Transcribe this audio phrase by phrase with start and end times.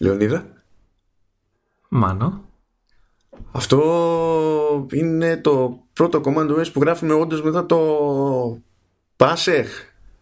[0.00, 0.46] Λεωνίδα.
[1.88, 2.44] Μάνο.
[3.52, 7.78] Αυτό είναι το πρώτο Command OS που γράφουμε όντως μετά το
[9.16, 9.68] Πάσεχ.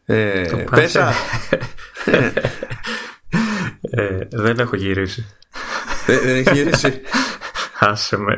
[0.05, 1.13] Ε, Το πέσα.
[3.91, 5.27] Ε, δεν έχω γυρίσει.
[6.07, 7.01] δεν, δεν έχει γυρίσει.
[7.79, 8.37] Άσε με.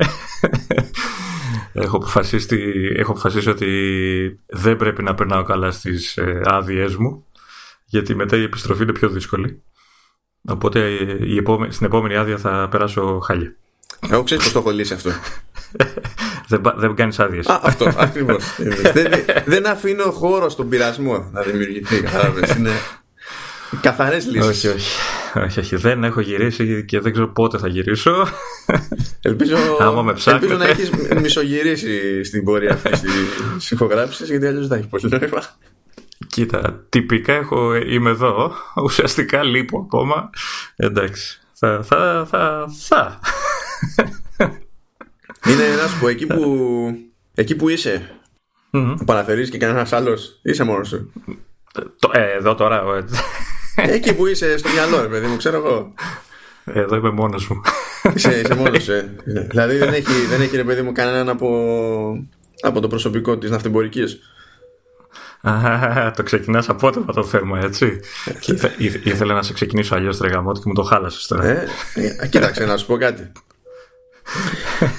[1.72, 2.58] έχω, αποφασίσει,
[2.96, 7.26] έχω αποφασίσει ότι δεν πρέπει να περνάω καλά στις ε, άδειές μου
[7.84, 9.62] γιατί μετά η επιστροφή είναι πιο δύσκολη.
[10.48, 13.54] Οπότε ε, η επόμε- στην επόμενη άδεια θα περάσω χάλια.
[14.10, 15.10] Εγώ ξέρω πώς το έχω λύσει αυτό.
[16.48, 17.46] δεν, πα- δεν κάνεις άδειες.
[17.46, 18.44] Α, αυτό ακριβώς.
[18.92, 19.06] δεν,
[19.44, 22.00] δεν αφήνω χώρο στον πειρασμό να δημιουργηθεί.
[22.00, 22.54] Κατάλαβες.
[22.54, 22.70] Είναι
[23.80, 24.46] καθαρές λύσεις.
[24.48, 24.88] όχι, όχι,
[25.44, 25.76] όχι, όχι.
[25.76, 28.26] Δεν έχω γυρίσει και δεν ξέρω πότε θα γυρίσω.
[29.22, 30.46] Ελπίζω, Άμα με ψάχνετε.
[30.52, 30.90] ελπίζω να έχεις
[31.22, 33.08] μισογυρίσει στην πορεία αυτή
[33.56, 35.42] της ηχογράφησης, γιατί αλλιώς δεν θα έχεις πολύ νόημα.
[36.28, 38.52] Κοίτα, τυπικά έχω, είμαι εδώ.
[38.84, 40.30] Ουσιαστικά λείπω ακόμα.
[40.76, 41.40] Εντάξει.
[41.52, 43.20] Θα, θα, θα, θα.
[45.48, 46.44] Είναι να σου πω εκεί που,
[47.34, 48.10] εκεί που είσαι,
[48.70, 48.94] Μμμ.
[48.94, 51.12] που παραθερείς και κανένας άλλος, είσαι μόνος σου.
[51.72, 52.82] Το- ε, εδώ τώρα,
[53.76, 55.94] ε, εκεί που είσαι στο μυαλό, ρε παιδί μου, ξέρω εγώ.
[56.64, 57.60] εδώ είμαι μόνος μου.
[58.14, 58.92] Είσαι, είσαι μόνος σου.
[58.92, 59.16] ε.
[59.48, 61.48] δηλαδή δεν έχει, δεν έχει ρε παιδί μου κανέναν από,
[62.60, 64.02] από το προσωπικό της ναυτεμπορική.
[65.42, 68.00] Α, το ξεκινάς απότομα το θέμα, έτσι.
[68.40, 71.44] Και ήθε- ήθε- ήθελα να σε ξεκινήσω αλλιώς τρεγαμότι και μου το χάλασες τώρα.
[71.46, 71.68] Ε,
[72.20, 73.32] ε, κοίταξε να σου πω κάτι.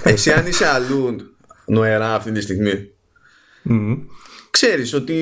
[0.04, 1.16] Εσύ αν είσαι αλλού
[1.66, 2.90] νοερά αυτή τη στιγμή,
[3.62, 3.98] Μμμ.
[4.50, 5.16] ξέρεις ότι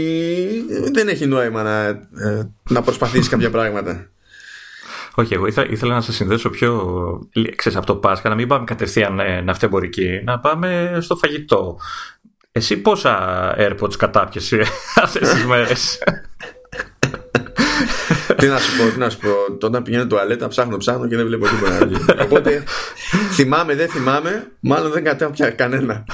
[0.93, 1.85] δεν έχει νόημα να,
[2.29, 4.09] ε, να προσπαθήσεις κάποια πράγματα.
[5.15, 6.81] Όχι, εγώ ήθελα, ήθελα να σε συνδέσω πιο.
[7.55, 11.79] ξέρεις, από το Πάσχα, να μην πάμε κατευθείαν ε, ναυτεμπορική, να πάμε στο φαγητό.
[12.57, 14.63] Εσύ πόσα AirPods κατάπιεσαι
[15.03, 15.99] αυτές τις μέρες;
[18.35, 19.65] τι να σου πω, τι να σου πω.
[19.67, 21.89] Όταν πηγαίνω τουαλέτα, ψάχνω, ψάχνω και δεν βλέπω τίποτα.
[22.23, 22.63] Οπότε
[23.31, 26.05] θυμάμαι, δεν θυμάμαι, μάλλον δεν κατάπια κανένα.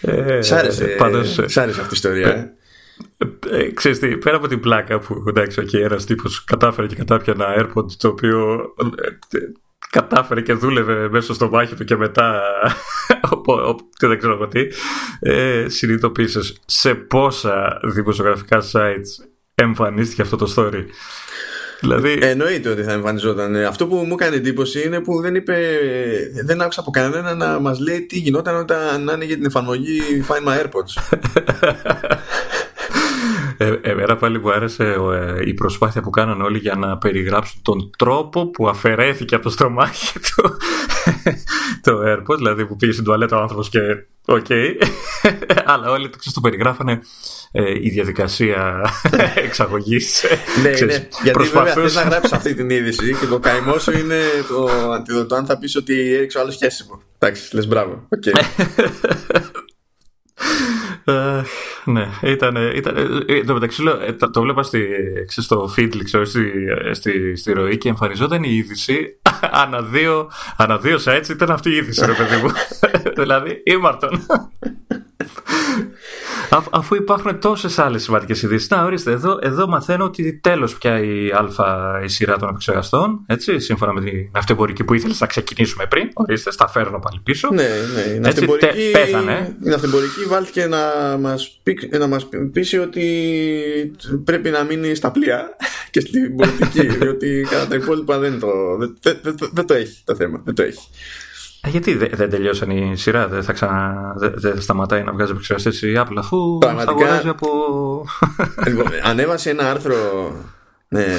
[0.00, 2.28] Ε, Σ' άρεσε, πάντως, ε, σ' άρεσε αυτή η ιστορία.
[2.28, 2.54] Ε.
[3.50, 7.34] Ε, ξέρεις τι, πέρα από την πλάκα που εντάξει, okay, ένας τύπος κατάφερε και κατάπια
[7.36, 8.60] ένα AirPod το οποίο
[9.02, 9.40] ε, ε,
[9.90, 12.40] κατάφερε και δούλευε μέσα στο μάχη του και μετά
[13.30, 14.60] οπό- οπ- τι δεν ξέρω εγώ τι
[15.20, 19.24] ε, συνειδητοποίησες σε πόσα δημοσιογραφικά sites
[19.54, 20.84] εμφανίστηκε αυτό το story
[21.80, 23.54] δηλαδή Εννοείται ότι θα εμφανιζόταν.
[23.54, 25.78] Ε, Αυτό που μου έκανε εντύπωση είναι που δεν είπε,
[26.44, 30.62] δεν άκουσα από κανένα να μας λέει τι γινόταν όταν άνοιγε την εφαρμογή Find My
[30.62, 31.16] AirPods.
[33.62, 37.90] Ε, εμένα πάλι μου άρεσε ε, η προσπάθεια που κάνανε όλοι για να περιγράψουν τον
[37.98, 40.56] τρόπο που αφαιρέθηκε από το στομάχι του
[41.82, 43.78] το AirPod, δηλαδή που πήγε στην τουαλέτα ο άνθρωπος και
[44.24, 44.46] οκ,
[45.72, 47.00] αλλά όλοι το, ξέρεις, το περιγράφανε
[47.52, 48.90] ε, η διαδικασία
[49.46, 50.24] εξαγωγής.
[50.62, 51.08] ναι, ξέρεις, ναι.
[51.22, 54.64] Γιατί βέβαια θες προσπαθούσε- να γράψεις αυτή την είδηση και το καημό σου είναι το
[54.92, 57.02] αντίδοτο αν θα πεις ότι έριξε ο άλλος χέσιμο.
[57.18, 58.06] Εντάξει, λες μπράβο.
[58.08, 58.22] Οκ.
[61.10, 61.46] Αχ,
[61.84, 62.56] ναι, ήταν.
[62.74, 64.86] ήταν ε, εν τω μεταξύ, λέω, ε, το, το βλέπα στη,
[65.26, 66.52] ξέρεις, στο feed, ξέρω, στη,
[66.84, 69.20] ε, στη, στη ροή και εμφανιζόταν η είδηση.
[69.62, 72.50] ανά δύο, ανά δύο sites ήταν αυτή η είδηση, ρε παιδί μου.
[73.22, 74.26] δηλαδή, ήμαρτον.
[76.50, 78.68] Α, αφού υπάρχουν τόσες άλλες σημαντικές ειδήσεις.
[78.68, 83.20] Να, ορίστε, εδώ, εδώ μαθαίνω ότι τέλος πια η Α η σειρά των επεξεργαστών.
[83.26, 86.08] Έτσι, σύμφωνα με την ναυτεμπορική που ήθελες να ξεκινήσουμε πριν.
[86.12, 87.48] Ορίστε, στα φέρνω πάλι πίσω.
[87.52, 88.00] Ναι, ναι.
[88.00, 89.56] Η Έτσι, ναυτεμπορική, τε- πέθανε.
[89.64, 90.78] η ναυτεμπορική βάλθηκε να
[91.20, 93.04] μας, πει, να μας πείσει ότι
[94.24, 95.56] πρέπει να μείνει στα πλοία
[95.90, 100.02] και στην πολιτική, διότι κατά τα υπόλοιπα δεν το, δεν, δεν, δεν, δεν το έχει
[100.04, 100.40] το θέμα.
[100.44, 100.80] Δεν το έχει.
[101.62, 105.30] Ε, Γιατί δεν, δεν τελειώσαν η σειρά, δεν θα ξανα, δεν, δεν σταματάει να βγάζει
[105.30, 106.92] επεξεργαστές η Apple αφού Πραγματικά.
[106.92, 107.48] θα αγοράζει από...
[108.66, 109.96] Λοιπόν, ανέβασε ένα άρθρο
[110.88, 111.16] ε,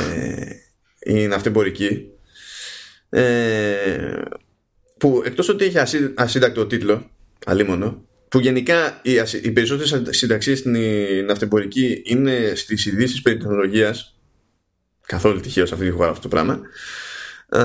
[1.00, 2.06] η ναυτεμπορική
[3.10, 4.22] ε,
[4.98, 7.10] που εκτός ότι έχει ασύ, ασύντακτο τίτλο
[7.46, 10.76] αλίμονο που γενικά οι, ασυ- οι περισσότερες συνταξίες στην
[11.26, 14.16] ναυτεμπορική είναι στις ειδήσεις περί τεχνολογίας
[15.06, 16.60] καθόλου τυχαίο σε αυτή τη χώρα αυτό το πράγμα
[17.50, 17.62] Ε,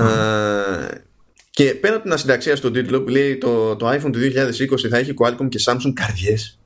[1.57, 4.97] και πέρα από την ασυνταξία στον τίτλο που λέει το, το iPhone του 2020 θα
[4.97, 6.59] έχει Qualcomm και Samsung καρδιές.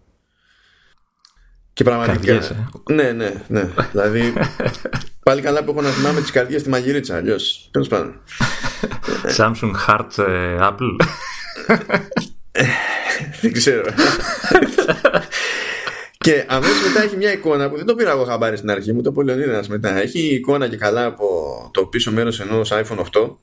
[1.73, 2.93] Και πραγματικά Καρδιές, ε.
[2.93, 3.69] ναι ναι ναι.
[3.91, 4.33] Δηλαδή
[5.25, 7.69] πάλι καλά που έχω να θυμάμαι τις καρδιές στη μαγειρίτσα αλλιώς.
[7.71, 8.19] Τέλος πάντων.
[9.37, 11.05] Samsung Heart ε, Apple.
[13.41, 13.85] δεν ξέρω.
[16.17, 19.01] Και αμέσως μετά έχει μια εικόνα που δεν το πήρα εγώ χαμπάρι στην αρχή μου
[19.01, 19.97] το πω Λεωνίδας μετά.
[19.97, 21.25] Έχει εικόνα και καλά από
[21.73, 23.35] το πίσω μέρος ενός iPhone 8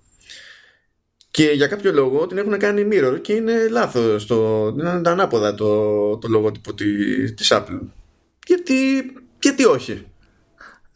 [1.38, 6.17] και για κάποιο λόγο την έχουν κάνει mirror και είναι λάθος το, είναι ανάποδα το,
[6.17, 7.81] το λογότυπο της, της Apple
[8.46, 8.75] γιατί,
[9.40, 10.06] γιατί όχι;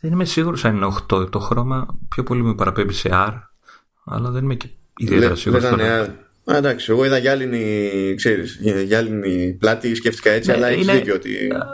[0.00, 3.32] Δεν είμαι σίγουρος αν είναι 8 το χρώμα, πιο πολύ με παραπέμπει σε R.
[4.04, 5.64] αλλά δεν είμαι και ιδιαίτερα σίγουρος.
[6.52, 11.30] Α, εντάξει, εγώ είδα γυάλινη, ξέρεις, γυάλινη πλάτη, σκέφτηκα έτσι, ναι, αλλά έχεις δίκιο ότι...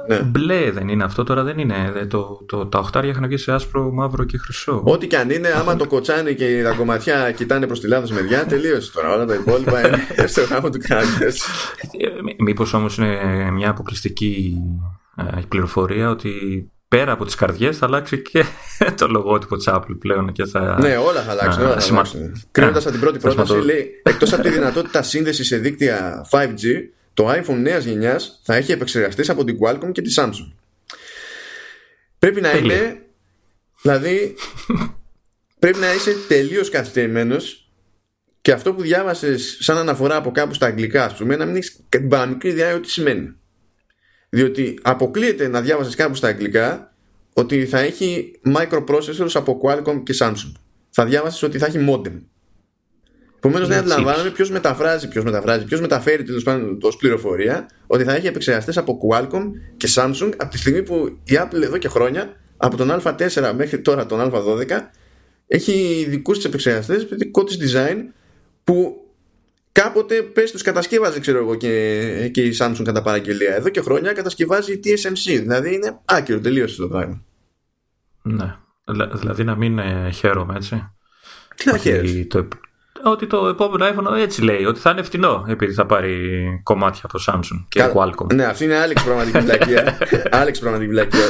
[0.08, 0.20] Ναι.
[0.20, 2.06] Μπλε δεν είναι αυτό, τώρα δεν είναι.
[2.08, 4.82] Το, το, τα οχτάρια είχαν βγει σε άσπρο, μαύρο και χρυσό.
[4.84, 8.46] Ό,τι και αν είναι, άμα το κοτσάνι και τα κομματιά κοιτάνε προς τη λάθος μεριά,
[8.46, 9.14] τελείωσε τώρα.
[9.14, 11.44] Όλα τα υπόλοιπα είναι στο γάμο του κράτους.
[12.38, 14.56] Μήπως όμως είναι μια αποκλειστική
[15.16, 16.32] ε, πληροφορία ότι
[16.88, 18.44] πέρα από τις καρδιές θα αλλάξει και
[18.98, 20.78] το λογότυπο της Apple πλέον και θα...
[20.80, 21.62] Ναι, όλα θα αλλάξουν.
[21.62, 22.06] Όλα θα σημα...
[22.50, 26.64] Κρίνοντας από την πρώτη πρόταση, λέει, εκτός από τη δυνατότητα σύνδεσης σε δίκτυα 5G,
[27.14, 30.52] το iPhone νέας γενιάς θα έχει επεξεργαστείς από την Qualcomm και τη Samsung.
[32.18, 33.02] Πρέπει να είναι,
[33.82, 34.34] δηλαδή,
[35.58, 37.70] πρέπει να είσαι τελείως καθυστερημένος
[38.40, 41.80] και αυτό που διάβασες σαν αναφορά από κάπου στα αγγλικά, ας πούμε, να μην έχεις
[41.88, 43.36] την παραμικρή ιδέα ό,τι σημαίνει.
[44.28, 46.94] Διότι αποκλείεται να διάβασες κάπου στα αγγλικά
[47.32, 50.52] ότι θα έχει microprocessors από Qualcomm και Samsung.
[50.90, 52.20] Θα διάβασες ότι θα έχει modem.
[53.36, 58.14] Επομένως δεν αντιλαμβάνομαι ποιος μεταφράζει, ποιος μεταφράζει, ποιος μεταφέρει τέλος πάντων ως πληροφορία ότι θα
[58.14, 62.36] έχει επεξεργαστές από Qualcomm και Samsung από τη στιγμή που η Apple εδώ και χρόνια,
[62.56, 64.66] από τον Α4 μέχρι τώρα τον Α12,
[65.46, 67.96] έχει δικούς της επεξεργαστές, δικό της design
[68.64, 69.07] που
[69.82, 73.54] κάποτε πες τους κατασκεύαζε ξέρω εγώ και, και η Samsung κατά παραγγελία.
[73.54, 77.22] Εδώ και χρόνια κατασκευάζει η TSMC δηλαδή είναι άκυρο τελείωσε το πράγμα.
[78.22, 78.56] Ναι.
[79.12, 80.90] Δηλαδή να μην ε, χαίρομαι έτσι.
[81.56, 82.48] Τι να χαίρεσαι; το,
[83.02, 87.18] ότι το επόμενο iPhone έτσι λέει ότι θα είναι φτηνό επειδή θα πάρει κομμάτια από
[87.26, 87.92] Samsung και Κα...
[87.94, 88.34] Qualcomm.
[88.34, 89.98] Ναι αυτή είναι άλλη πραγματική βλακία
[90.40, 91.26] άλλη πραγματική βλακία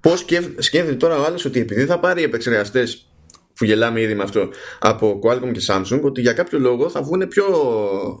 [0.00, 0.24] Πώς
[0.58, 3.06] σκέφτεται τώρα ο άλλος ότι επειδή θα πάρει επεξεργαστές
[3.54, 7.28] που γελάμε ήδη με αυτό από Qualcomm και Samsung ότι για κάποιο λόγο θα βγουν
[7.28, 7.44] πιο,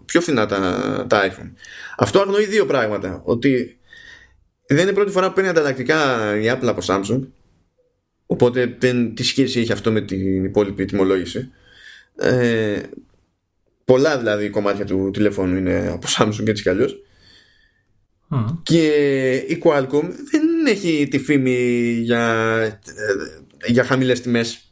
[0.04, 1.52] πιο φθηνά τα, τα iPhone.
[1.96, 3.22] Αυτό αγνοεί δύο πράγματα.
[3.24, 3.78] Ότι
[4.66, 5.96] δεν είναι πρώτη φορά που παίρνει ανταλλακτικά
[6.36, 7.20] η Apple από Samsung
[8.26, 11.50] οπότε δεν, τι σχέση έχει αυτό με την υπόλοιπη τιμολόγηση.
[12.16, 12.80] Ε,
[13.84, 17.02] πολλά δηλαδή κομμάτια του τηλεφώνου είναι από Samsung έτσι κι αλλιώς.
[18.62, 18.86] Και
[19.48, 22.24] η Qualcomm δεν έχει τη φήμη για,
[22.84, 24.71] ε, για χαμηλές τιμές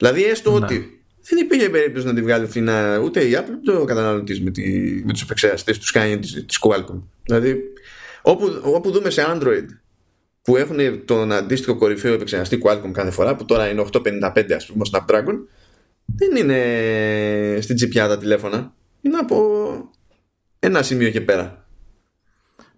[0.00, 0.64] Δηλαδή, έστω ναι.
[0.64, 4.50] ότι δεν υπήρχε περίπτωση να τη βγάλει φθηνά ούτε η Apple ούτε ο καταναλωτής με,
[4.50, 4.62] τη,
[5.04, 7.02] με τους επεξεργαστές τους Sky της Qualcomm.
[7.24, 7.56] Δηλαδή,
[8.22, 9.66] όπου, όπου δούμε σε Android
[10.42, 14.84] που έχουν τον αντίστοιχο κορυφαίο επεξεργαστή Qualcomm κάθε φορά, που τώρα είναι 855 ας πούμε,
[14.92, 15.38] Snapdragon,
[16.04, 18.74] δεν είναι στην τσιπιά τα τηλέφωνα.
[19.00, 19.90] Είναι από
[20.58, 21.68] ένα σημείο και πέρα.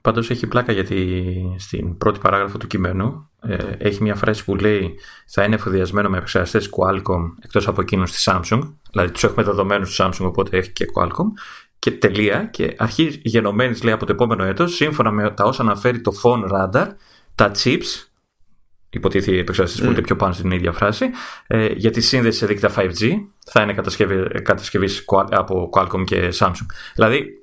[0.02, 4.98] Πάντως έχει πλάκα γιατί στην πρώτη παράγραφο του κειμένου ε, έχει μια φράση που λέει
[5.26, 9.88] θα είναι εφοδιασμένο με επεξεργαστές Qualcomm εκτός από εκείνους της Samsung δηλαδή τους έχουμε δεδομένους
[9.88, 11.26] της Samsung οπότε έχει και Qualcomm
[11.78, 16.00] και τελεία και αρχή γενομένης λέει από το επόμενο έτος σύμφωνα με τα όσα αναφέρει
[16.00, 16.86] το phone radar
[17.34, 18.12] τα chips
[18.92, 19.86] υποτίθεται οι επεξεργαστές mm.
[19.86, 21.10] που είναι πιο πάνω στην ίδια φράση,
[21.46, 23.10] ε, για τη σύνδεση σε δίκτυα 5G
[23.46, 23.74] θα είναι
[24.42, 26.66] κατασκευής από Qualcomm και Samsung.
[26.94, 27.41] Δηλαδή,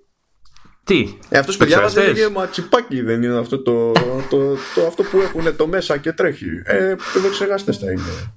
[0.83, 3.91] τι; Ε, αυτός παιδιά μας έλεγε ματσιπάκι δεν είναι αυτό το,
[4.29, 6.61] το, το, αυτό που έχουν το μέσα και τρέχει.
[6.63, 8.33] Ε, επεξεργαστές θα είναι.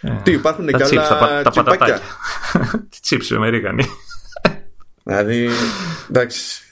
[0.00, 2.00] Ε, Τι υπάρχουν και άλλα τα, τα τσιπάκια;
[2.88, 3.84] Τι τσίψη Αμερικανοί.
[5.04, 5.48] δηλαδή,
[6.10, 6.62] εντάξει.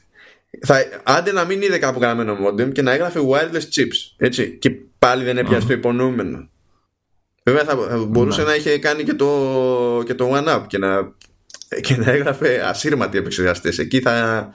[0.67, 4.15] Θα, άντε να μην είδε κάπου γραμμένο modem και να έγραφε wireless chips.
[4.17, 4.57] Έτσι.
[4.59, 5.69] Και πάλι δεν έπιασε mm.
[5.69, 6.49] το υπονοούμενο.
[7.45, 8.47] Βέβαια θα, μπορούσε ναι.
[8.47, 11.15] να είχε κάνει και το, και το one up και να,
[11.81, 13.79] και να έγραφε ασύρματοι επεξεργαστές.
[13.79, 14.49] Εκεί θα,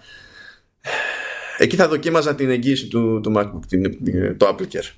[1.61, 3.97] Εκεί θα δοκίμαζα την εγγύηση του, του MacBook, την,
[4.37, 4.89] το Apple Care.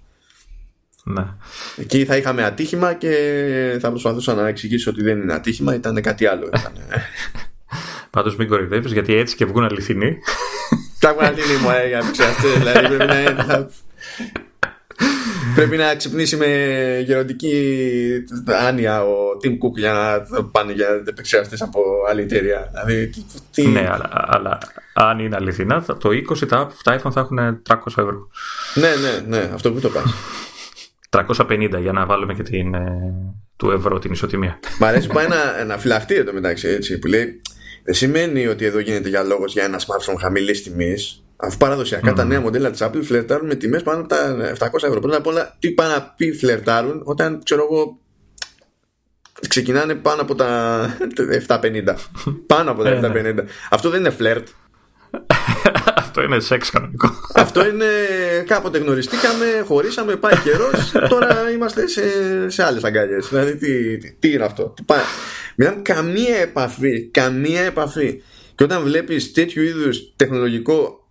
[1.03, 1.25] Ναι.
[1.77, 6.25] Εκεί θα είχαμε ατύχημα και θα προσπαθούσα να εξηγήσω ότι δεν είναι ατύχημα, ήταν κάτι
[6.25, 6.49] άλλο.
[8.09, 10.17] Πάντως μην κορυδεύει γιατί έτσι και βγουν αληθινοί.
[10.99, 13.69] Τα βγουν αληθινοί μου, ε, για να Δηλαδή πρέπει να,
[15.55, 16.47] πρέπει να ξυπνήσει με
[17.05, 17.73] γεροντική
[18.45, 22.69] άνοια ο Tim Cook για να πάνε για επεξεργαστές από άλλη εταιρεία.
[22.71, 23.09] Δηλαδή,
[23.51, 23.67] τι...
[23.67, 24.57] Ναι, αλλά, αλλά
[24.93, 28.29] αν είναι αληθινά, το 20 τα, τα iPhone θα έχουν 300 ευρώ.
[28.73, 30.13] Ναι, ναι, ναι, αυτό που το πας.
[31.09, 33.13] 350 για να βάλουμε και την, ε,
[33.55, 34.59] του ευρώ την ισοτιμία.
[34.79, 37.41] Μ' αρέσει που πάει ένα, ένα φυλαχτή εδώ μεταξύ έτσι, που λέει
[37.83, 41.23] δεν σημαίνει ότι εδώ γίνεται για λόγος για ένα smartphone χαμηλής τιμής.
[41.45, 42.15] Αφού παραδοσιακά mm.
[42.15, 44.99] τα νέα μοντέλα της Apple φλερτάρουν με τιμές πάνω από τα 700 ευρώ.
[44.99, 47.97] Πρώτα απ' όλα, τι πάνε να πει φλερτάρουν όταν ξέρω εγώ
[49.47, 50.97] ξεκινάνε πάνω από τα
[51.47, 51.95] 750.
[52.47, 53.15] πάνω από τα 750.
[53.15, 53.43] Ε, ναι.
[53.69, 54.47] Αυτό δεν είναι φλερτ.
[55.95, 57.11] Αυτό είναι σεξ κανονικό.
[57.33, 57.85] Αυτό είναι
[58.45, 60.91] κάποτε γνωριστήκαμε, χωρίσαμε, πάει καιρός.
[61.13, 62.01] Τώρα είμαστε σε,
[62.49, 63.27] σε άλλες αγκάλιες.
[63.27, 65.01] Δηλαδή, τι, τι, τι, είναι αυτό; Τι πάει;
[65.81, 67.07] καμία επαφή.
[67.07, 68.21] Καμία επαφή.
[68.55, 71.02] Και όταν βλέπεις τέτοιου είδους τεχνολογικό.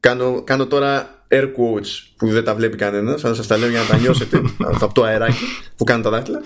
[0.00, 1.86] Κάνω, κάνω τώρα air quotes
[2.16, 5.02] που δεν τα βλέπει κανένας, αλλά σας τα λέω για να τα νιώσετε από το
[5.02, 5.44] αεράκι
[5.76, 6.42] που κάνουν τα δάχτυλα.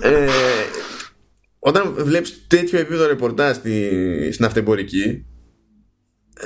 [0.00, 0.26] Ε,
[1.58, 3.90] όταν βλέπεις τέτοιο επίπεδο ρεπορτάζ στη,
[4.32, 5.26] στην αυτεμπορική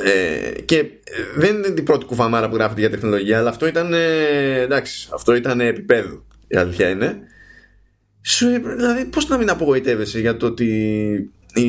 [0.05, 0.85] ε, και
[1.37, 5.35] δεν είναι την πρώτη κουφαμάρα που γράφεται για τεχνολογία αλλά αυτό ήταν ε, εντάξει, αυτό
[5.35, 7.19] ήταν επίπεδο η αλήθεια είναι
[8.23, 8.47] Σου,
[8.77, 10.71] δηλαδή πώς να μην απογοητεύεσαι για το ότι
[11.55, 11.69] η,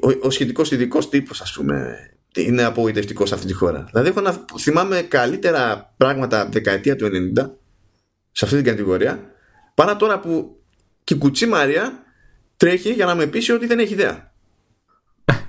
[0.00, 1.96] ο, ο σχετικός ειδικός τύπος ας πούμε
[2.36, 7.10] είναι απογοητευτικό σε αυτή τη χώρα δηλαδή έχω να θυμάμαι καλύτερα πράγματα από δεκαετία του
[7.36, 7.50] 90
[8.32, 9.20] σε αυτή την κατηγορία
[9.74, 10.62] παρά τώρα που
[11.04, 12.02] και η κουτσή Μαρία
[12.56, 14.32] τρέχει για να με πείσει ότι δεν έχει ιδέα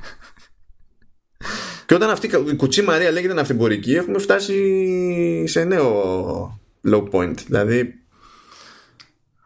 [1.85, 6.59] και όταν αυτή η κουτσή Μαρία λέγεται ναυτιμπορική, έχουμε φτάσει σε νέο
[6.91, 7.35] low point.
[7.45, 7.93] Δηλαδή.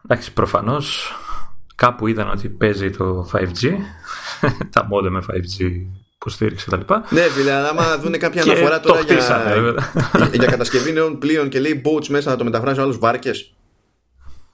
[0.04, 1.12] Εντάξει, προφανώς
[1.74, 3.72] κάπου είδαν ότι παίζει το 5G,
[4.72, 5.86] τα μόδε με 5G
[6.20, 6.94] υποστήριξη κτλ.
[7.08, 9.16] Ναι, δηλαδή, άμα δουν κάποια αναφορά τώρα για,
[10.32, 13.52] για κατασκευή νέων πλοίων και λέει boats μέσα να το μεταφράσει άλλου βάρκες.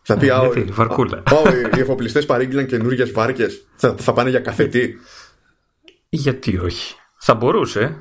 [0.03, 1.23] Θα πει, ε, βαρκούλα.
[1.77, 3.67] οι εφοπλιστές παρήγγειλαν καινούργιες βάρκες.
[3.77, 4.99] Θα, θα πάνε για καθετή.
[6.09, 6.95] Γιατί όχι.
[7.19, 7.97] Θα μπορούσε.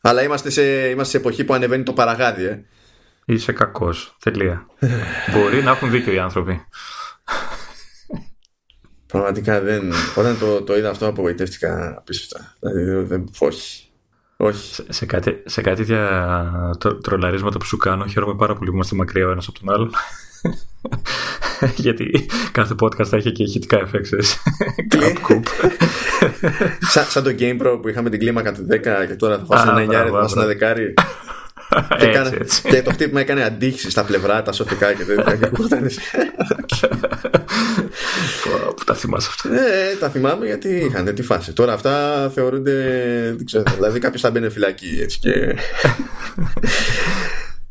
[0.00, 2.64] Αλλά είμαστε σε, είμαστε σε εποχή που ανεβαίνει το παραγάδι, ε.
[3.24, 4.16] Είσαι κακός.
[4.22, 4.66] Τελεία.
[5.32, 6.64] Μπορεί να έχουν δίκιο οι άνθρωποι.
[9.14, 9.92] Πραγματικά δεν.
[10.14, 12.54] Όταν το, το είδα αυτό απογοητεύτηκα απίστευτα.
[12.60, 13.30] Δηλαδή δεν.
[13.38, 13.88] Όχι.
[14.36, 14.74] Όχι.
[14.74, 18.96] Σε, σε, κάτι, σε κάτι τέτοια τρολαρίσματα που σου κάνω, χαίρομαι πάρα πολύ που είμαστε
[18.96, 19.90] μακριά ο ένας από τον άλλον.
[21.84, 24.22] Γιατί κάθε podcast θα έχει και ηχητικά effects.
[26.92, 29.70] σαν, σαν το Game Pro που είχαμε την κλίμακα του 10 και τώρα θα φάσω
[29.70, 30.94] ένα 9 θα φάσω ένα δεκάρι.
[31.98, 32.62] και, έτσι, έτσι.
[32.68, 35.50] και το χτύπημα έκανε αντίχηση στα πλευρά, τα σωτικά και τέτοια.
[38.76, 39.48] Που τα θυμάσαι αυτά.
[39.48, 39.60] Ναι,
[40.00, 41.52] τα θυμάμαι γιατί είχαν τη φάση.
[41.52, 42.72] Τώρα αυτά θεωρούνται.
[43.36, 45.54] Δεν ξέρω, δηλαδή κάποιο θα μπαίνει φυλακή έτσι και.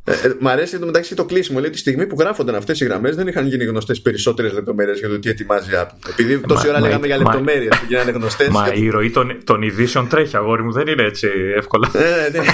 [0.06, 1.60] Ε, ε, μ' αρέσει μεταξύ το κλείσιμο.
[1.60, 5.10] Λέει τη στιγμή που γράφονταν αυτές οι γραμμές δεν είχαν γίνει γνωστές περισσότερες λεπτομέρειες για
[5.10, 6.10] το τι ετοιμάζει η Apple.
[6.10, 8.48] Επειδή τόση ώρα λέγαμε για λεπτομέρειες που γίνανε γνωστές.
[8.48, 11.92] Μα η ροή των, των ειδήσεων τρέχει, αγόρι μου, δεν είναι έτσι εύκολα.
[11.94, 12.46] Ε, ναι.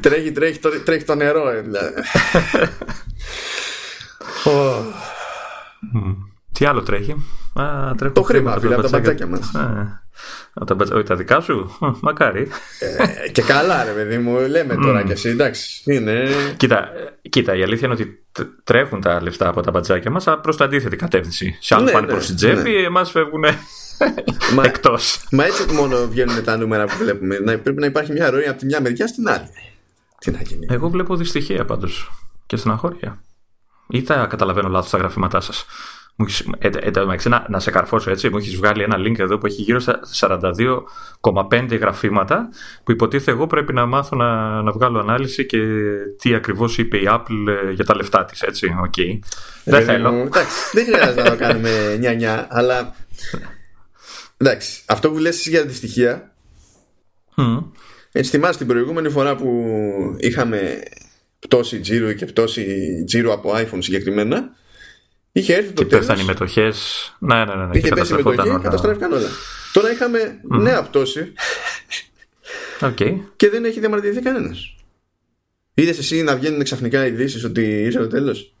[0.00, 1.92] Τρέχει, τρέχει, το, τρέχει το νερό, ε, δηλαδή.
[6.52, 7.12] Τι άλλο τρέχει;
[7.54, 9.50] Α, το χρήμα, φίλε, από τα μπατζάκια μας.
[10.94, 12.48] Όχι τα δικά σου, μακάρι.
[13.24, 15.82] Ε, και καλά, ρε παιδί μου, λέμε τώρα κι εσύ, εντάξει.
[15.84, 16.28] Είναι...
[16.56, 16.88] Κοίτα,
[17.30, 18.24] κοίτα, η αλήθεια είναι ότι
[18.64, 21.58] τρέχουν τα λεφτά από τα μπατζάκια μας, αλλά προς την αντίθετη κατεύθυνση.
[21.60, 22.86] Σε άλλους ναι, πάνε ναι, προς την τσέπη, ναι.
[22.86, 23.44] εμάς φεύγουν
[24.54, 25.26] μα, εκτός.
[25.30, 27.38] Μα έτσι μόνο βγαίνουν τα νούμερα που βλέπουμε.
[27.38, 29.48] Να, πρέπει να υπάρχει μια ροή από τη μια μεριά στην άλλη.
[30.18, 30.66] Τι να γίνει.
[30.70, 32.10] Εγώ βλέπω δυστυχία πάντως
[32.46, 33.22] και στεναχώρια.
[33.88, 35.66] Ή θα καταλαβαίνω λάθος τα γραφήματά σας.
[36.58, 39.62] Ε, ε, να, να σε καρφώσω έτσι, μου έχεις βγάλει ένα link εδώ που έχει
[39.62, 40.00] γύρω στα
[41.22, 42.48] 42,5 γραφήματα
[42.84, 45.58] που υποτίθεται εγώ πρέπει να μάθω να, να βγάλω ανάλυση και
[46.20, 48.94] τι ακριβώς είπε η Apple ε, για τα λεφτά της, έτσι, οκ.
[48.96, 49.18] Okay.
[49.64, 50.08] δεν θέλω.
[50.08, 52.94] εντάξει, δεν χρειάζεται να το κάνουμε νιά-νιά, αλλά
[54.36, 56.34] εντάξει, αυτό που λες για τη στοιχεία
[57.36, 57.64] mm.
[58.12, 59.64] έτσι θυμάσαι την προηγούμενη φορά που
[60.18, 60.82] είχαμε
[61.38, 64.50] πτώση τζίρου και πτώση τζίρου από iPhone συγκεκριμένα
[65.36, 66.06] Είχε έρθει το τέλος.
[66.06, 67.16] Και οι μετοχές.
[67.18, 67.66] Ναι, ναι, ναι.
[67.66, 67.78] ναι.
[67.78, 68.58] Είχε πέσει η μετοχή, όλα.
[68.58, 69.28] καταστράφηκαν όλα.
[69.72, 70.60] Τώρα είχαμε mm.
[70.60, 71.32] νέα πτώση.
[72.80, 73.20] Okay.
[73.36, 74.74] Και δεν έχει διαμαρτυρηθεί κανένας.
[75.74, 78.54] Είδες εσύ να βγαίνουν ξαφνικά ειδήσεις ότι ήρθε το τέλος;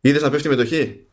[0.00, 1.06] Είδες να πέφτει η μετοχή;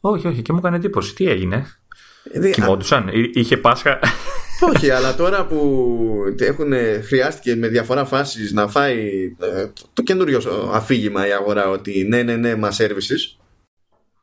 [0.00, 1.14] Όχι, όχι, και μου έκανε εντύπωση.
[1.14, 1.76] Τι έγινε;
[2.24, 2.50] Δη...
[2.50, 3.98] Κοιμόντουσαν, είχε Πάσχα;
[4.74, 10.40] Όχι, αλλά τώρα που έχουν, χρειάστηκε με διαφορά φάσεις να φάει ε, το καινούριο
[10.72, 13.42] αφήγημα η αγορά ότι ναι, ναι, ναι, μας services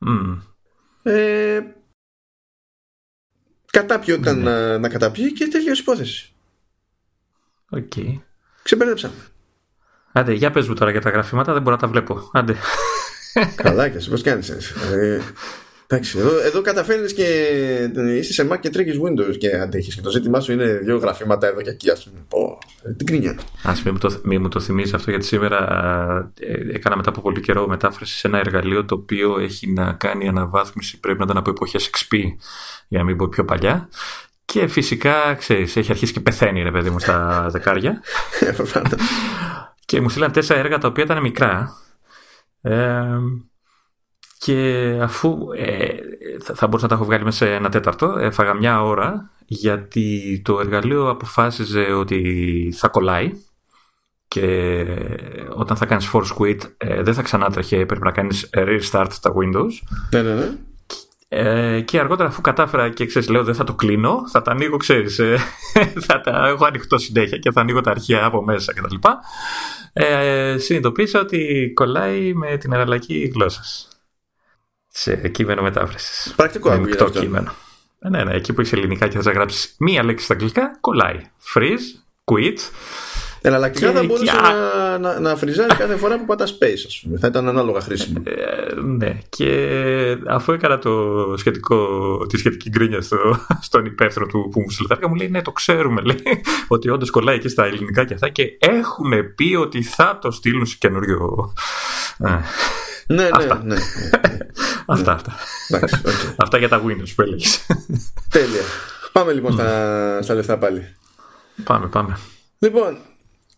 [0.08, 0.38] Mm.
[1.04, 1.60] Ε,
[3.72, 4.44] κατάπιε όταν ναι.
[4.44, 6.34] να, να καταπιεί και τελείωσε υπόθεση.
[7.70, 7.92] Οκ.
[7.96, 8.20] Okay.
[8.64, 9.14] Ξεμπερδέψαμε.
[10.12, 12.30] Άντε, για πες μου τώρα για τα γραφήματα, δεν μπορώ να τα βλέπω.
[12.34, 12.56] Άντε.
[13.56, 14.74] Καλά και εσύ, πώς κάνεις έτσι.
[15.92, 17.24] Ε, εντάξει, εδώ, εδώ καταφέρνεις και
[18.18, 21.48] είσαι σε Mac και τρέχεις Windows και αντέχεις και το ζήτημά σου είναι δύο γραφήματα
[21.48, 22.26] εδώ και εκεί ας πούμε.
[22.28, 23.40] Πω, ε, την γκρίνια.
[23.64, 25.60] Ας μην μου το, μη μου το θυμίσει αυτό γιατί σήμερα
[26.40, 30.28] ε, έκανα μετά από πολύ καιρό μετάφραση σε ένα εργαλείο το οποίο έχει να κάνει
[30.28, 32.18] αναβάθμιση πρέπει να ήταν από εποχές XP
[32.88, 33.90] για να μην πω πιο παλιά
[34.46, 38.02] και φυσικά, ξέρεις, έχει αρχίσει και πεθαίνει ρε παιδί μου στα δεκάρια.
[39.86, 41.74] και μου στείλαν τέσσερα έργα τα οποία ήταν μικρά.
[42.62, 43.08] Ε,
[44.40, 45.88] και αφού ε,
[46.54, 50.60] θα μπορούσα να τα έχω βγάλει μέσα σε ένα τέταρτο, έφαγα μια ώρα γιατί το
[50.60, 53.32] εργαλείο αποφάσιζε ότι θα κολλάει
[54.28, 54.86] και
[55.50, 59.72] όταν θα κάνεις force quit ε, δεν θα ξανάτρεχε, πρέπει να κάνεις restart τα Windows.
[60.12, 60.52] Ναι, ναι, ναι.
[61.32, 64.78] Ε, και αργότερα αφού κατάφερα και ξέρεις λέω δεν θα το κλείνω θα τα ανοίγω
[64.78, 65.38] ξέρεις ε,
[66.08, 68.96] θα τα έχω ανοιχτό συνέχεια και θα ανοίγω τα αρχεία από μέσα κτλ
[69.94, 73.89] ε, συνειδητοποίησα ότι κολλάει με την εναλλακή γλώσσας
[75.00, 76.34] σε κείμενο μετάφρασης.
[76.36, 77.20] Πρακτικό ακούγεται αυτό.
[77.20, 77.52] κείμενο.
[78.00, 81.30] Ε, ναι, ναι, εκεί που έχει ελληνικά και θα γράψεις μία λέξη στα αγγλικά, κολλάει.
[81.54, 82.58] Freeze, quit.
[83.42, 87.02] Έλα, αλλά και θα μπορούσε να, να, να φριζάρει κάθε φορά που πατάς space, ας
[87.04, 87.18] πούμε.
[87.20, 88.24] Θα ήταν ανάλογα χρήσιμο.
[88.24, 93.18] Ε, ναι, και αφού έκανα το σχετικό, τη σχετική γκρίνια στο,
[93.62, 96.24] στον υπεύθυνο του που μου στείλει μου λέει: Ναι, το ξέρουμε, λέει,
[96.68, 100.66] ότι όντως κολλάει εκεί στα ελληνικά και αυτά και έχουν πει ότι θα το στείλουν
[100.66, 101.54] σε καινούριο.
[103.10, 103.62] Ε, ναι, ναι, αυτά.
[103.64, 103.82] ναι, ναι,
[104.86, 105.36] αυτά, αυτά.
[106.38, 107.66] αυτά για τα Windows που έλεγες.
[108.30, 108.62] Τέλεια.
[109.12, 110.96] Πάμε λοιπόν στα, στα λεφτά πάλι.
[111.64, 112.18] Πάμε, πάμε.
[112.60, 112.98] Λοιπόν,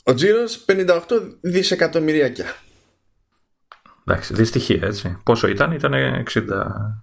[0.03, 0.98] ο τζίρος 58
[1.41, 2.46] δισεκατομμυριάκια.
[4.05, 5.17] Εντάξει, δυστυχία έτσι.
[5.24, 5.93] Πόσο ήταν, ήταν
[6.34, 6.41] 60.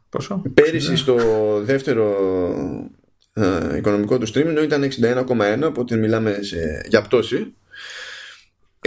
[0.09, 1.17] Πόσο; Πέρυσι στο
[1.63, 2.17] δεύτερο
[3.33, 7.55] ε, οικονομικό του τρίμηνο ήταν 61,1, οπότε μιλάμε σε, για πτώση.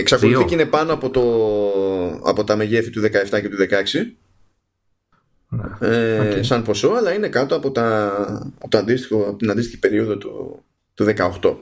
[0.01, 1.21] Εξακολουθεί και είναι πάνω από, το,
[2.29, 3.07] από τα μεγέθη του 17
[3.41, 3.65] και του 16.
[5.49, 5.87] Ναι.
[5.87, 8.07] Ε, Σαν ποσό, αλλά είναι κάτω από, τα,
[8.55, 11.55] από, το αντίστοιχο, από την αντίστοιχη περίοδο του, του 18.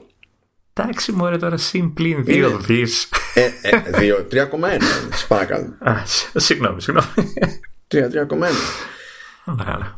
[0.72, 3.08] Εντάξει, μου τώρα συν πλην 2 δις.
[3.34, 4.46] Ε, ε, 3,1.
[5.28, 5.78] παρακαλώ.
[6.34, 7.08] Συγγνώμη, συγγνώμη.
[7.88, 8.06] 3,1.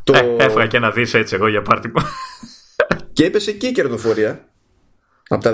[0.04, 0.12] Το...
[0.14, 2.02] Ε, έφαγα και ένα δις έτσι εγώ για πάρτι μου.
[3.12, 4.48] Και έπεσε και η κερδοφορία.
[5.28, 5.52] Από τα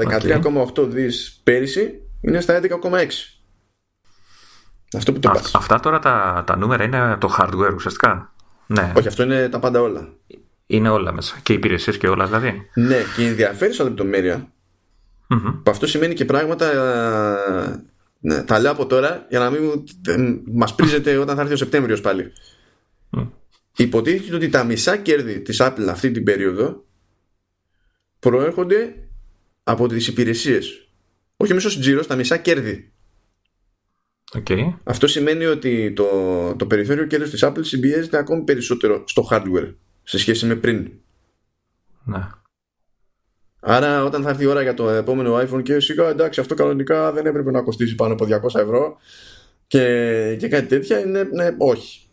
[0.76, 2.68] 13,8 δις πέρυσι είναι στα 11,6.
[4.96, 5.54] Αυτό που το πας.
[5.54, 8.32] Αυτά τώρα τα, τα νούμερα είναι το hardware ουσιαστικά.
[8.66, 8.92] Ναι.
[8.96, 10.08] Όχι, αυτό είναι τα πάντα όλα.
[10.66, 11.38] Είναι όλα μέσα.
[11.42, 12.70] Και οι υπηρεσίες και όλα δηλαδή.
[12.74, 14.52] Ναι, και η ενδιαφέρουσα λεπτομέρεια
[15.28, 15.60] Mm-hmm.
[15.62, 16.72] Που αυτό σημαίνει και πράγματα.
[18.20, 19.84] Ναι, τα λέω από τώρα για να μην
[20.52, 22.32] μας πρίζετε όταν θα έρθει ο Σεπτέμβριος πάλι.
[23.10, 23.28] Mm.
[23.76, 26.84] Υποτίθεται ότι τα μισά κέρδη της Apple αυτή την περίοδο
[28.18, 28.94] προέρχονται
[29.62, 30.87] από τις υπηρεσίες.
[31.40, 32.92] Όχι μέσω τζίρος, τα μισά κέρδη.
[34.32, 34.74] Okay.
[34.84, 36.06] Αυτό σημαίνει ότι το,
[36.56, 40.90] το περιθώριο κέρδος της Apple συμπιέζεται ακόμη περισσότερο στο hardware σε σχέση με πριν.
[42.04, 42.28] Ναι.
[43.60, 47.12] Άρα όταν θα έρθει η ώρα για το επόμενο iPhone και σιγά εντάξει αυτό κανονικά
[47.12, 48.96] δεν έπρεπε να κοστίσει πάνω από 200 ευρώ
[49.66, 52.06] και, και κάτι τέτοια είναι ναι, όχι.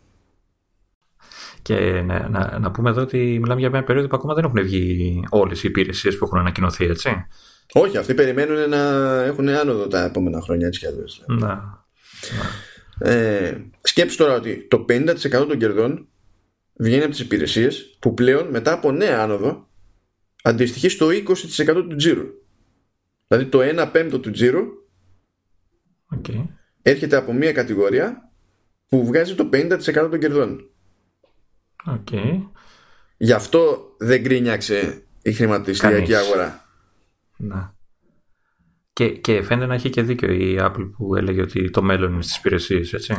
[1.62, 4.62] Και ναι, να, να πούμε εδώ ότι μιλάμε για μια περίοδο που ακόμα δεν έχουν
[4.62, 7.26] βγει όλες οι υπηρεσίες που έχουν ανακοινωθεί έτσι.
[7.72, 8.78] Όχι, αυτοί περιμένουν να
[9.22, 11.24] έχουν άνοδο τα επόμενα χρόνια έτσι κι αλλιώς.
[11.26, 11.84] Να.
[12.98, 16.08] Ε, σκέψου τώρα ότι το 50% των κερδών
[16.78, 19.68] βγαίνει από τις υπηρεσίες που πλέον μετά από νέα άνοδο
[20.42, 22.26] αντιστοιχεί στο 20% του τζίρου.
[23.28, 24.64] Δηλαδή το 1 πέμπτο του τζίρου
[26.16, 26.44] okay.
[26.82, 28.30] έρχεται από μια κατηγορία
[28.88, 30.70] που βγάζει το 50% των κερδών.
[31.86, 32.40] Okay.
[33.16, 36.65] Γι' αυτό δεν γκρίνιαξε η χρηματιστηριακή αγορά.
[37.36, 37.74] Να.
[38.92, 42.22] Και, και φαίνεται να έχει και δίκιο η Apple που έλεγε ότι το μέλλον είναι
[42.22, 43.14] στις υπηρεσίες, έτσι.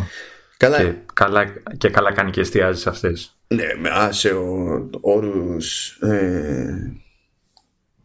[0.57, 0.83] Καλά.
[0.83, 1.45] Και καλά,
[1.77, 3.37] και καλά κάνει και εστιάζει σε αυτές.
[3.47, 4.31] Ναι, με σε
[5.01, 7.01] όρους ε,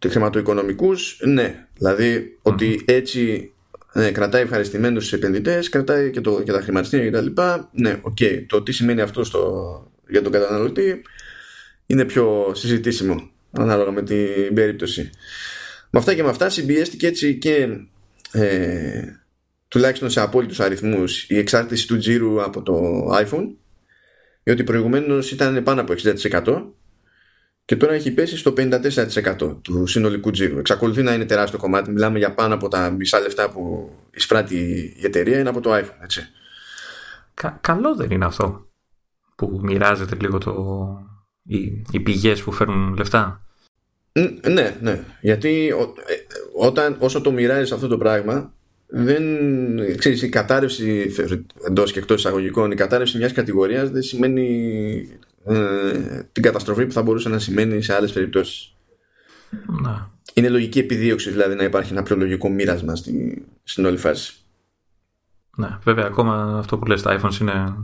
[0.08, 1.66] χρηματοοικονομικούς, ναι.
[1.74, 3.52] Δηλαδή ότι έτσι
[3.92, 7.40] ναι, κρατάει ευχαριστημένους τους επενδυτές, κρατάει και, το, και τα χρηματιστήρια κτλ.
[7.72, 8.16] Ναι, οκ.
[8.20, 8.44] Okay.
[8.46, 11.02] Το τι σημαίνει αυτό στο, για τον καταναλωτή
[11.86, 15.10] είναι πιο συζητήσιμο ανάλογα με την περίπτωση.
[15.94, 17.68] Με αυτά και με αυτά συμπιέστηκε έτσι και
[18.32, 19.02] ε,
[19.68, 22.74] τουλάχιστον σε απόλυτους αριθμούς η εξάρτηση του τζίρου από το
[23.12, 23.48] iPhone
[24.42, 25.94] διότι προηγουμένως ήταν πάνω από
[26.32, 26.64] 60%
[27.64, 30.58] και τώρα έχει πέσει στο 54% του συνολικού τζίρου.
[30.58, 31.90] Εξακολουθεί να είναι τεράστιο κομμάτι.
[31.90, 34.56] Μιλάμε για πάνω από τα μισά λεφτά που εισπράττει
[34.96, 36.02] η εταιρεία είναι από το iPhone.
[36.02, 36.28] Έτσι.
[37.34, 38.66] Κα, καλό δεν είναι αυτό
[39.36, 40.54] που μοιράζεται λίγο το,
[41.42, 43.46] οι, οι πηγές που φέρνουν λεφτά;
[44.48, 45.00] Ναι, ναι.
[45.20, 46.14] Γιατί ε,
[46.54, 48.52] όταν, όσο το μοιράζεις αυτό το πράγμα
[48.86, 49.24] δεν,
[49.98, 51.14] ξέρεις, η κατάρρευση
[51.66, 55.08] εντός και εκτός εισαγωγικών, η κατάρρευση μιας κατηγορίας δεν σημαίνει
[55.46, 58.74] ε, την καταστροφή που θα μπορούσε να σημαίνει σε άλλες περιπτώσεις.
[59.82, 60.10] Να.
[60.34, 64.34] Είναι λογική επιδίωξη δηλαδή να υπάρχει ένα πιο λογικό μοίρασμα στη, στην όλη φάση.
[65.56, 67.74] Ναι, βέβαια ακόμα αυτό που λες τα iPhones είναι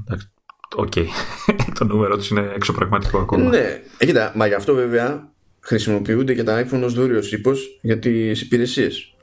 [0.76, 0.92] Οκ.
[0.94, 1.06] Okay.
[1.78, 3.48] το νούμερο τους είναι εξωπραγματικό ακόμα.
[3.48, 7.98] Ναι, ε, κοίτα, μα γι' αυτό βέβαια χρησιμοποιούνται και τα iPhone ως δούρειος ίππος για
[7.98, 9.14] τις υπηρεσίες.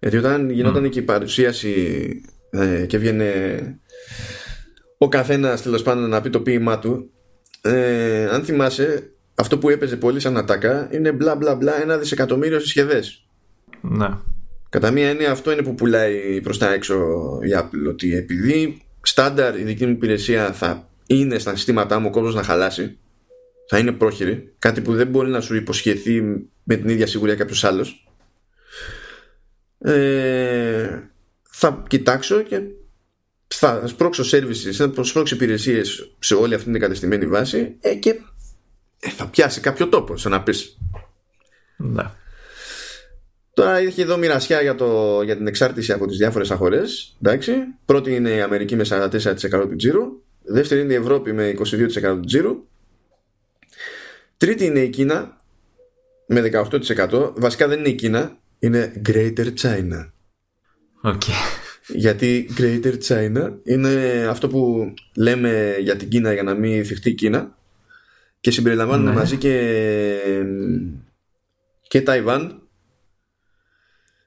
[0.00, 0.90] Γιατί όταν γινόταν mm.
[0.90, 2.06] και η παρουσίαση
[2.50, 3.24] ε, και βγαίνει
[4.98, 7.10] ο καθένας τέλος πάντων να πει το ποίημά του,
[7.62, 12.60] ε, αν θυμάσαι, αυτό που έπαιζε πολύ σαν ατάκα είναι μπλα μπλα μπλα ένα δισεκατομμύριο
[12.60, 13.26] συσκευές.
[13.80, 14.08] Ναι.
[14.68, 16.96] Κατά μία έννοια αυτό είναι που πουλάει προς τα έξω
[17.42, 22.10] η Apple ότι επειδή στάνταρ η δική μου υπηρεσία θα είναι στα συστήματά μου ο
[22.10, 22.98] κόσμος να χαλάσει
[23.68, 26.22] θα είναι πρόχειρη κάτι που δεν μπορεί να σου υποσχεθεί
[26.62, 28.08] με την ίδια σιγουριά κάποιος άλλος
[29.78, 31.00] ε,
[31.50, 32.60] θα κοιτάξω και
[33.46, 38.20] θα σπρώξω services, θα σπρώξω υπηρεσίες σε όλη αυτή την εγκατεστημένη βάση ε, και
[39.00, 40.78] ε, θα πιάσει κάποιο τόπο, σαν να πεις.
[41.76, 42.02] Ναι.
[43.54, 47.16] Τώρα έχει εδώ μοιρασιά για, το, για την εξάρτηση από τις διάφορες αγορές.
[47.22, 47.52] Εντάξει.
[47.84, 50.22] Πρώτη είναι η Αμερική με 44% του τζίρου.
[50.42, 52.66] Δεύτερη είναι η Ευρώπη με 22% του τζίρου.
[54.36, 55.36] Τρίτη είναι η Κίνα
[56.26, 57.32] με 18%.
[57.36, 60.10] Βασικά δεν είναι η Κίνα, είναι Greater China.
[61.04, 61.62] Okay.
[61.86, 67.14] Γιατί Greater China είναι αυτό που λέμε για την Κίνα για να μην θυχτεί η
[67.14, 67.58] Κίνα
[68.40, 69.16] και συμπεριλαμβάνουμε ναι.
[69.16, 69.56] μαζί και,
[71.80, 72.62] και Ταϊβάν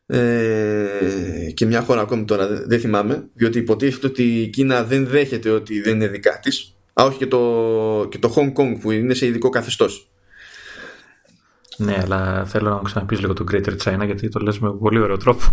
[0.05, 5.49] ε, και μια χώρα ακόμη τώρα δεν θυμάμαι διότι υποτίθεται ότι η Κίνα δεν δέχεται
[5.49, 9.13] ότι δεν είναι δικά της Α, όχι και το, και το Hong Kong που είναι
[9.13, 10.09] σε ειδικό καθεστώς.
[11.77, 14.99] Ναι, αλλά θέλω να μου ξαναπείς λίγο το Greater China γιατί το λες με πολύ
[14.99, 15.43] ωραίο τρόπο.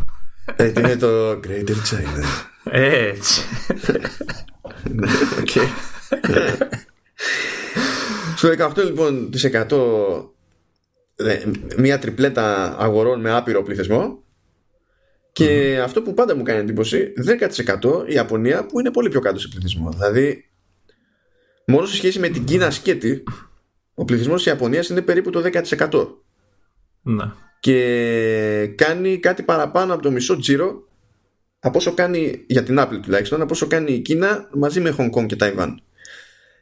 [0.57, 2.25] Ε, είναι το Greater China;
[2.71, 3.43] Έτσι.
[4.91, 5.07] Ναι,
[5.41, 5.49] οκ.
[8.37, 10.25] Στο 18 λοιπόν τοις 100
[11.77, 14.23] μια τριπλέτα αγορών με άπειρο πληθυσμό.
[15.33, 19.39] Και αυτό που πάντα μου κάνει εντύπωση 10% η Ιαπωνία που είναι πολύ πιο κάτω
[19.39, 19.91] σε πληθυσμό.
[19.91, 20.45] Δηλαδή
[21.67, 23.23] μόνο σε σχέση με την Κίνα σκέτη
[23.95, 25.43] ο πληθυσμός της Ιαπωνίας είναι περίπου το
[25.81, 26.07] 10%
[27.03, 27.25] ναι.
[27.61, 30.89] και κάνει κάτι παραπάνω από το μισό τζίρο
[31.65, 35.11] από όσο κάνει για την Apple τουλάχιστον από όσο κάνει η Κίνα μαζί με Hong
[35.11, 35.81] Kong και Ταϊβάν.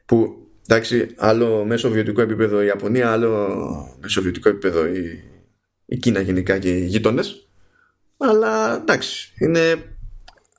[0.05, 5.23] Που εντάξει άλλο μέσω βιωτικό επίπεδο η Ιαπωνία άλλο μέσω βιωτικό επίπεδο η,
[5.85, 7.47] η Κίνα γενικά και οι γείτονες.
[8.17, 9.83] Αλλά εντάξει, είναι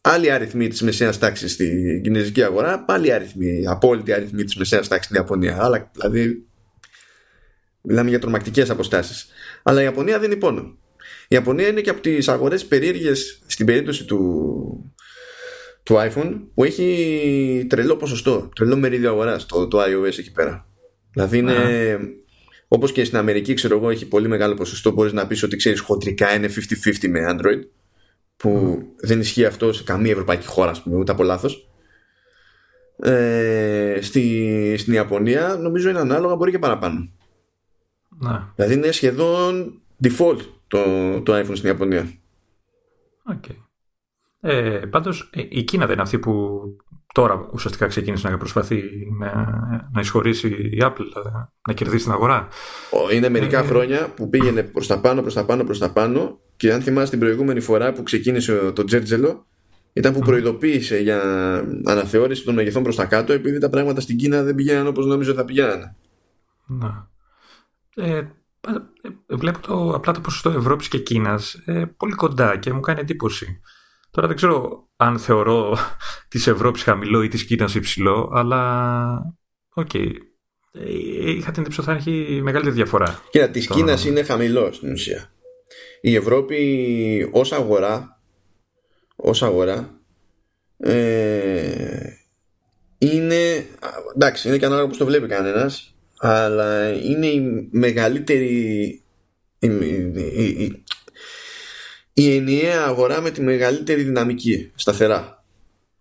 [0.07, 5.05] άλλοι αριθμοί της μεσαίας τάξης στην κινέζικη αγορά, πάλι αριθμοί, απόλυτοι αριθμοί της μεσαίας τάξης
[5.05, 5.59] στην Ιαπωνία.
[5.61, 6.47] Αλλά δηλαδή
[7.81, 9.27] μιλάμε για τρομακτικές αποστάσεις.
[9.63, 10.79] Αλλά η Ιαπωνία δεν είναι πόνο.
[11.23, 14.95] Η Ιαπωνία είναι και από τις αγορές περίεργες στην περίπτωση του,
[15.83, 20.69] του iPhone που έχει τρελό ποσοστό, τρελό μερίδιο αγοράς το, το iOS εκεί πέρα.
[21.13, 21.55] Δηλαδή είναι.
[22.69, 24.91] Όπως και στην Αμερική, ξέρω εγώ, έχει πολύ μεγάλο ποσοστό.
[24.91, 27.61] Μπορείς να πεις ότι ξέρεις, χοντρικά είναι 50-50 με Android.
[28.37, 31.69] Που δεν ισχύει αυτό σε καμία ευρωπαϊκή χώρα, ας πούμε, ούτε από λάθος.
[32.97, 37.11] Ε, στη, στην Ιαπωνία νομίζω είναι ανάλογα, μπορεί και παραπάνω.
[38.09, 38.53] Να.
[38.55, 40.81] Δηλαδή είναι σχεδόν default το,
[41.23, 42.13] το iPhone στην Ιαπωνία.
[43.33, 43.57] Okay.
[44.41, 46.63] Ε, πάντως ε, η Κίνα δεν είναι αυτή που
[47.15, 48.83] τώρα ουσιαστικά ξεκίνησε να προσπαθεί
[49.19, 49.33] να,
[49.93, 51.07] να εισχωρήσει η Apple,
[51.69, 52.49] να κερδίσει την αγορά.
[53.13, 56.41] Είναι μερικά ε, χρόνια που πήγαινε προς τα πάνω, προς τα πάνω, προς τα πάνω
[56.65, 59.47] και αν θυμάσαι την προηγούμενη φορά που ξεκίνησε το Τζέρτζελο
[59.93, 61.21] ήταν που προειδοποίησε για
[61.85, 65.31] αναθεώρηση των μεγεθών προς τα κάτω επειδή τα πράγματα στην Κίνα δεν πηγαίναν όπως νόμιζε
[65.31, 65.97] ότι θα πηγαίνανε.
[66.67, 67.11] Να.
[67.95, 68.27] Ε, ε,
[69.27, 73.61] βλέπω το, απλά το ποσοστό Ευρώπης και Κίνας ε, πολύ κοντά και μου κάνει εντύπωση.
[74.11, 75.77] Τώρα δεν ξέρω αν θεωρώ
[76.29, 79.37] της Ευρώπης χαμηλό ή της Κίνας υψηλό, αλλά
[79.75, 79.89] οκ.
[79.93, 80.11] Okay.
[80.73, 83.21] Ε, είχα την εντύπωση ότι θα έχει μεγάλη διαφορά.
[83.31, 85.34] Κοίτα, της Κίνας είναι χαμηλό στην ουσία.
[86.07, 88.21] Η Ευρώπη ως αγορά,
[89.17, 90.01] ως αγορά
[90.77, 92.13] ε,
[92.99, 93.67] είναι
[94.15, 98.49] εντάξει είναι και ανάλογα που το βλέπει κανένας αλλά είναι η μεγαλύτερη
[99.59, 100.85] η, η,
[102.13, 105.45] η ενιαία αγορά με τη μεγαλύτερη δυναμική σταθερά.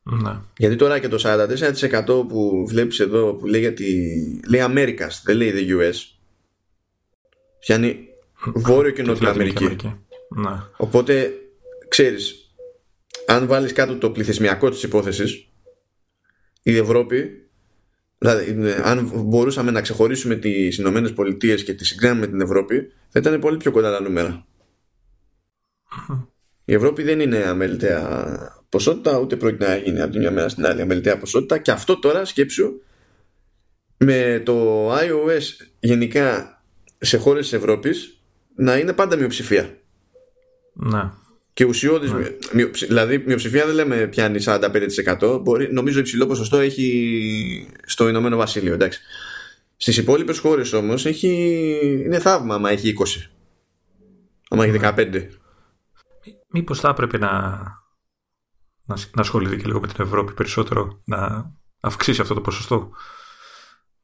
[0.04, 0.40] Ναι.
[0.58, 5.54] Γιατί τώρα και το 44% που βλέπεις εδώ που λέει, γιατί, λέει Americas, δεν λέει
[5.56, 5.96] the US
[7.60, 8.08] πιάνει
[8.46, 9.76] Βόρειο και Νότια Αμερική.
[10.30, 10.62] Ναι.
[10.78, 11.32] Οπότε
[11.88, 12.54] ξέρεις
[13.26, 15.48] αν βάλεις κάτω το πληθυσμιακό της υπόθεσης
[16.64, 17.50] η Ευρώπη
[18.18, 23.20] δηλαδή αν μπορούσαμε να ξεχωρίσουμε τις Ηνωμένες Πολιτείες και τις συγκρίνουμε με την Ευρώπη θα
[23.20, 24.46] ήταν πολύ πιο κοντά τα νούμερα.
[26.66, 28.38] Η Ευρώπη δεν είναι αμεληταία
[28.70, 31.58] ποσότητα, ούτε πρόκειται να γίνει από τη μια μέρα στην άλλη αμεληταία ποσότητα.
[31.58, 32.82] Και αυτό τώρα σκέψου
[33.98, 36.58] με το iOS γενικά
[36.98, 38.23] σε χώρες της Ευρώπης
[38.56, 39.78] να είναι πάντα μειοψηφία.
[40.74, 41.22] Να.
[41.54, 42.30] Και ουσιώδης, ναι.
[42.88, 45.40] δηλαδή μειοψηφία δεν λέμε πιάνει 45%.
[45.42, 48.74] Μπορεί, νομίζω υψηλό ποσοστό έχει στο Ηνωμένο Βασίλειο.
[48.74, 49.02] Εντάξει.
[49.78, 51.30] Στις υπόλοιπες χώρες όμως έχει,
[52.06, 53.06] είναι θαύμα άμα έχει 20.
[54.50, 55.10] Άμα έχει 15.
[55.12, 55.30] Ναι.
[56.48, 57.32] Μήπως θα έπρεπε να,
[58.86, 62.92] να, να ασχοληθεί και λίγο με την Ευρώπη περισσότερο, να αυξήσει αυτό το ποσοστό;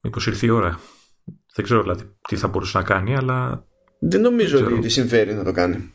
[0.02, 0.80] Μήπως ήρθε η ώρα;
[1.56, 3.68] Δεν ξέρω δηλαδή τι θα μπορούσε να κάνει, αλλά...
[4.00, 5.94] Δεν νομίζω ότι τη συμφέρει να το κάνει.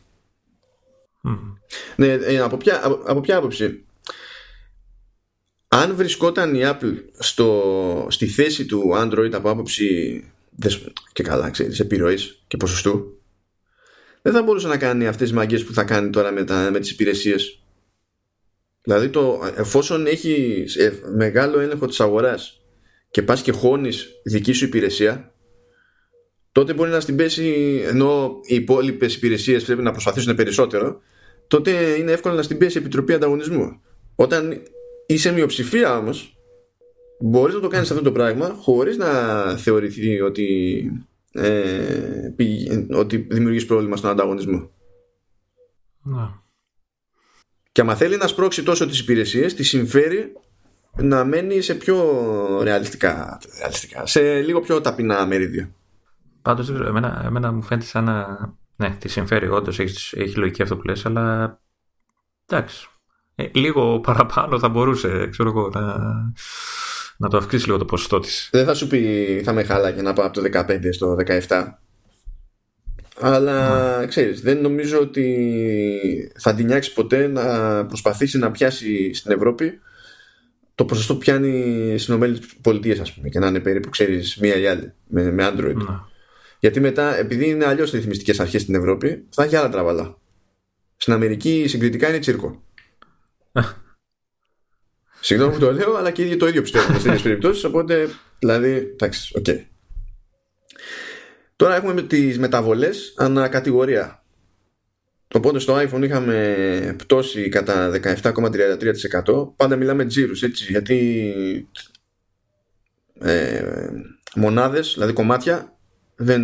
[1.95, 3.85] Ναι, ε, από, ποια, από, από ποια άποψη;
[5.67, 10.23] Αν βρισκόταν η Apple στο, στη θέση του Android από άποψη
[11.13, 13.15] και καλά, ξέρεις, επιρροής και ποσοστού
[14.25, 16.79] δεν θα μπορούσε να κάνει αυτές τις μαγκές που θα κάνει τώρα με, τα, με
[16.79, 17.59] τις υπηρεσίες.
[18.81, 22.61] Δηλαδή το, εφόσον έχεις ε, μεγάλο έλεγχο της αγοράς
[23.09, 25.33] και πας και χώνεις δική σου υπηρεσία
[26.55, 31.01] τότε μπορεί να στην πέσει ενώ οι υπόλοιπες υπηρεσίες πρέπει να προσπαθήσουν περισσότερο
[31.47, 33.81] τότε είναι εύκολο να στην πέσει η Επιτροπή Ανταγωνισμού.
[34.15, 34.61] Όταν
[35.05, 36.37] είσαι μειοψηφία όμως
[37.19, 39.09] μπορείς να το κάνεις αυτό το πράγμα χωρίς να
[39.57, 40.91] θεωρηθεί ότι,
[41.31, 42.29] ε,
[42.91, 44.71] ότι δημιουργείς πρόβλημα στον ανταγωνισμό.
[46.01, 46.43] Να.
[47.71, 50.33] Και άμα θέλει να σπρώξει τόσο τις υπηρεσίες, τη συμφέρει
[50.97, 55.69] να μένει σε πιο ρεαλιστικά, ρεαλιστικά σε λίγο πιο ταπεινά μερίδια.
[56.45, 58.25] Πάντως, εμένα, εμένα μου φαίνεται σαν να...
[58.75, 61.59] Ναι, τη συμφέρει όντως, έχεις, έχει λογική αυτό που λες, αλλά
[62.49, 62.87] εντάξει.
[63.35, 65.97] Ε, λίγο παραπάνω θα μπορούσε, ξέρω εγώ, να,
[67.17, 68.49] να το αυξήσει λίγο το ποσοστό της.
[68.51, 71.65] Δεν θα σου πει θα με χάλαγε να πάω από το 15 στο 17.
[73.19, 74.05] Αλλά ναι.
[74.05, 79.79] ξέρεις, δεν νομίζω ότι θα την νιάξει ποτέ να προσπαθήσει να πιάσει στην Ευρώπη
[80.75, 84.67] το ποσοστό που πιάνει στις ΗΠΑ, ας πούμε, και να είναι περίπου, ξέρεις, μία ή
[84.67, 85.75] άλλη με, με Android.
[85.75, 86.13] Ναι.
[86.65, 90.17] Γιατί μετά, επειδή είναι αλλιώς ρυθμιστικές αρχές στην Ευρώπη, θα έχει άλλα τραβαλά.
[90.97, 92.63] Στην Αμερική συγκριτικά είναι τσίρκο.
[95.21, 97.63] Συγγνώμη που το λέω, αλλά και οι ίδιοι το ίδιο πιστεύουν σε τέτοιες περιπτώσεις.
[97.63, 99.43] Οπότε, δηλαδή, εντάξει, οκ.
[99.47, 99.65] Okay.
[101.55, 104.23] Τώρα έχουμε τις μεταβολές ανά κατηγορία.
[105.35, 109.55] Οπότε στο iPhone είχαμε πτώση κατά 17,33%.
[109.55, 111.27] Πάντα μιλάμε τζίρους, έτσι, γιατί
[113.19, 113.63] ε,
[114.35, 115.74] μονάδες, δηλαδή κομμάτια,
[116.15, 116.43] δεν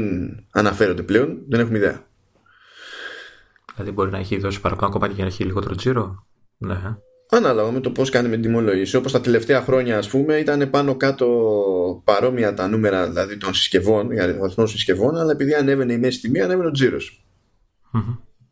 [0.52, 2.06] αναφέρονται πλέον, δεν έχουμε ιδέα.
[3.76, 6.26] Δηλαδή μπορεί να έχει δώσει παραπάνω κομμάτια για να έχει λιγότερο τζίρο;
[6.58, 6.96] Ναι.
[7.34, 8.96] Ανάλογα με το πώς κάνει με την τιμολόγηση.
[8.96, 11.28] Όπως τα τελευταία χρόνια, ας πούμε, ήταν πάνω κάτω
[12.04, 16.42] παρόμοια τα νούμερα δηλαδή των συσκευών, για αριθμός συσκευών, αλλά επειδή ανέβαινε η μέση τιμή,
[16.42, 16.98] ανέβαινε ο τζιρο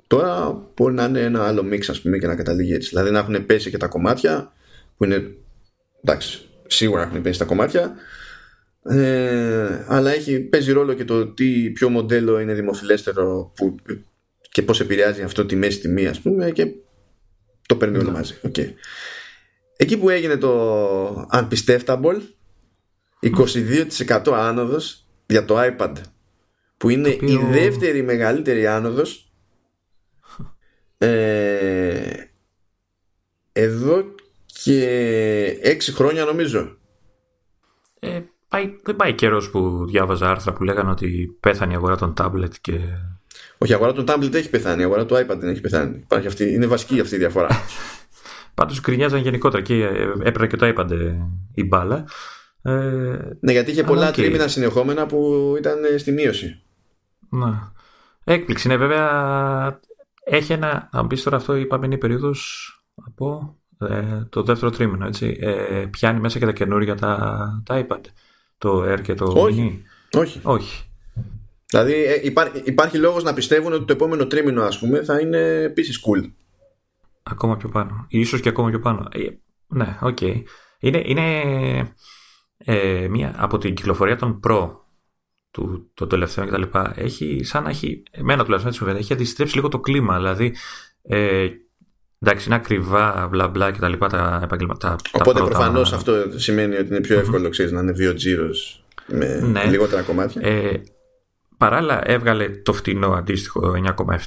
[0.07, 2.89] Τώρα μπορεί να είναι ένα άλλο μίξ, ας πούμε, και να καταλήγει έτσι.
[2.89, 4.51] Δηλαδή να έχουν πέσει και τα κομμάτια,
[4.97, 5.35] που είναι.
[6.03, 7.93] εντάξει, σίγουρα έχουν πέσει τα κομμάτια,
[8.89, 13.75] ε, αλλά έχει, παίζει ρόλο και το τι, ποιο μοντέλο είναι δημοφιλέστερο που,
[14.51, 16.67] και πώς επηρεάζει αυτό τη μέση τιμή ας πούμε και
[17.65, 18.17] το παίρνει όλο ναι.
[18.17, 18.35] μαζί.
[18.41, 18.73] Okay.
[19.77, 22.21] Εκεί που έγινε το unpistευτable
[23.21, 25.93] 22% άνοδος για το iPad
[26.77, 29.33] που είναι η δεύτερη μεγαλύτερη άνοδος
[30.97, 32.13] ε,
[33.51, 36.77] εδώ και 6 χρόνια νομίζω.
[37.99, 42.13] Ε, πάει, δεν πάει καιρός που διάβαζα άρθρα που λέγανε ότι πέθανε η αγορά των
[42.17, 42.79] tablet και
[43.61, 45.97] όχι, η αγορά του tablet έχει πεθάνει, η αγορά του iPad δεν έχει πεθάνει.
[45.97, 47.49] Υπάρχει αυτή, είναι βασική αυτή η διαφορά.
[48.55, 49.83] Πάντως γκρινιάζαν γενικότερα και
[50.23, 51.15] έπαιρνε και το iPad ε,
[51.53, 52.05] η μπάλα.
[52.61, 52.71] Ε,
[53.39, 54.13] ναι, γιατί είχε πολλά okay.
[54.13, 56.61] τρίμηνα συνεχόμενα που ήταν στη μείωση.
[57.29, 57.53] Ναι.
[58.23, 59.79] Έκπληξη, ναι, βέβαια.
[60.23, 60.89] Έχει ένα.
[60.91, 62.31] Αν πει τώρα αυτό, είπαμε είναι η περίοδος
[63.05, 65.37] από ε, το δεύτερο τρίμηνο, έτσι.
[65.39, 68.01] Ε, πιάνει μέσα και τα καινούργια τα, τα iPad.
[68.59, 69.83] Το Air και το Όχι.
[70.13, 70.39] Όχι.
[70.43, 70.83] Όχι.
[71.65, 75.39] Δηλαδή ε, υπάρχει, υπάρχει λόγος να πιστεύουν ότι το επόμενο τρίμηνο ας πούμε θα είναι
[75.61, 76.31] επίσης cool.
[77.23, 78.05] Ακόμα πιο πάνω.
[78.09, 79.07] Ίσως και ακόμα πιο πάνω.
[79.11, 79.27] Ε,
[79.67, 80.17] ναι, οκ.
[80.21, 80.43] Okay.
[80.79, 81.41] Είναι, είναι
[82.57, 84.69] ε, μία από την κυκλοφορία των Pro
[85.51, 89.55] του το τελευταίο και τα λοιπά έχει σαν να έχει, εμένα τουλάχιστον έτσι έχει αντιστρέψει
[89.55, 90.17] λίγο το κλίμα.
[90.17, 90.55] Δηλαδή,
[91.01, 91.47] ε,
[92.19, 94.95] εντάξει, είναι ακριβά, μπλα μπλα και τα λοιπά τα επαγγελματά.
[95.11, 99.63] Οπότε προφανώς αυτό σημαίνει ότι είναι πιο εύκολο, ξέρεις, να είναι δύο τζίρος με ναι.
[99.63, 100.41] λιγότερα κομμάτια.
[100.41, 100.81] Ε,
[101.59, 103.73] Παράλληλα έβγαλε το φτηνό αντίστοιχο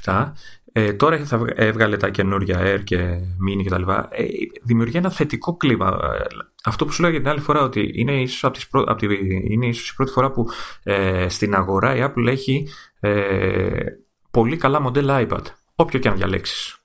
[0.04, 0.32] 9,7.
[0.72, 3.90] Ε, τώρα θα έβγαλε τα καινούργια Air και Mini κτλ.
[3.90, 4.24] Ε,
[4.62, 5.98] δημιουργεί ένα θετικό κλίμα.
[6.02, 6.24] Ε,
[6.64, 9.06] αυτό που σου λέγα την άλλη φορά ότι είναι ίσως, από τις από τη,
[9.52, 10.46] είναι ίσως η πρώτη φορά που
[10.82, 12.68] ε, στην αγορά η Apple έχει
[13.00, 13.84] ε,
[14.30, 15.42] πολύ καλά μοντέλα iPad.
[15.74, 16.81] Όποιο και αν διαλέξεις.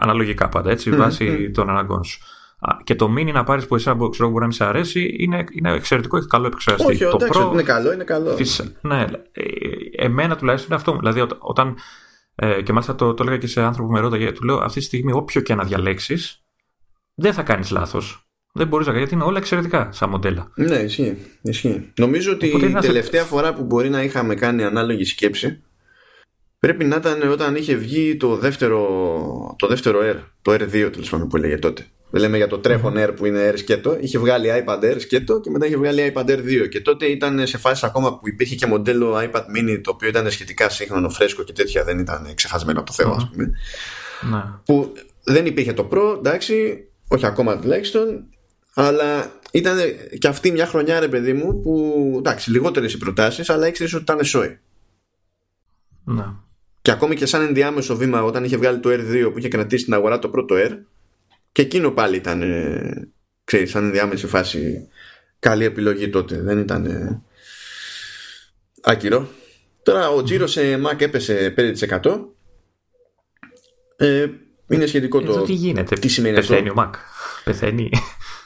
[0.00, 2.20] Αναλογικά πάντα έτσι, βάσει των αναγκών σου
[2.84, 5.72] και το mini να πάρεις που εσένα ξέρω, μπορεί να μην σε αρέσει είναι, είναι
[5.72, 6.92] εξαιρετικό, έχει καλό επεξεργαστή.
[6.92, 8.36] Όχι, το εντάξει, Pro, είναι καλό, είναι καλό.
[8.80, 9.44] ναι, ε,
[9.92, 10.98] εμένα τουλάχιστον είναι αυτό.
[10.98, 11.76] Δηλαδή, όταν.
[12.34, 14.78] Ε, και μάλιστα το, το έλεγα και σε άνθρωπο που με ρώταγε, του λέω αυτή
[14.78, 16.42] τη στιγμή, όποιο και να διαλέξεις,
[17.14, 18.22] δεν θα κάνεις λάθος.
[18.52, 20.52] Δεν μπορείς να κάνεις γιατί είναι όλα εξαιρετικά σαν μοντέλα.
[20.54, 21.16] Ναι, ισχύει.
[21.42, 21.92] ισχύει.
[21.96, 25.62] Νομίζω ότι η τελευταία φορά που μπορεί να είχαμε κάνει ανάλογη σκέψη
[26.58, 31.28] πρέπει να ήταν όταν είχε βγει το δεύτερο, το δεύτερο R, το R2 τέλος πάντων
[31.28, 31.86] που έλεγε τότε.
[32.10, 33.98] Δεν λέμε για το τρέχον Air που είναι Air σκέτο.
[34.00, 36.68] Είχε βγάλει iPad Air σκέτο και μετά είχε βγάλει iPad Air 2.
[36.68, 40.30] Και τότε ήταν σε φάση ακόμα που υπήρχε και μοντέλο iPad mini το οποίο ήταν
[40.30, 41.84] σχετικά σύγχρονο, φρέσκο και τέτοια.
[41.84, 43.50] Δεν ήταν ξεχασμένο από το Θεό, ας πούμε.
[44.30, 44.42] Ναι.
[44.64, 44.92] Που
[45.24, 48.24] δεν υπήρχε το Pro, εντάξει, όχι ακόμα τουλάχιστον.
[48.74, 49.78] Αλλά ήταν
[50.18, 54.02] και αυτή μια χρονιά, ρε παιδί μου, που εντάξει, λιγότερες οι προτάσεις, αλλά ήξερες ότι
[54.02, 54.58] ήταν σόι.
[56.04, 56.24] Ναι.
[56.82, 59.94] Και ακόμη και σαν ενδιάμεσο βήμα, όταν είχε βγάλει το R2 που είχε κρατήσει την
[59.94, 60.70] αγορά το πρώτο R,
[61.52, 63.08] και εκείνο πάλι ήταν ε,
[63.44, 64.88] ξέρεις σαν διάμεση φάση
[65.38, 67.22] καλή επιλογή τότε δεν ήταν ε,
[68.82, 69.28] άκυρο
[69.82, 72.20] τώρα ο τζίρος σε Mac έπεσε 5%
[73.96, 74.26] ε,
[74.68, 76.80] είναι σχετικό Εδώ το τι γίνεται, τι σημαίνει πεθαίνει αυτό.
[76.80, 76.90] ο Mac;
[77.44, 77.90] Πεθαίνει;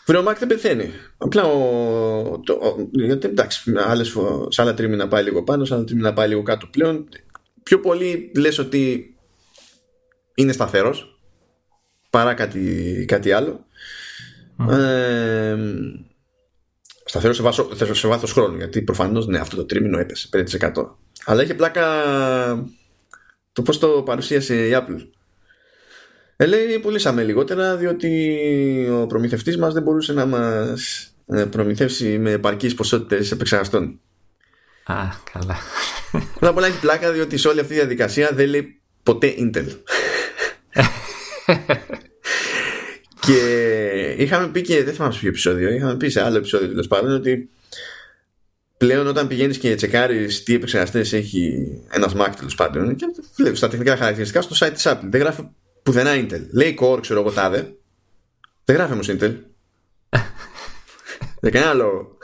[0.07, 0.91] Βρε, ο Mac δεν πεθαίνει.
[1.19, 5.75] Απλά ο, το, ο- γιατί εντάξει, άλλες, φο- σε άλλα τρίμηνα πάει λίγο πάνω, σε
[5.75, 7.09] άλλα τρίμηνα πάει λίγο κάτω πλέον.
[7.63, 9.15] Πιο πολύ λες ότι
[10.35, 11.21] είναι σταθερός
[12.11, 13.65] παρά κάτι, κάτι άλλο.
[14.71, 15.57] Ε,
[17.05, 20.73] σταθερός σε, βάσο, σε βάθος χρόνου γιατί προφανώς ναι, αυτό το τρίμηνο έπεσε 5%.
[21.25, 21.85] Αλλά είχε πλάκα
[23.53, 25.07] το πώς το παρουσίασε η Apple.
[26.37, 32.31] Ε, λέει πουλήσαμε λιγότερα διότι ο προμηθευτής μας δεν μπορούσε να μας ε, προμηθεύσει με
[32.31, 34.01] επαρκείς ποσότητες επεξεργαστών.
[34.85, 34.95] Α,
[35.33, 35.57] καλά.
[36.13, 39.67] Πρώτα απ' όλα έχει πλάκα διότι σε όλη αυτή τη διαδικασία δεν λέει ποτέ Intel.
[43.27, 46.87] και είχαμε πει και δεν θυμάμαι σε ποιο επεισόδιο, είχαμε πει σε άλλο επεισόδιο τέλος
[46.87, 47.51] πάντων ότι
[48.77, 53.69] πλέον όταν πηγαίνεις και τσεκάρεις τι επεξεργαστές έχει ένας Mac τέλος πάντων και βλέπεις τα
[53.69, 55.09] τεχνικά χαρακτηριστικά στο site της Apple.
[55.11, 55.49] Δεν γράφει
[55.83, 56.47] πουθενά Intel.
[56.53, 57.75] Λέει Core ξέρω εγώ τάδε.
[58.65, 59.35] Δεν γράφει όμως Intel.
[61.43, 62.19] Για κανένα λόγο.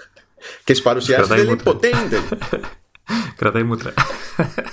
[0.65, 1.73] Και στις παρουσιάσεις Κρατάει δεν λέει μούτρα.
[1.73, 2.59] ποτέ Intel
[3.37, 3.93] Κρατάει μούτρα.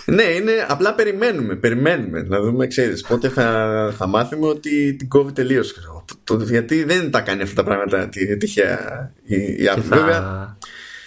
[0.06, 1.56] ναι, είναι απλά περιμένουμε.
[1.56, 3.02] Περιμένουμε να δούμε, ξέρεις.
[3.02, 5.64] Πότε θα, θα μάθουμε ότι την κόβει τελείω.
[6.50, 9.82] Γιατί δεν τα κάνει αυτά τα πράγματα τι- τυχαία η, η Και Apple.
[9.82, 10.58] Βέβαια, θα,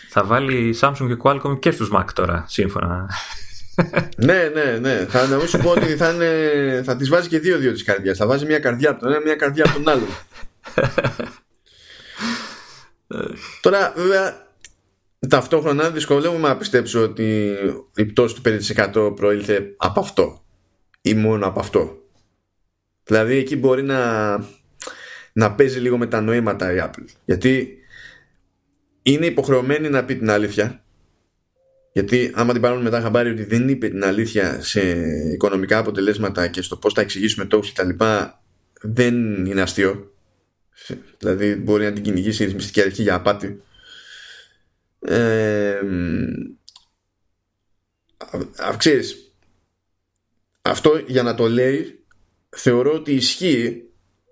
[0.09, 3.11] θα βάλει Samsung και Qualcomm και στους Mac τώρα, σύμφωνα.
[4.17, 5.07] ναι, ναι, ναι.
[5.09, 8.17] Θα, να μην σου πω ότι θα, είναι, θα τις βάζει και δύο-δύο της καρδιάς.
[8.17, 10.09] Θα βάζει μια καρδιά από τον ένα, μια καρδιά από τον άλλον.
[13.61, 14.47] Τώρα, βέβαια,
[15.29, 17.55] ταυτόχρονα δυσκολεύομαι να πιστέψω ότι
[17.97, 20.45] η πτώση του 5% προήλθε από αυτό
[21.01, 22.03] ή μόνο από αυτό.
[23.05, 24.31] Δηλαδή εκεί μπορεί να,
[25.33, 27.05] να παίζει λίγο με τα νοήματα η Apple.
[27.25, 27.79] Γιατί
[29.03, 30.83] είναι υποχρεωμένη να πει την αλήθεια.
[31.93, 34.81] Γιατί άμα την πάρουμε μετά χαμπάρι ότι δεν είπε την αλήθεια σε
[35.33, 38.43] οικονομικά αποτελέσματα και στο πώς θα εξηγήσουμε το και τα λοιπά
[38.81, 40.13] δεν είναι αστείο.
[41.19, 43.63] Δηλαδή μπορεί να την κυνηγήσει η ρυθμιστική αρχή για απάτη.
[45.11, 45.81] Ε,
[48.57, 49.33] α, ξέρεις,
[50.63, 52.05] αυτό για να το λέει
[52.49, 53.83] θεωρώ ότι ισχύει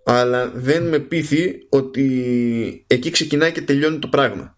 [0.04, 4.56] αλλά δεν με πείθει ότι εκεί ξεκινάει και τελειώνει το πράγμα.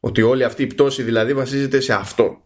[0.00, 2.42] Ότι όλη αυτή η πτώση δηλαδή βασίζεται σε αυτό.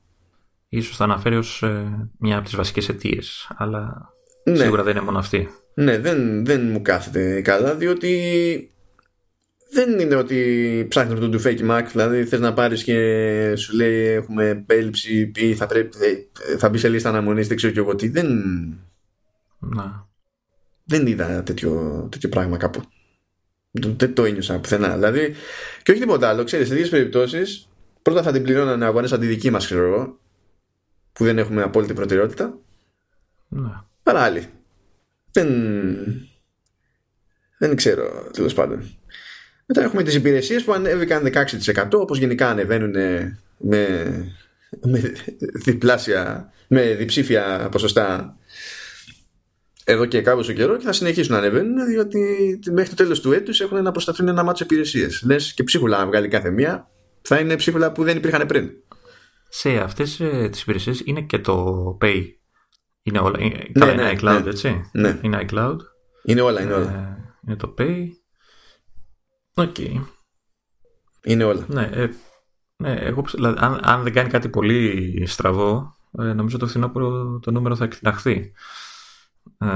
[0.68, 4.12] Ίσως θα αναφέρει ως ε, μια από τις βασικές αιτίες, αλλά
[4.45, 4.57] Ναι.
[4.57, 5.49] σίγουρα δεν είναι μόνο αυτή.
[5.75, 8.72] Ναι, δεν, δεν μου κάθεται καλά διότι
[9.73, 14.05] δεν είναι ότι ψάχνεις με τον τουφέκι Mac δηλαδή θες να πάρεις και σου λέει
[14.05, 15.97] έχουμε έλλειψη ή θα, πρέπει,
[16.53, 18.29] ε, θα μπει σε λίστα αναμονής δεν ξέρω και εγώ τι δεν,
[19.59, 20.09] Να.
[20.85, 22.83] δεν είδα τέτοιο, τέτοιο πράγμα κάπου
[23.71, 25.35] δεν δεν το ένιωσα πουθενά δηλαδή
[25.83, 27.69] και όχι τίποτα άλλο ξέρεις σε δύο περιπτώσεις
[28.03, 30.21] πρώτα θα την πληρώνανε αγορές σαν τη δική μας ξέρω εγώ
[31.13, 32.59] που δεν έχουμε απόλυτη προτεραιότητα
[33.49, 33.89] Να.
[34.03, 34.47] παρά άλλοι.
[35.33, 35.49] Δεν,
[37.59, 39.02] δεν ξέρω τέλος πάντων.
[39.75, 41.31] Μετά έχουμε τις υπηρεσίες που ανέβηκαν
[41.75, 42.91] 16% όπως γενικά ανεβαίνουν
[43.59, 44.25] με,
[44.83, 45.13] με
[45.65, 48.37] διπλάσια, με διψήφια ποσοστά
[49.85, 53.61] εδώ και κάποιος καιρό και θα συνεχίσουν να ανεβαίνουν διότι μέχρι το τέλος του έτους
[53.61, 55.23] έχουν να προσταθούν ένα μάτσο υπηρεσίες.
[55.27, 56.91] Λες και ψίχουλα να βγάλει κάθε μία
[57.23, 58.71] θα είναι ψίχουλα που δεν υπήρχαν πριν.
[59.49, 62.23] Σε αυτές ε, τις υπηρεσίες είναι και το Pay.
[63.03, 63.41] Είναι όλα.
[63.41, 64.51] Είναι, Ναι, καλά, ναι, είναι iCloud, ναι.
[64.51, 64.91] έτσι.
[64.93, 65.19] Ναι.
[65.23, 65.77] Είναι iCloud.
[66.25, 66.91] Είναι όλα, είναι όλα.
[66.91, 68.07] Ε, είναι το Pay.
[69.55, 69.77] Οκ.
[71.25, 71.65] Είναι όλα.
[71.69, 72.09] Ναι, ε,
[72.77, 77.38] ναι εγώ, ψ- δηλαδή, αν, αν δεν κάνει κάτι πολύ στραβό, ε, νομίζω το φθινόπωρο
[77.43, 78.53] το νούμερο θα εκτιναχθεί.
[79.59, 79.67] Ε,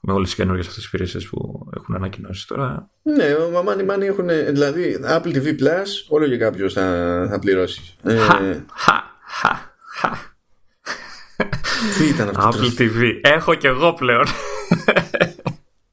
[0.00, 2.90] με όλες τις καινούργιες αυτές τις υπηρεσίες που έχουν ανακοινώσει τώρα.
[3.02, 4.28] Ναι, ο money money έχουν.
[4.28, 7.96] Δηλαδή, Apple TV Plus, όλο και κάποιος θα, θα πληρώσει.
[8.02, 8.38] Ε, Χα,
[8.74, 10.10] χα, χα, χα.
[11.98, 13.18] τι ήταν αυτό; Apple TV.
[13.22, 14.24] Έχω κι εγώ πλέον.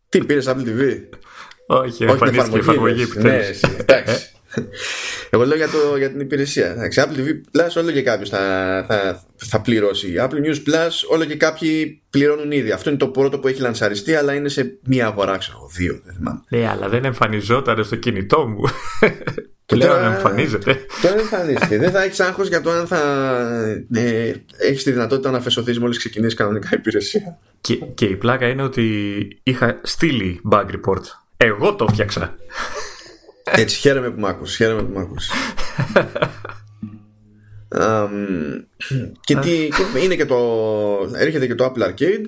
[0.09, 0.99] Τι πήρες Apple TV.
[1.67, 3.03] Όχι, Όχι την εμφανίστηκε η εφαρμογή λες.
[3.09, 3.31] επιτέλους.
[3.31, 4.29] Ναι, εσύ, εντάξει.
[5.29, 6.71] Εγώ λέω για, το, για την υπηρεσία.
[6.71, 8.39] Εντάξει, Apple TV Plus όλο και κάποιος θα,
[8.87, 10.13] θα, θα πληρώσει.
[10.19, 12.71] Apple News Plus όλο και κάποιοι πληρώνουν ήδη.
[12.71, 15.99] Αυτό είναι το πρώτο που έχει λανσαριστεί, αλλά είναι σε μία αγορά, ξέρω εγώ, δύο,
[16.05, 16.41] δεν θυμάμαι.
[16.49, 18.61] Ναι, αλλά δεν εμφανιζόταν στο κινητό μου.
[19.65, 20.73] Πλέον τώρα- εμφανίζεται.
[21.01, 21.77] Τώρα δεν εμφανίστηκε.
[21.77, 23.01] δεν θα έχεις άγχος για το αν θα
[23.93, 27.37] ε, έχεις τη δυνατότητα να φεσωθείς μόλις ξεκινήσει κανονικά η υπηρεσία.
[27.61, 28.83] Και, και η πλάκα είναι ότι
[29.43, 31.01] είχα στείλει bug report.
[31.37, 32.35] Εγώ το φτιάξα.
[33.43, 35.31] Έτσι, χαίρομαι που μ' άκουσες, χαίρομαι που μ' άκουσες.
[37.67, 38.25] Αμ,
[39.19, 40.37] και τι, και είναι και το,
[41.15, 42.25] έρχεται και το Apple Arcade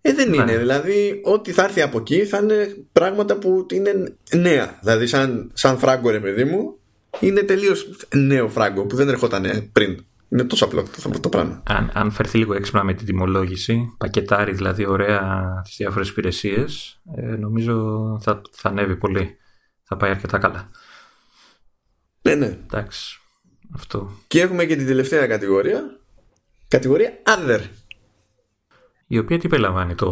[0.00, 0.56] Ε, δεν είναι.
[0.56, 4.78] Δηλαδή, ό,τι θα έρθει από εκεί θα είναι πράγματα που είναι νέα.
[4.82, 6.78] Δηλαδή, σαν, σαν φράγκο, ρε παιδί μου,
[7.20, 10.04] είναι τελείως νέο φράγκο που δεν ερχόταν πριν.
[10.32, 11.62] Είναι τόσο απλό το, το πράγμα.
[11.66, 17.20] Αν, αν φερθεί λίγο έξυπνα με την τιμολόγηση, πακετάρει δηλαδή ωραία τις διάφορες υπηρεσίες, ε,
[17.22, 19.36] νομίζω θα, θα ανέβει πολύ.
[19.82, 20.70] Θα πάει αρκετά καλά.
[22.22, 22.58] Ναι, ναι.
[22.64, 23.20] Εντάξει.
[23.74, 24.10] Αυτό.
[24.26, 25.82] Και έχουμε και την τελευταία κατηγορία.
[26.68, 27.60] Κατηγορία Other.
[29.06, 30.08] Η οποία τι περιλαμβάνει, το,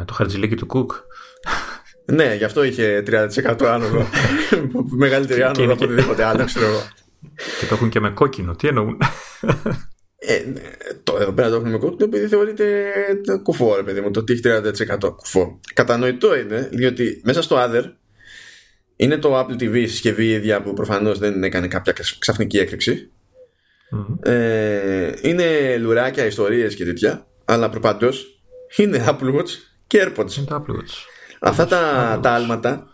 [0.00, 0.92] ε, το χαρτζηλίκι του Κουκ.
[2.04, 4.06] ναι, γι' αυτό είχε 30% άνοδο.
[5.02, 6.82] Μεγαλύτερη άνοδο από οτιδήποτε άλλο, ξέρω εγώ.
[7.60, 8.56] Και το έχουν και με κόκκινο.
[8.56, 8.98] Τι εννοούν;
[10.20, 10.60] Ε, ναι,
[11.02, 12.92] το, εδώ πέρα το έχουν με κόκκινο επειδή θεωρείται
[13.42, 15.60] κουφό, ρε παιδί μου, το ότι έχει 30% κουφό.
[15.74, 17.84] Κατανοητό είναι, διότι μέσα στο Other
[18.96, 23.10] είναι το Apple TV συσκευή ίδια που προφανώς δεν έκανε κάποια ξαφνική έκρηξη.
[24.22, 28.42] Ε, είναι λουράκια, ιστορίες και τέτοια, αλλά προπάντως
[28.76, 29.48] είναι Apple Watch
[29.86, 30.36] και AirPods.
[30.36, 30.92] Είναι Apple Watch.
[31.40, 32.86] Αυτά τα, τα άλματα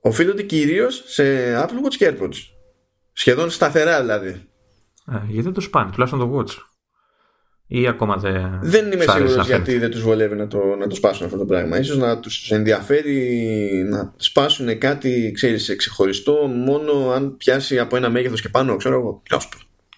[0.00, 2.53] οφείλονται κυρίως σε Apple Watch και AirPods.
[3.16, 4.48] Σχεδόν σταθερά δηλαδή.
[5.12, 6.56] Ε, γιατί δεν το σπάνε, τουλάχιστον το Watch.
[7.66, 8.58] Ή ακόμα δεν.
[8.62, 11.82] Δεν είμαι σίγουρος γιατί δεν τους βολεύει να το, να το σπάσουν αυτό το πράγμα.
[11.82, 18.40] σω να τους ενδιαφέρει να σπάσουν κάτι ξέρεις, ξεχωριστό μόνο αν πιάσει από ένα μέγεθος
[18.40, 19.22] και πάνω, ξέρω εγώ.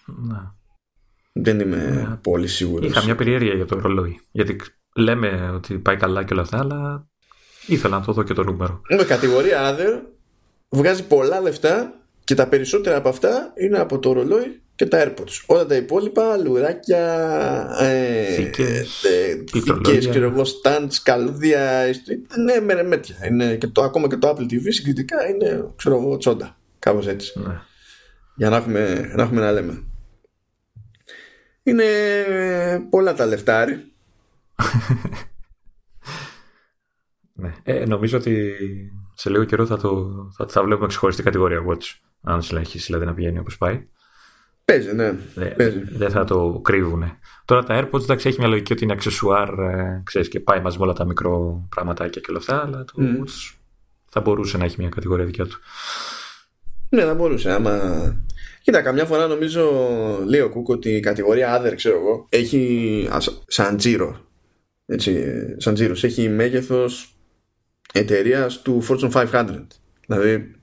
[0.05, 0.37] Ναι.
[1.33, 2.15] Δεν είμαι ναι.
[2.21, 2.89] πολύ σίγουρος.
[2.89, 4.19] Είχα μια περιέργεια για το ρολόι.
[4.31, 4.55] Γιατί
[4.95, 7.07] λέμε ότι πάει καλά και όλα αυτά, αλλά
[7.67, 8.81] ήθελα να το δω και το νούμερο.
[8.89, 10.01] Με κατηγορία Other
[10.69, 11.93] βγάζει πολλά λεφτά
[12.27, 15.43] και τα περισσότερα από αυτά είναι από το ρολόι και τα AirPods.
[15.45, 17.05] Όλα τα υπόλοιπα, λουράκια,
[17.79, 19.43] ε, θήκες, ε,
[19.99, 21.85] και εγώ, stands, καλούδια,
[22.43, 23.15] ναι, με μέτια.
[23.27, 26.57] Είναι και το, ακόμα και το Apple TV συγκριτικά είναι, ξέρω εγώ, τσόντα.
[26.79, 27.39] Κάπως έτσι.
[27.39, 27.61] Ναι.
[28.35, 29.83] Για να έχουμε, να έχουμε να λέμε.
[31.63, 31.85] Είναι
[32.89, 33.91] πολλά τα λεφτάρι.
[37.41, 37.53] ναι.
[37.63, 38.55] Ε, νομίζω ότι
[39.13, 40.07] σε λίγο καιρό θα, το,
[40.37, 42.06] θα, θα βλέπουμε ξεχωριστή κατηγορία Watch.
[42.27, 43.87] Αν συνεχίσει δηλαδή να πηγαίνει όπως πάει.
[44.65, 45.15] Παίζει, ναι.
[45.91, 47.03] Δεν θα το κρύβουν.
[47.45, 50.77] Τώρα τα AirPods εντάξει έχει μια λογική ότι είναι αξεσουάρ ε, ξέρεις, και πάει μαζί
[50.77, 53.23] με όλα τα μικρό πραγματάκια και όλα αυτά, αλλά το mm.
[54.09, 55.59] θα μπορούσε να έχει μια κατηγορία δικιά του.
[56.89, 57.51] Ναι, θα μπορούσε.
[57.51, 57.79] Άμα...
[58.61, 59.71] Κοίτα, καμιά φορά νομίζω
[60.25, 63.09] λέει ο Κούκ ότι η κατηγορία Other, ξέρω εγώ, έχει
[63.47, 64.25] σαν τζίρο.
[64.85, 65.23] Έτσι,
[65.57, 66.03] σαν τζίρος.
[66.03, 67.17] Έχει μέγεθος
[67.93, 69.67] εταιρείας του Fortune 500.
[70.07, 70.56] Δηλαδή,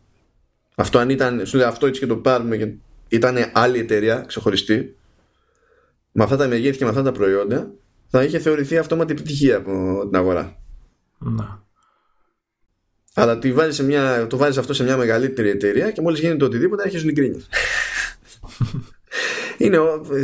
[0.74, 2.72] αυτό αν ήταν, σου λέει αυτό έτσι και το πάρουμε και
[3.08, 4.96] ήταν άλλη εταιρεία ξεχωριστή,
[6.12, 7.70] με αυτά τα μεγέθη και με αυτά τα προϊόντα,
[8.08, 10.56] θα είχε θεωρηθεί αυτόματη επιτυχία από την αγορά.
[11.18, 11.62] Να.
[13.14, 16.82] Αλλά το βάζεις, μια, το βάζεις αυτό σε μια μεγαλύτερη εταιρεία και μόλις γίνεται οτιδήποτε
[16.82, 17.48] αρχίζουν οι γκρίνιες.
[19.58, 19.78] είναι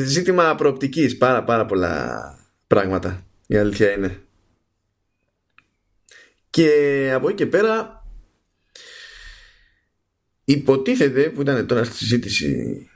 [0.05, 4.21] ζήτημα προοπτικής πάρα πάρα πολλά πράγματα η αλήθεια είναι.
[6.51, 8.00] Και από εκεί και πέρα
[10.51, 12.89] Υποτίθεται που ήταν τώρα στη συζήτηση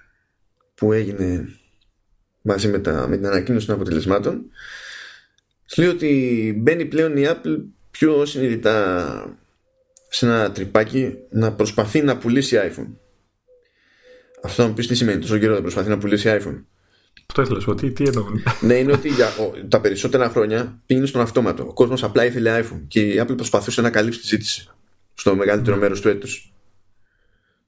[0.75, 1.49] που έγινε
[2.43, 4.45] μαζί με, τα, με την ανακοίνωση των αποτελεσμάτων
[5.77, 7.57] λέει ότι μπαίνει πλέον η Apple
[7.91, 9.39] πιο συνειδητά
[10.09, 12.93] σε ένα τρυπάκι να προσπαθεί να πουλήσει iPhone.
[14.43, 16.63] Αυτό θα μου πεις τι σημαίνει τόσο καιρό να προσπαθεί να πουλήσει iPhone.
[17.27, 18.43] Αυτό ήθελα να τι, τι εννοούν.
[18.61, 19.29] ναι, είναι ότι για,
[19.69, 21.67] τα περισσότερα χρόνια πήγαινε στον αυτόματο.
[21.67, 24.69] Ο κόσμος απλά ήθελε iPhone και η Apple προσπαθούσε να καλύψει τη ζήτηση
[25.15, 25.81] στο μεγαλύτερο mm.
[25.81, 26.54] μέρος του έτους.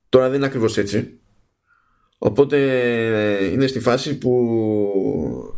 [0.09, 1.18] Τώρα δεν είναι ακριβώς έτσι.
[2.18, 2.57] Οπότε
[3.38, 5.54] ε, είναι στη φάση που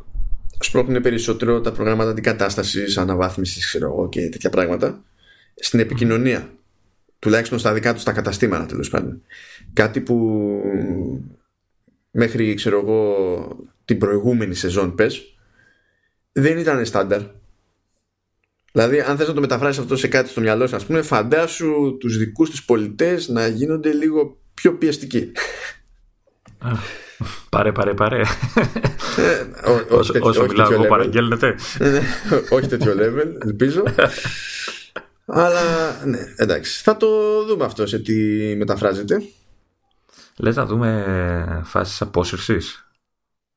[0.61, 5.05] σπρώχνουν περισσότερο τα προγράμματα αντικατάστασης, αναβάθμισης ξέρω εγώ, και τέτοια πράγματα
[5.55, 6.53] στην επικοινωνία.
[7.19, 9.23] Τουλάχιστον στα δικά τους τα καταστήματα τέλος πάντων.
[9.73, 10.61] Κάτι που
[12.11, 13.17] μέχρι ξέρω εγώ
[13.85, 15.39] την προηγούμενη σεζόν πες
[16.33, 17.21] δεν ήταν στάνταρ.
[18.73, 21.97] Δηλαδή, αν θες να το μεταφράσεις αυτό σε κάτι στο μυαλό σου, ας πούμε, φαντάσου
[22.01, 25.33] τους δικούς τους πολιτές να γίνονται λίγο πιο πιεστική.
[27.49, 28.21] Πάρε, πάρε, πάρε.
[29.17, 29.47] Ε,
[30.21, 31.55] όσο μιλάω εγώ παραγγέλνετε.
[31.79, 32.03] Ναι, ναι,
[32.51, 33.83] όχι τέτοιο level, ελπίζω.
[35.27, 35.61] Αλλά
[36.05, 36.83] ναι, εντάξει.
[36.83, 37.07] Θα το
[37.47, 38.15] δούμε αυτό σε τι
[38.57, 39.23] μεταφράζεται.
[40.37, 42.89] Λες να δούμε φάσεις απόσυρσης.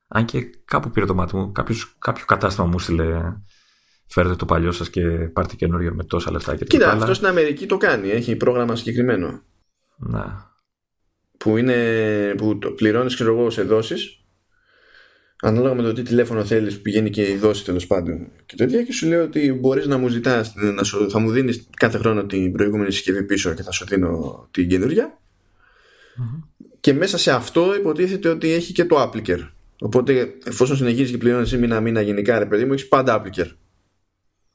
[0.07, 1.51] Αν και κάπου πήρε το μάτι μου,
[1.99, 3.33] κάποιο κατάστημα μου στείλε
[4.11, 7.65] φέρετε το παλιό σας και πάρτε καινούριο με τόσα λεφτά και Κοίτα, αυτό στην Αμερική
[7.65, 9.41] το κάνει, έχει πρόγραμμα συγκεκριμένο.
[9.97, 10.51] Να
[11.37, 11.75] που, είναι,
[12.37, 14.15] που το πληρώνεις ξέρω εγώ σε δόσεις.
[15.43, 18.83] Ανάλογα με το τι τηλέφωνο θέλεις που πηγαίνει και η δόση τέλος πάντων και τέτοια.
[18.83, 22.25] Και σου λέω ότι μπορείς να μου ζητάς να σου, θα μου δίνεις κάθε χρόνο
[22.25, 25.19] την προηγούμενη συσκευή πίσω και θα σου δίνω την καινούργια
[26.79, 29.47] και μέσα σε αυτό υποτίθεται ότι έχει και το Applicer
[29.79, 33.47] οπότε εφόσον συνεχίζεις και πληρώνεις μήνα μήνα γενικά ρε παιδί μου έχεις πάντα Applicer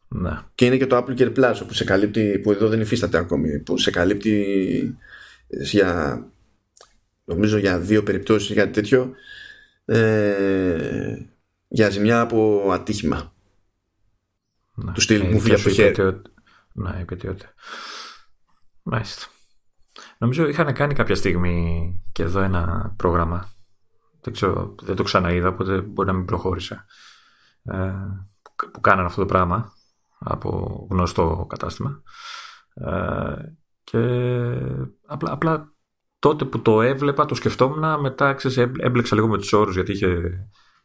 [0.09, 0.39] Ναι.
[0.55, 3.59] Και είναι και το Apple Care Plus που σε καλύπτει, που εδώ δεν υφίσταται ακόμη,
[3.59, 4.99] που σε καλύπτει
[5.49, 6.23] για
[7.25, 9.13] νομίζω για δύο περιπτώσεις για τέτοιο
[9.85, 11.17] ε,
[11.69, 13.33] για ζημιά από ατύχημα.
[14.75, 14.93] Ναι.
[14.93, 16.07] Του στυλ Ε, μου φύγει από το σου είπε χέρι.
[16.09, 16.31] ότι-
[16.73, 17.47] Ναι, είπε ότι.
[18.83, 19.27] Μάλιστα.
[20.19, 23.51] Νομίζω είχαν κάνει κάποια στιγμή και εδώ ένα πρόγραμμα.
[24.21, 26.85] Δεν ξέρω, δεν το ξαναείδα, οπότε μπορεί να μην προχώρησε.
[27.65, 27.93] Ε,
[28.43, 29.73] που, που κάνανε αυτό το πράγμα
[30.19, 32.03] από γνωστό κατάστημα.
[32.75, 33.35] Ε,
[33.85, 33.99] και
[35.07, 35.75] απλά, απλά
[36.19, 39.93] τότε που το έβλεπα, το σκεφτόμουν, μετά ξέρεις, έμπλε- έμπλεξα λίγο με τους όρους γιατί
[39.93, 40.31] είχε,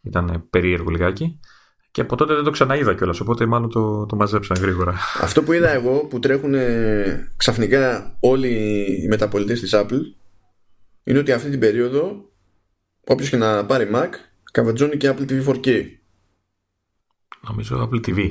[0.02, 1.40] ήταν περίεργο λιγάκι.
[1.92, 4.96] Και από τότε δεν το ξαναείδα κιόλας, οπότε μάλλον το, το μαζέψαν γρήγορα.
[5.22, 8.50] Αυτό που είδα εγώ που τρέχουν ε, ξαφνικά όλοι
[9.04, 10.02] οι μεταπολιτές της Apple
[11.04, 12.32] είναι ότι αυτή την περίοδο
[13.08, 14.10] όποιος και να πάρει Mac
[14.52, 15.84] καβατζώνει και Apple TV 4K.
[17.48, 18.30] Νομίζω Apple TV,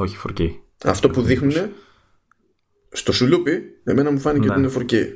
[0.00, 0.48] όχι 4K.
[0.84, 1.52] Αυτό που δείχνουν
[2.92, 4.52] στο σουλούπι εμένα μου φάνηκε Ναι.
[4.52, 5.06] ότι είναι 4K.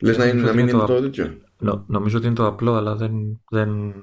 [0.00, 2.26] Λες να, είναι, Νομίζω να ότι μην είναι είναι το- το τέτοιο; Νο- νομίζω ότι
[2.26, 3.12] είναι το απλό, αλλά δεν,
[3.50, 3.94] δεν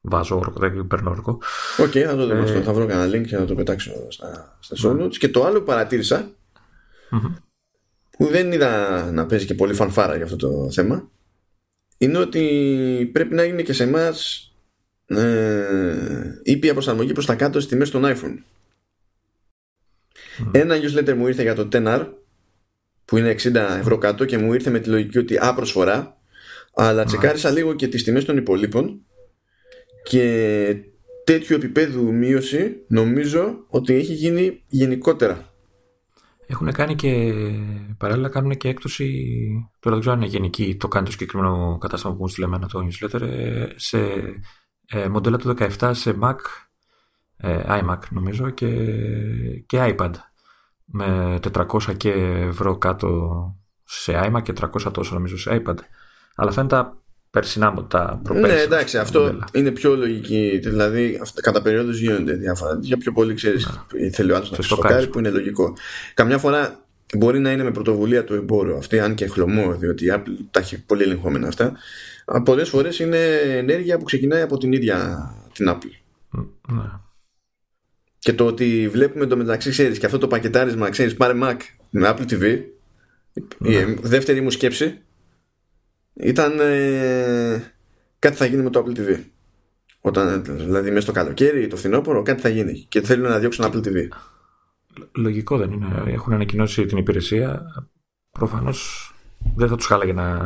[0.00, 1.38] βάζω όρκο, δεν παίρνω όρκο.
[1.78, 2.40] Οκ, θα το δω Ε.
[2.40, 2.60] αυτό.
[2.60, 5.16] Θα βρω κανένα link και θα το πετάξω στα, στα show notes.
[5.16, 6.30] Και το άλλο που παρατήρησα
[7.10, 7.34] Μμμ.
[8.10, 11.10] που δεν είδα να παίζει και πολύ φανφάρα για αυτό το θέμα
[11.98, 14.46] είναι ότι πρέπει να γίνει και σε εμάς
[15.06, 18.38] ε, ήπια προσαρμογή προς τα κάτω στις τιμές των iPhone.
[20.52, 22.06] Ένα newsletter μου ήρθε για το 10R
[23.04, 26.16] που είναι 60 ευρώ κάτω και μου ήρθε με τη λογική ότι α προσφορά
[26.74, 29.00] αλλά τσεκάρισα λίγο και τις τιμές των υπολείπων
[30.02, 30.76] και
[31.24, 35.46] τέτοιου επίπεδου μείωση νομίζω ότι έχει γίνει γενικότερα.
[36.46, 37.32] Έχουν κάνει και
[37.98, 39.36] παράλληλα κάνουν και έκπτωση.
[39.80, 42.66] Τώρα δεν ξέρω αν είναι γενική, το κάνει το συγκεκριμένο κατάστημα που μου στείλε εμένα
[42.66, 43.20] το newsletter.
[43.20, 43.98] ε, Σε
[44.86, 46.71] ε, μοντέλα του 17 σε Mac, ε,
[47.68, 48.68] iMac νομίζω και,
[49.66, 50.10] και iPad.
[50.84, 52.10] Με 400 και
[52.48, 53.30] ευρώ κάτω
[53.84, 55.76] σε iMac και 300 τόσο νομίζω σε iPad.
[56.34, 56.96] Αλλά αυτά είναι τα
[57.30, 59.44] περσινά, τα προπέρσινα Ναι, εντάξει, αυτό μοντέλα.
[59.52, 60.58] είναι πιο λογική.
[60.62, 62.78] Δηλαδή, αυτά- κατά περίοδους γίνονται διάφορα.
[62.80, 63.68] Για πιο πολύ ξέρεις,
[64.12, 65.08] θέλει ο άλλο να Σε στοκάρει, στοκάρεις.
[65.08, 65.72] που είναι λογικό.
[66.14, 66.84] Καμιά φορά
[67.18, 70.60] μπορεί να είναι με πρωτοβουλία του εμπόρου αυτή, αν και χλωμό, διότι η Apple τα
[70.60, 71.72] έχει πολύ ελεγχόμενα αυτά.
[72.44, 73.18] Πολλές φορές είναι
[73.56, 75.90] ενέργεια που ξεκινάει από την ίδια την Apple.
[76.68, 76.82] Ναι.
[78.22, 81.56] Και το ότι βλέπουμε το μεταξύ, ξέρεις, και αυτό το πακετάρισμα, ξέρεις, πάρε Mac
[81.90, 82.60] με Apple TV.
[83.58, 84.98] Η δεύτερη μου σκέψη
[86.14, 87.72] ήταν ε,
[88.18, 89.20] κάτι θα γίνει με το Apple TV.
[90.00, 92.86] Όταν, δηλαδή μέσα στο καλοκαίρι, το φθινόπωρο, κάτι θα γίνει.
[92.88, 94.08] Και θέλουν να διώξουν Apple TV.
[95.12, 96.02] Λογικό δεν είναι.
[96.06, 97.62] Έχουν ανακοινώσει την υπηρεσία.
[98.30, 99.12] Προφανώς
[99.56, 100.38] δεν θα τους χάλαγε να,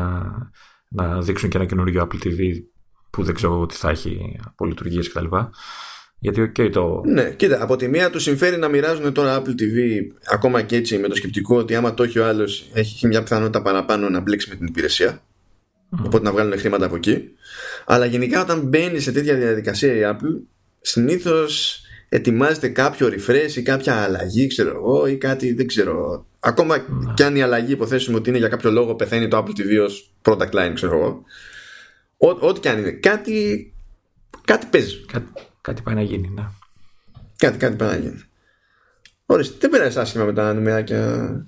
[0.89, 2.63] να δείξουν και ένα καινούργιο Apple TV
[3.11, 5.25] που δεν ξέρω τι θα έχει από λειτουργίες κτλ.
[6.19, 7.03] Γιατί, οκ, το.
[7.07, 10.99] Ναι, κοίτα, από τη μία του συμφέρει να μοιράζουν τώρα Apple TV ακόμα και έτσι
[10.99, 14.49] με το σκεπτικό ότι άμα το έχει ο άλλος, έχει μια πιθανότητα παραπάνω να μπλέξει
[14.49, 15.23] με την υπηρεσία.
[16.05, 17.29] Οπότε να βγάλουν χρήματα από εκεί.
[17.87, 20.41] Αλλά γενικά όταν μπαίνει σε τέτοια διαδικασία η Apple,
[20.81, 26.27] συνήθως ετοιμάζεται κάποιο refresh ή κάποια αλλαγή, ξέρω εγώ, ή κάτι, δεν ξέρω.
[26.41, 29.85] Ακόμα κι αν η αλλαγή υποθέσουμε ότι είναι για κάποιο λόγο πεθαίνει το Apple TV
[29.85, 31.23] ως product line, ξέρω εγώ.
[32.17, 32.91] Ό- Ό,τι κι αν είναι.
[32.91, 33.73] Κάτι,
[34.45, 35.05] κάτι παίζει.
[35.13, 35.27] Κάτι,
[35.67, 36.49] κάτι πάει να γίνει, ναι.
[37.37, 38.23] Κάτι, κάτι πάει να γίνει.
[39.29, 40.99] Ορίστε, δεν πέρασε άσχημα με τα νούμεράκια.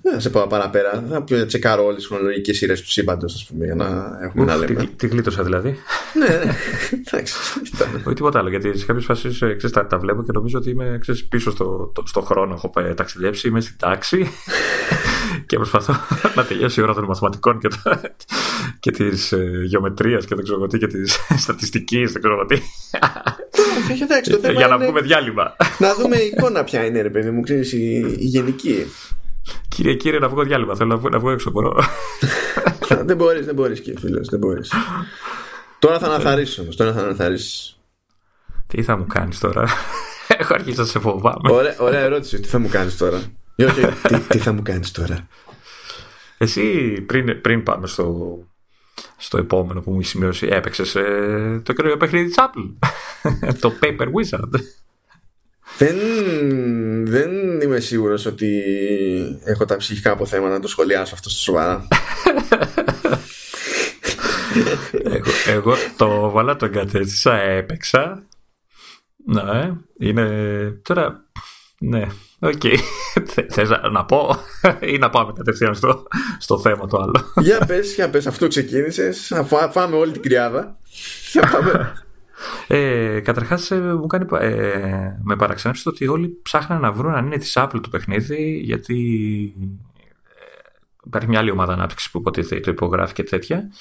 [0.01, 1.03] Δεν θα σε πάω παραπέρα.
[1.09, 4.55] Θα πω, τσεκάρω όλες τις χρονολογικές σειρές του σύμπαντος, ας πούμε, για να έχουμε να
[4.55, 4.89] Ουφ, τι, λέμε.
[4.95, 5.75] τι γλίτωσα δηλαδή.
[6.13, 6.53] ναι, ναι.
[7.07, 7.35] Εντάξει.
[7.75, 8.01] ήταν.
[8.05, 8.49] Όχι τίποτα άλλο.
[8.49, 12.03] Γιατί σε κάποιες φάσεις τα, τα βλέπω και νομίζω ότι είμαι ξέρεις, πίσω στο, το-
[12.05, 12.53] στο χρόνο.
[12.53, 14.27] Έχω πάει- ταξιδέψει, είμαι στην τάξη
[15.45, 15.93] και προσπαθώ
[16.35, 18.01] να τελειώσει η ώρα των μαθηματικών και, το,
[18.79, 22.11] και της ε, γεωμετρίας και δεν ξέρω εγώ τι και της στατιστικής.
[22.11, 22.55] Δεν ξέρω εγώ τι.
[23.91, 25.55] Όχι, εντάξει, το θέμα για να είναι βγούμε διάλειμμα.
[25.77, 28.85] να δούμε η εικόνα ποια είναι, ρε παιδί μου, ξέρεις, η, η γενική.
[29.67, 30.75] Κύριε, κύριε, να βγω διάλειμμα.
[30.75, 31.51] Θέλω να βγω, να βγω έξω.
[31.51, 31.83] Μπορώ.
[33.05, 34.71] δεν μπορείς, δεν μπορείς, κύριε φίλο, δεν μπορείς.
[35.79, 37.75] Τώρα θα αναθαρρήσει όμως, τώρα θα αναθαρρήσει.
[38.67, 39.67] τι θα μου κάνεις τώρα;
[40.39, 41.51] Έχω αρχίσει να σε φοβάμαι.
[41.51, 43.21] Ωραία, ωραία ερώτηση, τι θα μου κάνεις τώρα;
[43.55, 45.27] Ή όχι, τι, τι θα μου κάνεις τώρα;
[46.37, 48.37] Εσύ πριν, πριν πάμε στο,
[49.17, 50.91] στο επόμενο που μου έχει σημειώσει, έπαιξες
[51.63, 52.87] το καινούριο παιχνίδι της Apple.
[53.61, 54.59] το Paper Wizard.
[55.77, 55.97] Δεν,
[57.05, 58.63] δεν είμαι σίγουρος ότι
[59.43, 61.87] έχω τα ψυχικά αποθέματα να το σχολιάσω αυτό στο σοβαρά.
[65.03, 68.23] εγώ, εγώ το βάλα, το εγκατέστησα, έπαιξα.
[69.25, 70.25] Ναι, είναι.
[70.81, 71.23] Τώρα.
[71.79, 72.07] Ναι,
[72.39, 72.61] οκ.
[73.53, 74.35] Θες να, να πω
[74.79, 76.07] ή να πάμε κατευθείαν στο,
[76.39, 80.21] στο θέμα το άλλο; για πες, για πες, αυτό ξεκίνησες, να φά- φάμε όλη την
[80.21, 80.77] κρυάδα.
[81.31, 81.93] Για πάμε.
[82.67, 87.25] Ε, Καταρχάς, ε, μου κάνει, ε, με παραξενέψει το ότι όλοι ψάχναν να βρουν αν
[87.25, 88.95] είναι της Apple το παιχνίδι, γιατί
[89.61, 90.69] ε,
[91.05, 93.71] υπάρχει μια άλλη ομάδα ανάπτυξης που υποτίθεται το υπογράφει και τέτοια.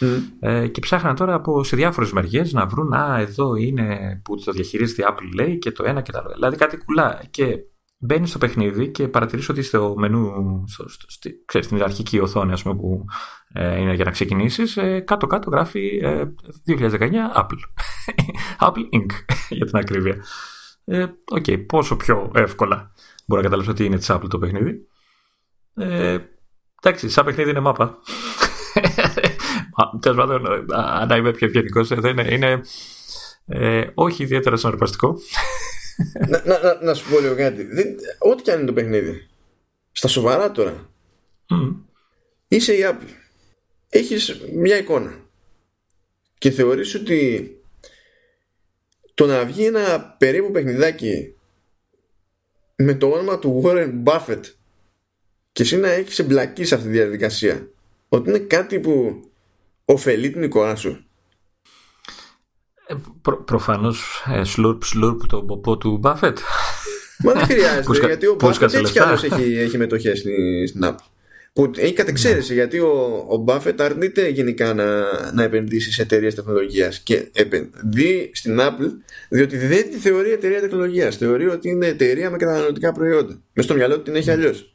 [0.41, 4.53] Ε, και ψάχναν τώρα από, σε διάφορες μεριές να βρουν, Α, εδώ είναι που το
[4.53, 6.31] διαχειρίζεται η Apple, λέει, και το ένα και το άλλο.
[6.35, 7.21] Δηλαδή κάτι κουλά.
[7.31, 7.59] Και
[7.99, 10.33] μπαίνεις στο παιχνίδι και παρατηρείς ότι στο μενού,
[10.67, 14.77] στο, στο, στη, ξέρεις, στην αρχική οθόνη ας πούμε, που ε, είναι για να ξεκινήσεις,
[14.77, 16.25] ε, κάτω-κάτω γράφει ε,
[16.67, 17.61] 2019 Apple.
[18.67, 19.11] Apple Inc.
[19.59, 20.25] για την ακρίβεια.
[20.85, 21.07] Ε,
[21.39, 22.93] okay, πόσο πιο εύκολα
[23.27, 24.87] μπορεί να καταλάβεις ότι είναι της Apple το παιχνίδι.
[25.75, 26.19] Ε,
[26.83, 27.99] εντάξει, σαν παιχνίδι είναι μάπα.
[30.01, 32.61] Τέλος πάντων, αν είμαι πιο ευγενικός, ε, είναι, είναι
[33.47, 35.17] ε, όχι ιδιαίτερα συναρπαστικό
[36.29, 37.67] να, να, να, σου πω λίγο κάτι.
[38.19, 39.29] ό,τι και αν είναι το παιχνίδι.
[39.93, 40.89] Στα σοβαρά τώρα.
[42.49, 43.28] Είσαι η Apple.
[43.89, 45.19] Έχεις μια εικόνα.
[46.39, 47.53] Και θεωρείς ότι
[49.15, 51.35] το να βγει ένα περίπου παιχνιδάκι
[52.77, 54.41] με το όνομα του Warren Buffett
[55.53, 57.69] και εσύ να έχεις εμπλακεί σε αυτή τη διαδικασία
[58.09, 59.23] ότι είναι κάτι που
[59.85, 61.05] ωφελεί την εικόνα σου;
[62.87, 66.39] Ε, προ, Προφανώς ε, σλουρπ σλουρπ το ποπό του Μπάφετ.
[67.19, 70.19] Μα δεν χρειάζεται γιατί ο Μπάφετ έτσι κι έχει, έχει μετοχές
[70.69, 70.97] στην app.
[71.59, 72.59] Που έχει κατεξαίρεση ναι.
[72.59, 78.59] γιατί ο, ο Μπάφετ αρνείται γενικά να, να επενδύσει σε εταιρείες τεχνολογίας και επενδύει στην
[78.61, 78.91] Apple
[79.29, 81.17] διότι δεν τη θεωρεί εταιρεία τεχνολογίας.
[81.17, 83.43] Θεωρεί ότι είναι εταιρεία με καταναλωτικά προϊόντα.
[83.53, 84.75] Μες στο μυαλό του την έχει αλλιώς.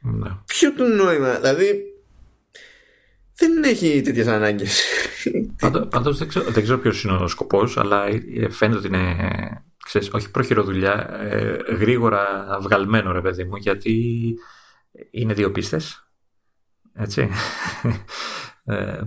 [0.00, 0.28] Ναι.
[0.46, 1.82] Ποιο το νόημα, δηλαδή
[3.34, 4.82] δεν έχει τέτοιες ανάγκες.
[5.90, 9.16] Πάντως δεν, ξέρω, δεν ξέρω ποιος είναι ο σκοπός, αλλά ε, φαίνεται ότι είναι.
[9.84, 13.94] Ξέρεις, όχι προχειροδουλειά, ε, γρήγορα βγαλμένο ρε παιδί μου, γιατί
[15.10, 16.12] είναι δύο πίστες.
[16.94, 17.28] Έτσι.
[18.64, 19.00] Ε,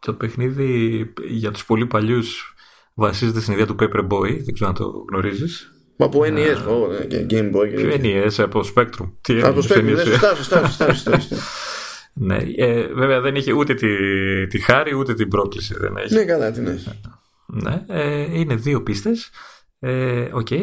[0.00, 2.54] το παιχνίδι για τους πολύ παλιούς
[2.94, 5.72] βασίζεται στην ιδέα του Paperboy, δεν ξέρω αν το γνωρίζεις.
[5.96, 7.72] Μα από NES, oh, Game Boy.
[7.74, 9.12] Ποιο NES, από Spectrum.
[9.20, 11.20] Τι από Spectrum, ναι, σωστά, σωστά, σωστά.
[12.12, 13.88] Ναι, ε, βέβαια δεν είχε ούτε τη,
[14.46, 15.74] τη χάρη ούτε την πρόκληση.
[15.78, 16.14] Δεν έχει.
[16.14, 17.00] Ναι, καλά, την έχει.
[17.46, 19.30] Ναι, ε, είναι δύο πίστες.
[19.78, 20.62] Ε, okay,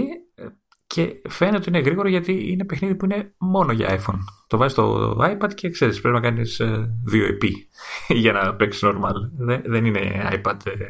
[0.88, 4.20] και φαίνεται ότι είναι γρήγορο γιατί είναι παιχνίδι που είναι μόνο για iPhone.
[4.48, 7.50] Το βάζεις στο iPad και ξέρεις, πρέπει να κάνεις ε, δύο EP
[8.24, 9.14] για να παίξεις normal.
[9.38, 10.58] Δεν, δεν είναι iPad.
[10.64, 10.86] Ε,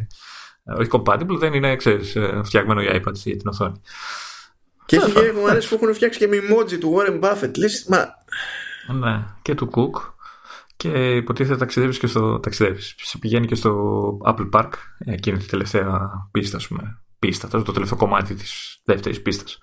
[0.80, 3.82] όχι compatible, δεν είναι ξέρεις, ε, φτιαγμένο για iPad για την οθόνη.
[4.86, 7.58] Και έχει και μου αρέσει που έχουν φτιάξει και με emoji του Warren Buffett.
[7.58, 8.06] Λες, μα...
[8.94, 10.14] Ναι, και του Cook.
[10.78, 12.40] Και υποτίθεται ταξιδεύεις και στο.
[12.40, 12.96] Ταξιδεύεις.
[13.20, 17.00] Πηγαίνει και στο Apple Park, εκείνη τη τελευταία πίστα, ας πούμε.
[17.20, 19.60] Πίστα, το τελευταίο κομμάτι της δεύτερης πίστας.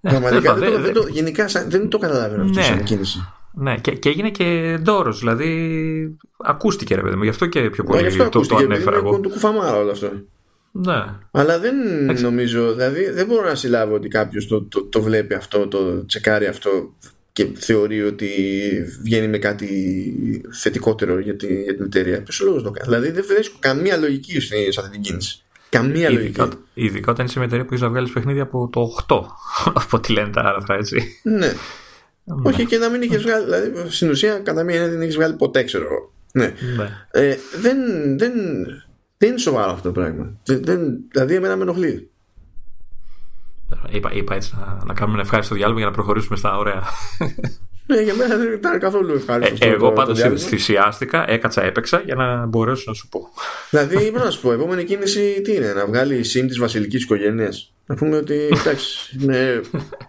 [0.00, 3.28] Πραγματικά δεν, δεν, δεν, το, γενικά δεν το καταλαβαίνω αυτό ναι, σαν κίνηση.
[3.52, 7.84] Ναι, και, και έγινε και ντόρος, δηλαδή ακούστηκε ρε παιδί μου, γι' αυτό και πιο
[7.84, 9.08] πολύ το, το, το ανέφερα εγώ.
[9.08, 10.12] Είναι το κουφαμάρα όλο αυτό.
[10.72, 11.04] Ναι.
[11.30, 11.74] Αλλά δεν
[12.20, 16.46] νομίζω, δηλαδή δεν μπορώ να συλλάβω ότι κάποιος το, το, το βλέπει αυτό, το τσεκάρει
[16.46, 16.94] αυτό
[17.32, 18.28] και θεωρεί ότι
[19.02, 19.68] βγαίνει με κάτι
[20.52, 22.22] θετικότερο για, τη, για την εταιρεία.
[22.22, 25.42] Ποιος λόγος το κάνει; Δηλαδή δεν βρίσκω καμία λογική σε αυτή την κίνηση.
[25.70, 26.62] Καμία ειδικά, λογική.
[26.74, 29.20] Ειδικά όταν είσαι με εταιρεία που έχεις να βγάλεις παιχνίδια από το 8.
[29.82, 31.20] από ό,τι λένε τα άρθρα, έτσι.
[31.22, 31.36] Ναι.
[31.36, 31.52] ναι.
[32.42, 33.44] Όχι και να μην είχε βγάλει.
[33.44, 36.12] Δηλαδή στην ουσία κατά μία δεν έχεις βγάλει ποτέ, ξέρω εγώ.
[36.32, 36.54] Ναι.
[36.76, 36.90] ναι.
[37.10, 37.78] Ε, δεν,
[38.18, 38.32] δεν,
[39.16, 40.32] δεν είναι σοβαρό αυτό το πράγμα.
[40.44, 42.10] Δεν, δηλαδή εμένα με ενοχλεί.
[43.90, 46.82] Είπα, είπα έτσι να, να κάνουμε ένα ευχάριστο διάλογο για να προχωρήσουμε στα ωραία.
[47.90, 49.66] Ναι, για μένα δεν ήταν καθόλου ευχάριστο.
[49.66, 53.28] Ε, εγώ πάντως θυσιάστηκα, έκατσα, έπαιξα για να μπορέσω να σου πω.
[53.70, 57.02] Δηλαδή, είπα να σου πω, επόμενη κίνηση τι είναι, να βγάλει η συν της βασιλικής
[57.02, 59.60] οικογένειας; Να πούμε ότι εντάξει, ναι,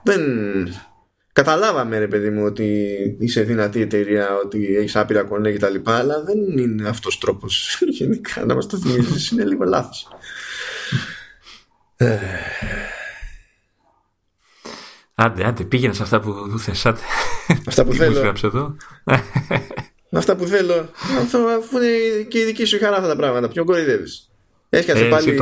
[0.03, 0.21] δεν.
[1.33, 5.75] Καταλάβαμε ρε παιδί μου ότι είσαι δυνατή εταιρεία, ότι έχεις άπειρα κονέ κτλ.
[5.83, 9.33] Αλλά δεν είναι αυτός τρόπος γενικά να μας το θυμίζει.
[9.33, 10.07] είναι λίγο λάθος.
[15.21, 16.85] Ε, Άντε, άντε, πήγαινε σε αυτά που θες,
[17.67, 18.33] Αυτά που θέλω.
[18.43, 18.75] εδώ;
[20.11, 20.89] αυτά που θέλω.
[21.21, 23.47] Αυτό, αφού είναι και η δική σου χαρά αυτά τα πράγματα.
[23.47, 24.09] Ποιον κορυδεύει.
[24.69, 25.37] Έσκασε ε, πάλι.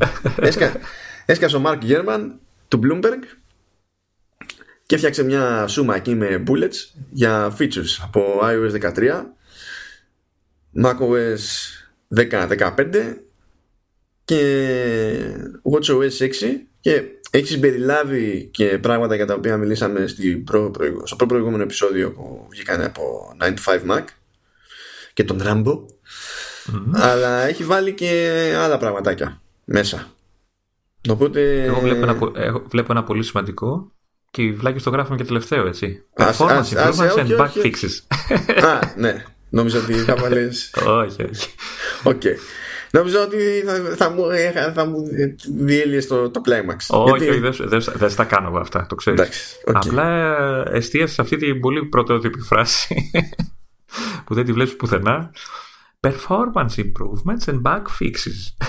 [0.48, 0.72] Έσκα,
[1.26, 3.22] έσκασε ο Μάρκ Γέρμαν του Bloomberg
[4.86, 9.22] και έφτιαξε μια σούμα εκεί με bullets για features από iOS 13,
[10.84, 11.38] macOS
[12.16, 13.14] 10-15
[14.24, 14.40] και
[15.72, 16.28] WatchOS 6
[16.80, 17.02] και
[17.32, 20.70] έχεις συμπεριλάβει και πράγματα για τα οποία μιλήσαμε στην προ,
[21.04, 24.04] στο προ προηγούμενο επεισόδιο που βγήκαν από 95 Mac
[25.12, 25.80] και τον Rambo.
[26.92, 30.12] Αλλά έχει βάλει και άλλα πραγματάκια μέσα.
[31.08, 31.64] Οπότε...
[31.64, 32.18] Εγώ βλέπω ένα,
[32.68, 33.92] βλέπω ένα πολύ σημαντικό
[34.30, 36.04] και οι βλάκες το γράφουμε και τελευταίο έτσι.
[36.16, 38.16] Performance improvements and bug fixes.
[38.64, 39.24] Α, ναι.
[39.48, 41.48] Νόμιζα ότι θα βάλεις Όχι, όχι.
[42.04, 42.36] Okay.
[42.92, 43.36] Νομίζω ότι
[43.66, 44.24] θα, θα μου,
[44.74, 45.02] θα μου
[45.56, 46.76] διέλυε το, το climax.
[46.88, 47.38] Όχι, Γιατί...
[47.38, 49.20] δεν δε, δε, τα κάνω εγώ αυτά, το ξέρεις.
[49.66, 49.72] okay.
[49.74, 50.36] Απλά
[50.70, 53.10] εστίασες σε αυτή την πολύ πρωτότυπη φράση
[54.24, 55.30] που δεν τη βλέπεις πουθενά.
[56.00, 58.66] Performance improvements and bug fixes.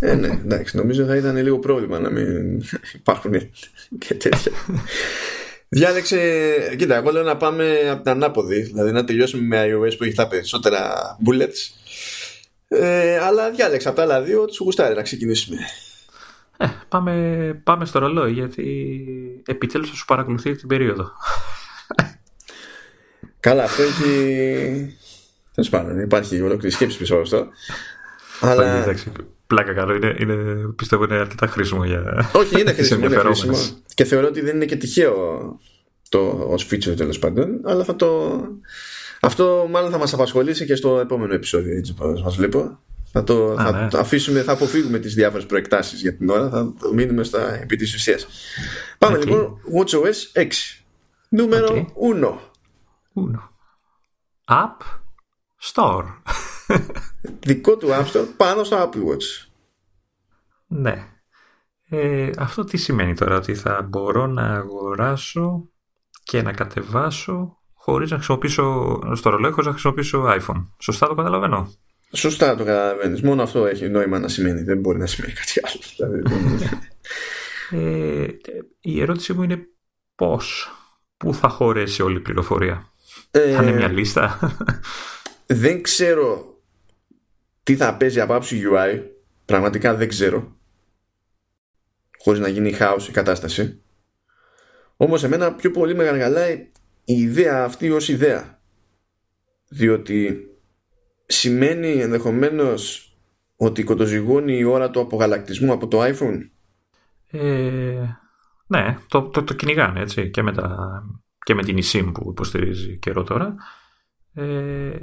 [0.00, 2.62] Ε, ναι, εντάξει, νομίζω θα ήταν λίγο πρόβλημα να μην
[2.94, 3.32] υπάρχουν
[3.98, 4.52] και τέτοια.
[5.68, 6.18] Διάλεξε,
[6.78, 10.14] κοίτα, εγώ λέω να πάμε από την ανάποδη, δηλαδή να τελειώσουμε με iOS που έχει
[10.14, 10.92] τα περισσότερα
[11.26, 11.87] bullets.
[12.68, 15.56] Ε, αλλά διάλεξα από τα άλλα δύο, τους γουστάρει να ξεκινήσουμε.
[16.56, 21.12] Ε, πάμε, πάμε στο ρολόι, γιατί επιτέλους θα σου παρακολουθεί την περίοδο.
[23.40, 24.96] Καλά, αυτό έχει.
[25.54, 27.48] Τέλος πάντων, υπάρχει ολόκληρη σκέψη πίσω από αυτό.
[28.40, 28.82] Αλλά...
[28.82, 29.12] Εντάξει,
[29.46, 29.94] πλάκα καλό.
[29.94, 30.34] Είναι, είναι,
[30.76, 32.30] πιστεύω είναι αρκετά χρήσιμο για.
[32.32, 33.04] Όχι, είναι χρήσιμο.
[33.04, 33.58] είναι χρήσιμο.
[33.94, 35.14] Και θεωρώ ότι δεν είναι και τυχαίο
[36.08, 37.60] το ως feature τέλος πάντων.
[37.64, 38.40] Αλλά θα το.
[39.20, 41.76] Αυτό μάλλον θα μας απασχολήσει και στο επόμενο επεισόδιο.
[41.76, 42.78] Έτσι μας βλέπω.
[43.12, 43.88] Θα το, Α, θα ναι.
[43.88, 47.76] το αφήσουμε, θα αποφύγουμε τις διάφορες προεκτάσεις για την ώρα Θα το μείνουμε στα επί
[47.76, 48.26] της ουσίας
[48.98, 49.26] Πάμε okay.
[49.26, 50.46] λοιπόν WatchOS 6
[51.28, 51.84] Νούμερο okay.
[52.20, 52.38] 1
[53.14, 53.38] 1
[54.44, 54.84] App
[55.72, 56.04] Store
[57.46, 59.48] Δικό του App Store πάνω στο Apple Watch
[60.66, 61.06] Ναι
[61.88, 65.68] ε, Αυτό τι σημαίνει τώρα Ότι θα μπορώ να αγοράσω
[66.22, 67.57] Και να κατεβάσω
[67.88, 71.72] Χωρίς να χρησιμοποιήσω Στο ρολόι χωρίς να χρησιμοποιήσω iPhone Σωστά το καταλαβαίνω;
[72.12, 73.22] Σωστά το καταλαβαίνεις.
[73.22, 74.62] Μόνο αυτό έχει νόημα να σημαίνει.
[74.62, 75.80] Δεν μπορεί να σημαίνει κάτι άλλο.
[75.96, 76.76] Δηλαδή,
[77.84, 78.26] ε,
[78.80, 79.66] η ερώτησή μου είναι
[80.14, 80.72] πώς.
[81.16, 82.92] Πού θα χωρέσει όλη η πληροφορία;
[83.30, 84.38] Ε, θα είναι μια λίστα;
[85.46, 86.56] δεν ξέρω
[87.62, 89.02] τι θα παίζει από άψη UI.
[89.44, 90.56] Πραγματικά δεν ξέρω.
[92.18, 93.82] Χωρίς να γίνει χάος η κατάσταση.
[94.96, 96.70] Όμως εμένα πιο πολύ με γαργαλάει
[97.08, 98.60] η ιδέα αυτή ως ιδέα.
[99.68, 100.40] Διότι
[101.26, 103.12] σημαίνει ενδεχομένως
[103.56, 106.50] ότι κοντοζυγώνει η ώρα του απογαλακτισμού από το iPhone;
[107.30, 108.04] Ε,
[108.66, 110.76] ναι, το, το, το κυνηγάνε έτσι και με, τα,
[111.44, 113.54] και με την eSIM που υποστηρίζει καιρό τώρα.
[114.34, 114.98] Ε,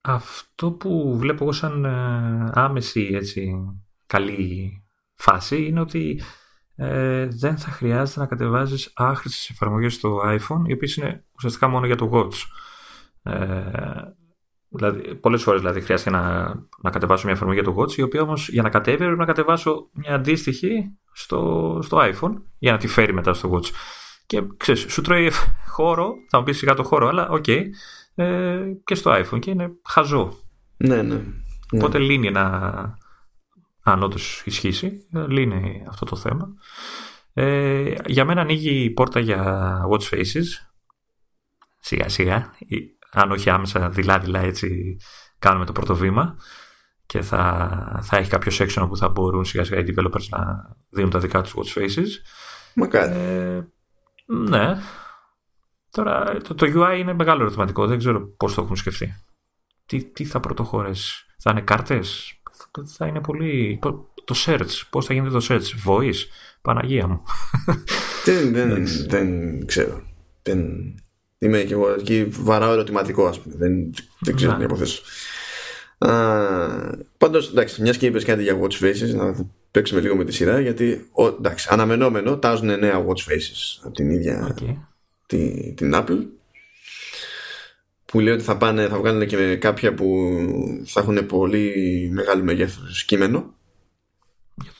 [0.00, 3.54] αυτό που βλέπω εγώ σαν ε, άμεση έτσι,
[4.06, 4.72] καλή
[5.14, 6.20] φάση είναι ότι
[6.80, 11.86] ε, δεν θα χρειάζεται να κατεβάζεις άχρηστες εφαρμογές στο iPhone οι οποίες είναι ουσιαστικά μόνο
[11.86, 12.36] για το Watch.
[13.22, 13.70] Ε,
[14.70, 18.22] Δηλαδή, πολλές φορές δηλαδή, χρειάζεται να, να κατεβάσω μια εφαρμογή για το Watch, η οποία
[18.22, 22.86] όμως για να κατέβει πρέπει να κατεβάσω μια αντίστοιχη στο, στο iPhone για να τη
[22.86, 23.70] φέρει μετά στο Watch.
[24.26, 25.30] Και ξέρεις, σου τρώει
[25.68, 27.62] χώρο, θα μου πεις σιγά το χώρο, αλλά OK, okay,
[28.14, 30.32] ε, και στο iPhone και είναι χαζό.
[30.76, 31.20] Ναι, ναι.
[31.72, 32.98] Οπότε λύνει ένα,
[33.90, 36.48] αν όντως ισχύσει, λύνει αυτό το θέμα.
[37.32, 40.44] Ε, για μένα ανοίγει η πόρτα για watch faces.
[41.80, 42.52] Σιγά σιγά
[43.10, 44.96] αν όχι άμεσα δειλά-δειλά έτσι
[45.38, 46.36] κάνουμε το πρώτο βήμα
[47.06, 50.38] και θα, θα έχει κάποιο section που θα μπορούν σιγά σιγά οι developers να
[50.88, 52.08] δίνουν τα δικά τους watch faces.
[52.74, 53.12] Μακάρι.
[53.12, 53.66] Ε,
[54.26, 54.80] ναι.
[55.90, 57.86] Τώρα το, το UI είναι μεγάλο ερωτηματικό.
[57.86, 59.14] Δεν ξέρω πώς το έχουν σκεφτεί.
[59.86, 61.26] Τι, τι θα πρωτοχωρέσει.
[61.38, 62.37] Θα είναι κάρτες;
[62.96, 63.78] Θα είναι πολύ...
[64.24, 64.82] Το search.
[64.90, 65.88] Πώς θα γίνεται το search.
[65.88, 66.26] Voice.
[66.62, 67.22] Παναγία μου.
[68.24, 70.02] Δεν, δεν, δεν ξέρω.
[70.42, 70.68] Δεν,
[71.38, 73.54] Είμαι και εγώ εκεί βαράω ερωτηματικό, ας πούμε.
[73.58, 75.02] Δεν, δεν ξέρω τι να υποθέσω.
[77.18, 79.34] Πάντως, εντάξει, μιας και είπες κάτι για watch faces, να
[79.70, 84.10] παίξουμε λίγο με τη σειρά, γιατί ο, εντάξει, αναμενόμενο τάζουν νέα watch faces από την
[84.10, 84.74] ίδια okay.
[85.26, 86.18] τη, την Apple.
[88.12, 90.30] Που λέει ότι θα, πάνε, θα βγάλουν και κάποια που
[90.86, 91.72] θα έχουν πολύ
[92.12, 93.54] μεγάλο μεγέθο κείμενο.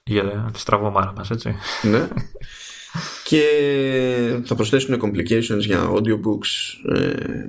[0.04, 1.54] Για, για τη στραβωμάρα μας, έτσι.
[1.82, 2.08] Ναι.
[3.24, 3.42] και
[4.44, 7.46] θα προσθέσουν complications για audiobooks ε,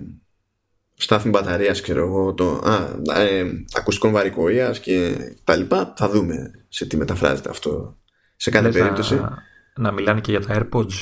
[0.96, 6.86] στάθμη μπαταρίας ξέρω εγώ το, α, ε, ακουστικών βαρικοίας και τα λοιπά θα δούμε σε
[6.86, 7.98] τι μεταφράζεται αυτό
[8.36, 9.44] σε κάθε περίπτωση να,
[9.76, 10.94] να μιλάνε και για τα AirPods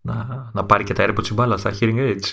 [0.00, 2.32] να, να πάρει και τα AirPods η μπάλα στα hearing aids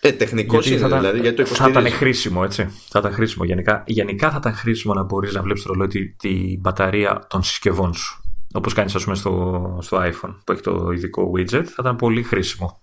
[0.00, 2.70] ε, τεχνικός είναι, θα δηλαδή, γιατί το Θα ήταν χρήσιμο, έτσι.
[2.88, 3.44] Θα ήταν χρήσιμο.
[3.44, 7.42] Γενικά, γενικά θα ήταν χρήσιμο να μπορείς να βλέπεις το ρολόι την τη μπαταρία των
[7.42, 8.22] συσκευών σου
[8.52, 12.22] όπως κάνεις ας πούμε στο, στο iPhone που έχει το ειδικό widget θα ήταν πολύ
[12.22, 12.82] χρήσιμο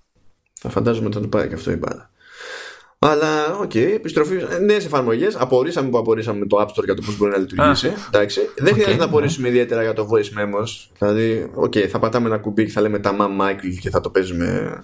[0.53, 2.09] θα φαντάζομαι ότι θα το πάει και αυτό η μπάλα
[3.07, 4.35] αλλά, οκ, okay, επιστροφή.
[4.65, 5.35] Νέες εφαρμογές.
[5.35, 7.93] Απορρίσαμε που απορρίσαμε με το App Store για το πώς μπορεί να λειτουργήσει.
[8.07, 8.39] Εντάξει.
[8.55, 10.87] Δεν okay, χρειάζεται να απορρίσουμε ιδιαίτερα για το voice memos.
[10.99, 14.01] Δηλαδή, οκ, okay, θα πατάμε ένα κουμπί και θα λέμε τα Mam Michael και θα
[14.01, 14.79] το παίζουμε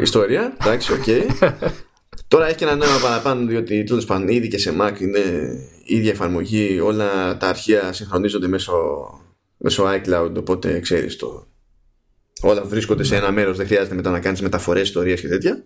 [0.00, 0.56] ιστορία.
[0.60, 1.04] Εντάξει, οκ.
[2.28, 5.18] Τώρα έχει και ένα νέο παραπάνω, διότι τέλος πάντων ήδη και σε Mac είναι
[5.84, 6.80] η ίδια εφαρμογή.
[6.80, 8.74] Όλα τα αρχεία συγχρονίζονται μέσω
[9.56, 11.46] μέσω iCloud, οπότε ξέρεις το
[12.42, 15.64] όλα βρίσκονται σε ένα μέρος, δεν χρειάζεται μετά να κάνεις μεταφορές, ιστορίες και τέτοια.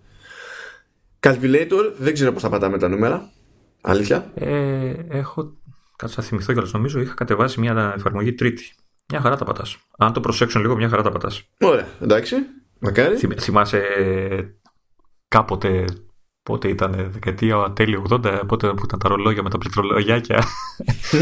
[1.27, 3.31] Calculator, δεν ξέρω πώς θα πατάμε τα νούμερα.
[3.81, 4.31] Αλήθεια.
[4.35, 5.53] Ε, έχω.
[5.97, 6.73] Κάτσε να θυμηθώ κιόλας.
[6.73, 8.75] Νομίζω είχα κατεβάσει μια εφαρμογή τρίτη.
[9.13, 9.77] Μια χαρά τα πατάς.
[9.99, 11.43] Αν το προσέξουν λίγο, μια χαρά τα πατάς.
[11.61, 12.37] Ωραία, εντάξει.
[12.79, 13.17] Μακάρι.
[13.17, 13.83] Θυμ, θυμάσαι
[15.29, 15.85] κάποτε.
[16.43, 20.43] Πότε ήταν, δεκαετία τέλειο 80, πότε που ήταν τα ρολόγια με τα πληκτρολογιάκια.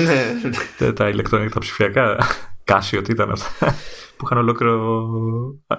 [0.05, 0.93] ναι.
[0.97, 2.17] τα ηλεκτρονικά, τα ψηφιακά.
[2.65, 3.75] Κάσιο, τι ήταν αυτά.
[4.17, 5.09] που είχαν ολόκληρο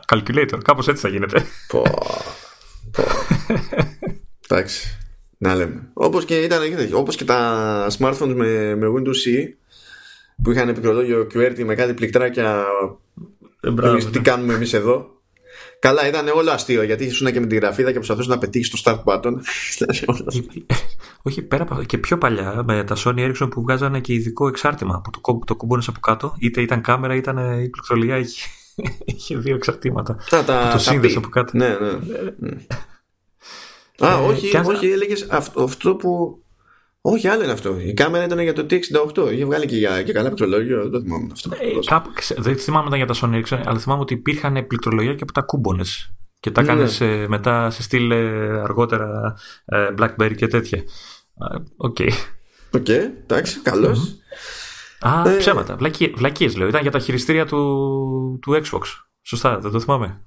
[0.07, 0.57] calculator.
[0.63, 1.45] Κάπως έτσι θα γίνεται.
[1.67, 1.83] Πω.
[2.91, 3.03] Πω.
[4.47, 4.97] Εντάξει.
[5.37, 5.89] Να λέμε.
[5.93, 6.59] Όπως και, ήταν,
[6.93, 9.53] όπως και τα smartphones με, με Windows C
[10.43, 12.65] που είχαν επικρολόγιο QWERTY με κάτι πληκτράκια.
[13.61, 14.11] Ε, μπράβο, εμείς, ναι.
[14.11, 15.09] Τι κάνουμε εμείς εδώ.
[15.79, 18.81] Καλά, ήταν όλο αστείο γιατί ήσουν και με τη γραφίδα και προσπαθούσε να πετύχεις το
[18.83, 19.33] start button.
[21.21, 24.47] Όχι, πέρα από αυτό, και πιο παλιά με τα Sony Ericsson που βγάζανε και ειδικό
[24.47, 28.17] εξάρτημα που το, κο- το κουμπώνες από κάτω, είτε ήταν κάμερα είτε ήταν η πληκτρολιά,
[28.17, 28.47] είχε,
[29.15, 30.13] είχε δύο εξαρτήματα.
[30.13, 31.17] Α, τα, το τα σύνδεσε πει.
[31.19, 31.51] από κάτω.
[31.57, 32.51] Ναι, ναι.
[33.99, 36.39] Α, Ε, όχι, κι αν- όχι, έλεγες αυτό, αυτό που.
[37.01, 37.79] Όχι, άλλο είναι αυτό.
[37.79, 39.31] Η κάμερα ήταν για το T68.
[39.31, 40.81] Είχε βγάλει και, για, και καλά πληκτρολόγιο.
[40.81, 41.49] Δεν το θυμάμαι αυτό.
[41.53, 45.13] Ε, κάπου, ξε- δεν θυμάμαι όταν για τα Sony Ericsson, αλλά θυμάμαι ότι υπήρχαν πληκτρολογία
[45.13, 46.67] και από τα κούμπονες και τα Ναι.
[46.67, 49.35] κάνεις ε, μετά σε στυλ ε, αργότερα
[49.65, 50.77] ε, Blackberry και τέτοια.
[51.37, 51.97] Α, Οκ.
[52.71, 54.15] Οκ, εντάξει, καλώς.
[54.99, 55.75] Α, Ε, ψέματα.
[55.75, 56.67] Βλακίε, βλακίες λέω.
[56.67, 58.81] Ήταν για τα χειριστήρια του, του Xbox.
[59.21, 60.21] Σωστά, δεν το θυμάμαι.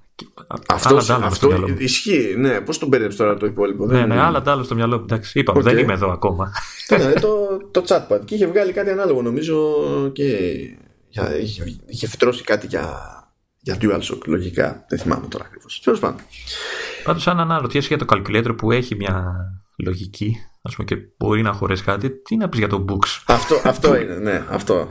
[0.67, 1.77] Αυτό, Άλλα ντάλα στο μυαλό αυτό μου.
[1.79, 2.35] ισχύει.
[2.39, 3.87] Ναι, πώς τον μπέρδεψε τώρα το υπόλοιπο.
[3.87, 5.03] Ναι, δεν- ναι, άλλα ντάλα στο μυαλό μου.
[5.03, 5.65] Εντάξει, είπαμε, Οκ.
[5.65, 6.53] δεν είμαι εδώ ακόμα.
[6.91, 7.37] Ναι, το,
[7.71, 8.21] το chatpad.
[8.25, 9.75] Και είχε βγάλει κάτι ανάλογο νομίζω
[10.13, 10.49] και
[11.09, 12.99] για, είχε, είχε φυτρώσει κάτι για,
[13.61, 14.85] για DualShock λογικά.
[14.89, 15.81] Δεν θυμάμαι τώρα ακριβώς.
[15.85, 16.21] Τέλος πάντων.
[17.05, 19.35] Πάντως, αν αναρωτιέσαι για το calculator που έχει μια
[19.79, 23.61] λογική, ας πούμε, και μπορεί να χωρέσει κάτι, τι να πεις για το Books; αυτό,
[23.65, 24.89] αυτό είναι, ναι, αυτό.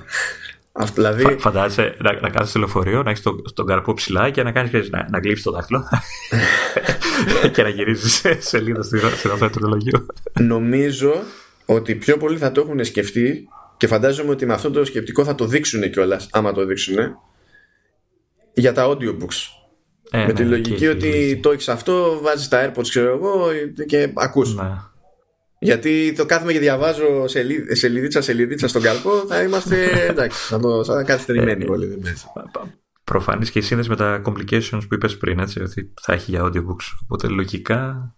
[0.77, 4.29] Αυτό δηλαδή, Φα, φαντάζεσαι να, να κάθεσαι στο λεωφορείο, να έχεις τον, τον καρπό ψηλά
[4.29, 5.83] και να κάνεις να, να γλύψεις το δάχτυλο
[7.53, 10.05] και να γυρίζεις σελίδα στην στην οθόνη του ρολογίου.
[10.39, 11.13] νομίζω
[11.65, 13.47] ότι πιο πολλοί θα το έχουν σκεφτεί
[13.77, 16.95] και φαντάζομαι ότι με αυτό το σκεπτικό θα το δείξουν κιόλας, άμα το δείξουν,
[18.53, 19.55] για τα audiobooks.
[20.11, 21.37] Ε, με τη ναι, λογική εκεί έχει ότι λύση.
[21.37, 23.47] το έχεις αυτό, βάζεις τα AirPods, ξέρω εγώ,
[23.87, 24.55] και ακούς.
[24.55, 24.63] Ναι.
[25.59, 30.83] Γιατί το κάθομαι και διαβάζω σελί- σελίδιτσα σελίδιτσα στον καρπό, θα είμαστε εντάξει, θα, το,
[30.83, 31.85] θα καθυστερημένοι όλοι.
[31.85, 32.25] Δεν παίζει.
[33.03, 36.43] Προφανή και η σύνδεση με τα complications που είπε πριν, έτσι, ότι θα έχει για
[36.43, 36.85] audiobooks.
[37.03, 38.11] Οπότε λογικά.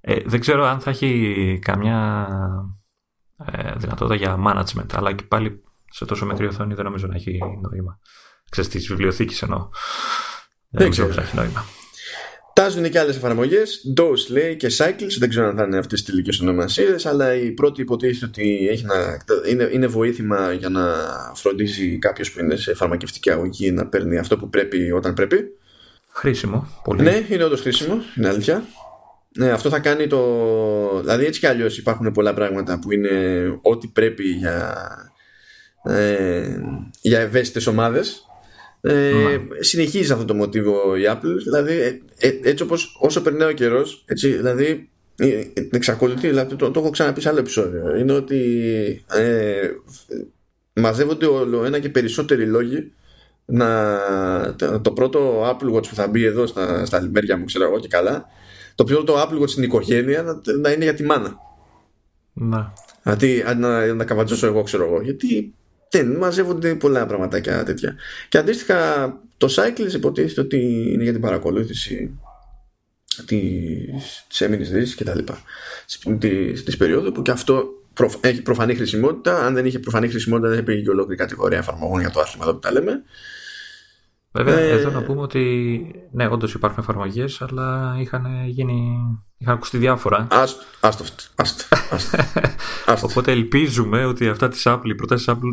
[0.00, 2.28] Ε, δεν ξέρω αν θα έχει καμιά
[3.52, 7.38] ε, δυνατότητα για management, αλλά και πάλι σε τόσο μικρή οθόνη δεν νομίζω να έχει
[7.70, 7.98] νόημα.
[8.50, 9.68] Ξέρεις, τη βιβλιοθήκη εννοώ.
[10.68, 11.08] Δεν, ξέρω.
[11.08, 11.64] νομίζω να έχει νόημα.
[12.54, 13.92] Τάζουν και άλλες εφαρμογές.
[13.96, 15.16] DOS λέει και Cycles.
[15.18, 18.84] Δεν ξέρω αν θα είναι αυτές τις τελικές ονομασίες, αλλά η πρώτη υποτίθεται ότι έχει
[18.84, 19.16] να,
[19.48, 20.94] είναι, είναι βοήθημα για να
[21.34, 25.56] φροντίζει κάποιος που είναι σε φαρμακευτική αγωγή να παίρνει αυτό που πρέπει όταν πρέπει.
[26.08, 26.68] Χρήσιμο.
[26.84, 27.02] Πολύ.
[27.02, 28.64] Ναι, είναι όντως χρήσιμο, είναι αλήθεια.
[29.36, 31.00] Ναι, αυτό θα κάνει το.
[31.00, 33.10] Δηλαδή, έτσι κι αλλιώς υπάρχουν πολλά πράγματα που είναι
[33.62, 34.86] ό,τι πρέπει για,
[35.82, 36.56] ε,
[37.00, 38.26] για ευαίσθητες ομάδες.
[38.84, 41.36] Ε, Συνεχίζει αυτό το μοτίβο η Apple.
[41.42, 46.80] Δηλαδή, ε, ε, έτσι όπως όσο περνάει ο καιρός, δηλαδή, ε, εξακολουθεί, δηλαδή, το, το
[46.80, 47.96] έχω ξαναπεί σε άλλο επεισόδιο.
[47.96, 49.70] Είναι ότι ε,
[50.72, 52.92] μαζεύονται όλο ένα και περισσότεροι λόγοι
[53.44, 53.98] να,
[54.56, 57.78] το, το πρώτο Apple Watch που θα μπει εδώ στα, στα λιμέρια μου, ξέρω εγώ
[57.78, 58.26] και καλά,
[58.74, 61.38] το πρώτο Apple Watch στην οικογένεια να, να είναι για τη μάνα.
[62.32, 62.72] Να.
[63.02, 65.02] Αντί, αντί να, να καβατζώσω εγώ, ξέρω εγώ.
[65.02, 65.54] Γιατί
[65.92, 67.94] δεν μαζεύονται πολλά πραγματάκια τέτοια.
[68.28, 72.18] Και αντίστοιχα, το Cycles υποτίθεται ότι είναι για την παρακολούθηση
[73.26, 75.38] της, της έμεινης δύσης και τα λοιπά
[76.18, 77.64] της, της περίοδου που και αυτό
[77.94, 82.00] προφ- έχει προφανή χρησιμότητα αν δεν είχε προφανή χρησιμότητα δεν υπήρχε και ολόκληρη κατηγορία εφαρμογών
[82.00, 83.02] για το άθλημα εδώ που τα λέμε
[84.34, 85.80] Βέβαια, Ε, εδώ να πούμε ότι
[86.12, 88.98] ναι, όντως υπάρχουν εφαρμογές, αλλά είχαν γίνει.
[89.38, 90.26] είχαν ακουστεί διάφορα.
[90.30, 91.04] άστο, άστο,
[91.36, 92.18] άστο, άστο,
[92.86, 93.06] άστο.
[93.10, 95.50] Οπότε ελπίζουμε ότι αυτά της Apple, οι προτάσεις Apple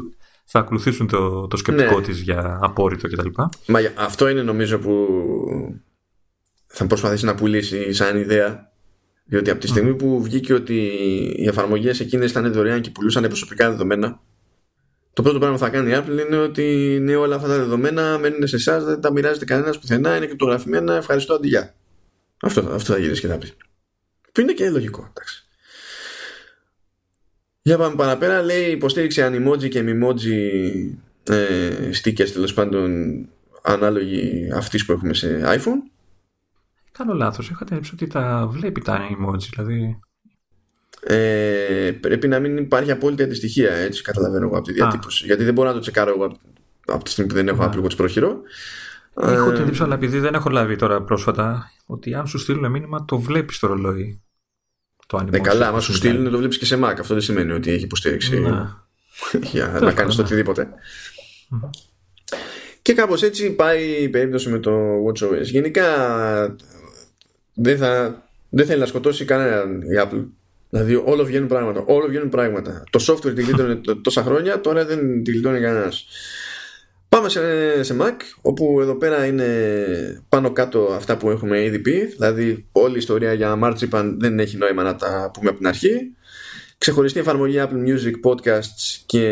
[0.51, 2.05] θα ακολουθήσουν το, το σκεπτικό Ναι.
[2.05, 3.27] της για απόρριτο κτλ.
[3.67, 5.07] Μα για- αυτό είναι νομίζω που
[6.67, 8.71] θα προσπαθήσει να πουλήσει σαν ιδέα.
[9.25, 10.75] Διότι από τη στιγμή που βγήκε ότι
[11.37, 14.19] οι εφαρμογές εκείνες ήταν δωρεάν και πουλούσαν προσωπικά δεδομένα,
[15.13, 18.17] το πρώτο πράγμα που θα κάνει η Apple είναι ότι ναι, όλα αυτά τα δεδομένα
[18.17, 21.75] μένουν σε εσάς, δεν τα μοιράζεται κανένας πουθενά, είναι κρυπτογραφημένα, ευχαριστώ αντιγεια.
[22.41, 23.51] Αυτό, αυτό θα γυρίσει και θα πει.
[24.31, 25.47] Που είναι και λογικό, εντάξει.
[27.61, 30.39] Για πάμε παραπέρα, λέει υποστήριξη animoji και mimoji
[31.29, 31.69] ε,
[32.03, 32.91] stickers τέλος πάντων
[33.61, 35.91] ανάλογη αυτής που έχουμε σε iPhone.
[36.91, 37.49] Κάνω λάθος.
[37.49, 39.47] Είχα την εντύπωση ότι τα βλέπει τα emoji.
[39.55, 39.99] Δηλαδή.
[41.03, 45.25] Ε, πρέπει να μην υπάρχει απόλυτη αντιστοιχεία, έτσι καταλαβαίνω εγώ από τη διατύπωση.
[45.25, 46.37] Γιατί δεν μπορώ να το τσεκάρω εγώ από,
[46.85, 47.71] από τη στιγμή που δεν έχω Α.
[47.73, 48.41] Apple Watch πρόχειρο.
[49.21, 52.71] Έχω Ε, την εντύπωση, αλλά επειδή δεν έχω λάβει τώρα πρόσφατα, ότι αν σου στείλουν
[52.71, 54.21] μήνυμα το βλέπεις στο ρολόι.
[55.09, 56.93] Το Ε, καλά, άμα σου στείλουν το βλέπεις και σε Mac.
[56.99, 58.67] Αυτό δεν σημαίνει ότι έχει υποστήριξη Ναι.
[59.51, 60.67] για να κάνεις το οτιδήποτε.
[62.81, 64.71] Και κάπως έτσι πάει η περίπτωση με το
[65.07, 65.41] WatchOS.
[65.43, 65.85] Γενικά
[67.53, 70.23] δεν θα, δεν θέλει να σκοτώσει κανέναν η Apple.
[70.69, 71.83] Δηλαδή όλο βγαίνουν πράγματα.
[71.87, 72.83] Όλο βγαίνουν πράγματα.
[72.89, 76.05] Το software τη γλίτωνε τ- τόσα χρόνια, τώρα δεν τη γλιτώνει κανένας.
[77.09, 82.05] Πάμε σε, σε Mac, όπου εδώ πέρα είναι πάνω κάτω αυτά που έχουμε ήδη πει.
[82.05, 86.15] Δηλαδή όλη η ιστορία για Marzipan δεν έχει νόημα να τα πούμε από την αρχή.
[86.77, 89.25] Ξεχωριστή εφαρμογή Apple Music Podcasts και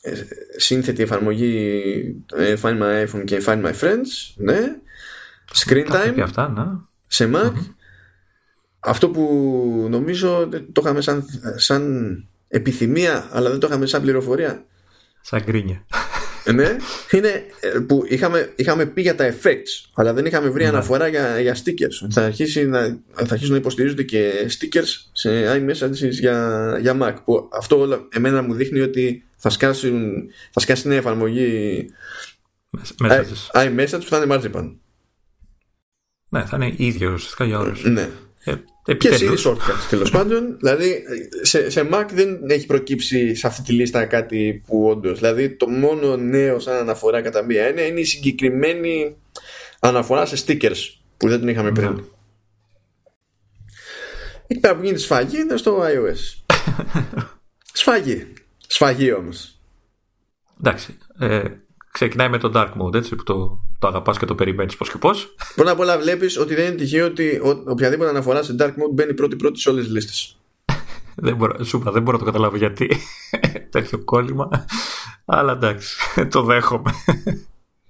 [0.00, 0.12] ε,
[0.56, 1.82] σύνθετη εφαρμογή
[2.36, 4.34] ε, Find My iPhone και Find My Friends.
[4.36, 4.60] Ναι.
[5.54, 6.64] Screen Τα είχαμε πει time αυτά, ναι.
[7.06, 7.52] σε Mac.
[8.80, 11.24] Αυτό που νομίζω το είχαμε σαν,
[11.56, 14.64] σαν επιθυμία, αλλά δεν το είχαμε σαν πληροφορία.
[15.20, 15.84] Σαν γκρίνια.
[16.44, 16.76] Ε, ναι,
[17.10, 21.40] είναι ε, που είχαμε, είχαμε πει για τα effects, αλλά δεν είχαμε βρει αναφορά για,
[21.40, 22.08] για stickers.
[22.10, 27.14] Θα, αρχίσει να, θα αρχίσουν να υποστηρίζονται και stickers σε iMessages για, για Mac.
[27.24, 30.12] Που αυτό όλα εμένα μου δείχνει ότι θα, σκάσουν,
[30.50, 31.86] θα σκάσει μια εφαρμογή
[33.02, 33.50] Messages.
[33.52, 34.74] iMessage που θα είναι Marzipan.
[36.28, 37.84] Ναι, θα είναι ίδιο ουσιαστικά για όλους.
[37.84, 38.08] Ναι.
[38.44, 38.54] Ε,
[38.84, 39.46] Και επιτέλους.
[39.46, 40.56] Siri shortcuts τέλος πάντων.
[40.58, 41.02] Δηλαδή
[41.42, 45.18] σε, σε Mac δεν έχει προκύψει σε αυτή τη λίστα κάτι που όντως.
[45.18, 49.16] Δηλαδή το μόνο νέο σαν αναφορά κατά μία έννοια είναι η συγκεκριμένη
[49.80, 51.90] αναφορά σε stickers που δεν την είχαμε πριν.
[51.90, 52.02] Ναι.
[54.46, 56.54] Εκεί πέρα που γίνεται σφαγή είναι στο iOS.
[57.72, 58.32] σφαγή.
[58.66, 59.60] Σφαγή όμως.
[60.60, 60.98] Εντάξει.
[61.18, 61.42] Ε,
[61.92, 64.98] ξεκινάει με το dark mode, έτσι, που το, το αγαπάς και το περιμένεις πώς και
[64.98, 65.34] πώς.
[65.54, 68.92] Πρώτα απ' όλα βλέπεις ότι δεν είναι τυχαίο ότι ο- οποιαδήποτε αναφορά σε dark mode
[68.92, 70.36] μπαίνει πρώτη-πρώτη σε όλες τις λίστες.
[71.26, 72.88] δεν μπορώ, σου είπα, δεν μπορώ να το καταλάβω γιατί
[73.70, 74.48] τέτοιο κόλλημα.
[75.24, 75.96] Αλλά εντάξει,
[76.30, 76.90] το δέχομαι.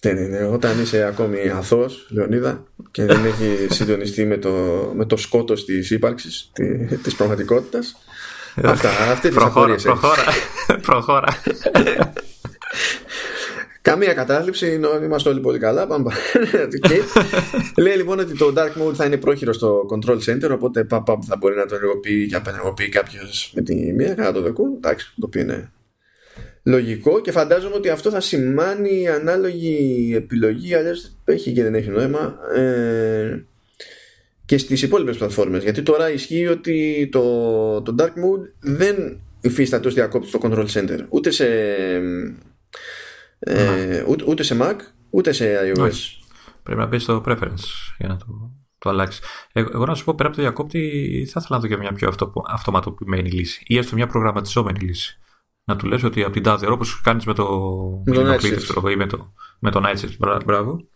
[0.00, 0.44] Δεν είναι.
[0.44, 4.50] Όταν είσαι ακόμη αθώος, Λεωνίδα, και δεν έχει συντονιστεί με το,
[4.96, 7.96] με το σκότος της ύπαρξης, τη, της πραγματικότητας.
[8.62, 10.00] Αυτά, αυτές τις προχώρα, απορίες έχεις.
[10.00, 10.22] προχώρα,
[10.82, 11.28] προχώρα.
[13.84, 15.86] Καμία κατάθλιψη, είναι- είμαστε όλοι πολύ καλά.
[15.86, 16.76] Πάμε παρακάτω.
[16.88, 17.00] Και
[17.82, 21.18] Λέει λοιπόν ότι το Dark Mode θα είναι πρόχειρο στο Control Center, οπότε πα, πα,
[21.26, 24.72] θα μπορεί να το ενεργοποιεί και απενεργοποιεί κάποιος με τη μία, κατά το δεκούν.
[24.76, 25.72] Εντάξει, το οποίο είναι
[26.62, 32.38] λογικό και φαντάζομαι ότι αυτό θα σημάνει ανάλογη επιλογή, αλλιώς έχει και δεν έχει νόημα.
[32.54, 33.44] Ε,
[34.44, 37.22] και στις υπόλοιπες πλατφόρμες γιατί τώρα ισχύει ότι το,
[37.82, 41.46] το Dark Mode δεν υφίσταται ως διακόπτη στο Control Center ούτε σε
[43.46, 44.74] ε, ούτε, ούτε σε Mac
[45.10, 46.18] ούτε σε iOS Όχι.
[46.62, 47.64] Πρέπει να μπει στο preference
[47.98, 48.26] για να το,
[48.78, 49.20] το αλλάξεις.
[49.52, 50.78] Εγώ, εγώ να σου πω πέρα από το διακόπτη,
[51.32, 55.18] θα ήθελα να δω και μια πιο αυτο, αυτοματοποιημένη λύση ή έστω μια προγραμματιζόμενη λύση.
[55.64, 57.44] Να του λες ότι από την τάδε ώρα, όπως κάνεις με το,
[58.06, 58.56] Με το με Night Cliff, Shift.
[58.56, 60.88] ξέρω εγώ, ή με το, με το Night Shift, μπρα- μπράβο.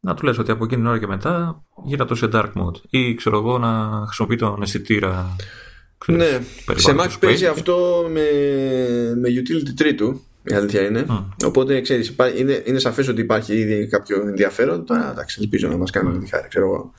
[0.00, 2.76] Να του λες ότι από εκείνη την ώρα και μετά γύρω το σε dark mode.
[2.90, 5.36] Ή ξέρω εγώ να χρησιμοποιεί τον αισθητήρα.
[5.98, 7.52] ξέρεις, Ναι, σε περιβάλλοντος Mac που παίζει έχει.
[7.58, 8.20] αυτό με,
[9.20, 11.04] με utility τρίτου η αλήθεια είναι.
[11.44, 14.86] Οπότε ξέρεις υπά- είναι, είναι σαφές ότι υπάρχει ήδη κάποιο ενδιαφέρον.
[14.86, 16.92] Τώρα εντάξει ελπίζω να μας κάνουν τη χάρη ξέρω εγώ.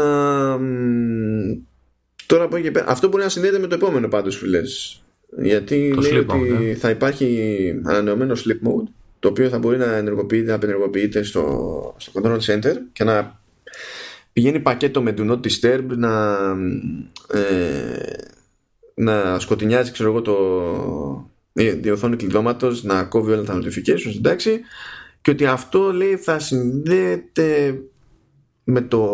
[0.00, 1.62] Α, μ,
[2.26, 5.00] τώρα από εκεί και πέρα αυτό μπορεί να συνδέεται με το επόμενο πάντως φίλες.
[5.38, 6.74] Γιατί Το λέει sleep ότι mode, ε.
[6.74, 12.12] θα υπάρχει ανανεωμένο sleep mode το οποίο θα μπορεί να ενεργοποιείται, να απενεργοποιείται στο, στο
[12.14, 13.40] control center και να
[14.32, 16.36] πηγαίνει πακέτο με do not disturb να,
[17.32, 18.12] ε,
[18.94, 24.60] να σκοτεινιάζει ξέρω εγώ το, η, η οθόνη κλειδώματος να κόβει όλα τα notifications εντάξει.
[25.20, 27.80] Και ότι αυτό λέει θα συνδέεται
[28.64, 29.06] με το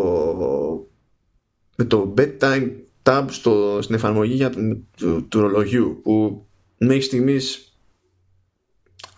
[1.75, 2.71] με το bedtime
[3.03, 6.45] tab στο, στην εφαρμογή για, του, του, του ρολογιού που
[6.77, 7.77] μέχρι στιγμής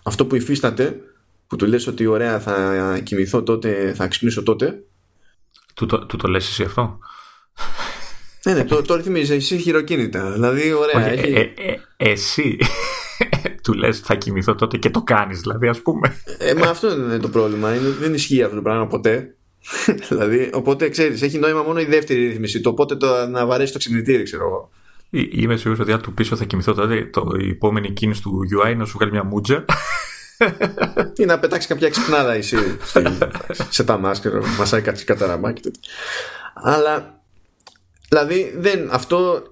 [0.03, 0.99] αυτό που υφίσταται
[1.47, 4.83] που του λες ότι ωραία θα κοιμηθώ τότε θα ξυπνήσω τότε.
[5.73, 6.99] Του, το, του το λες εσύ αυτό;
[8.45, 10.31] ναι, ναι, το, το ρυθμίζεις εσύ χειροκίνητα.
[10.31, 11.33] Δηλαδή ωραία Όχι, έχει...
[11.33, 12.57] ε, ε, ε, εσύ
[13.63, 16.15] του λες θα κοιμηθώ τότε και το κάνεις δηλαδή ας πούμε.
[16.37, 17.75] Ε, μα αυτό είναι το πρόβλημα.
[17.75, 19.35] Είναι, δεν ισχύει αυτό το πράγμα ποτέ.
[20.09, 22.61] δηλαδή, οπότε ξέρεις, έχει νόημα μόνο η δεύτερη ρύθμιση.
[22.61, 24.69] Το πότε το να βαρέσει το ξυπνητήρι, ξέρω εγώ.
[25.09, 28.39] Ή- Είμαι σίγουρος ότι αν του πίσω θα κοιμηθώ τότε το, η επόμενη κίνηση του
[28.61, 29.65] UI είναι να σου βγάλει μια μούτζα
[31.21, 33.01] Ή να πετάξει κάποια ξυπνάδα εσύ στη,
[33.75, 35.61] σε τα μάσκερα, μασάει κάτι καταραμάκι.
[35.61, 35.81] τέτοια.
[36.53, 37.21] Αλλά
[38.09, 39.43] δηλαδή δεν, αυτό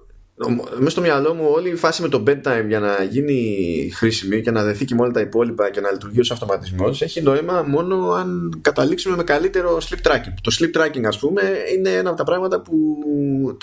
[0.78, 4.50] μέσα στο μυαλό μου όλη η φάση με το bedtime για να γίνει χρήσιμη και
[4.50, 8.10] να δεθεί και με όλα τα υπόλοιπα και να λειτουργεί ως αυτοματισμός έχει νόημα μόνο
[8.10, 10.34] αν καταλήξουμε με καλύτερο sleep tracking.
[10.40, 11.42] Το sleep tracking ας πούμε
[11.76, 12.98] είναι ένα από τα πράγματα που,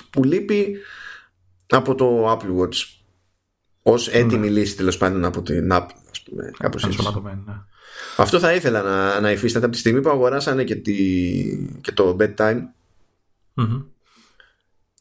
[0.10, 0.78] που λείπει
[1.70, 2.76] από το Apple Watch
[3.84, 6.98] ως έτοιμη λύση τέλος πάντων από την Apple ας πούμε, κάπως έτσι.
[6.98, 7.44] ενσωματωμένη.
[7.46, 7.54] Ναι.
[8.18, 10.94] Αυτό θα ήθελα να, να υφίσταται από τη στιγμή που αγοράσανε και, τη,
[11.82, 12.60] και το bedtime.
[13.54, 13.82] Μμμ.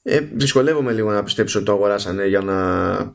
[0.03, 3.15] Ε, δυσκολεύομαι λίγο να πιστέψω ότι το αγοράσανε για να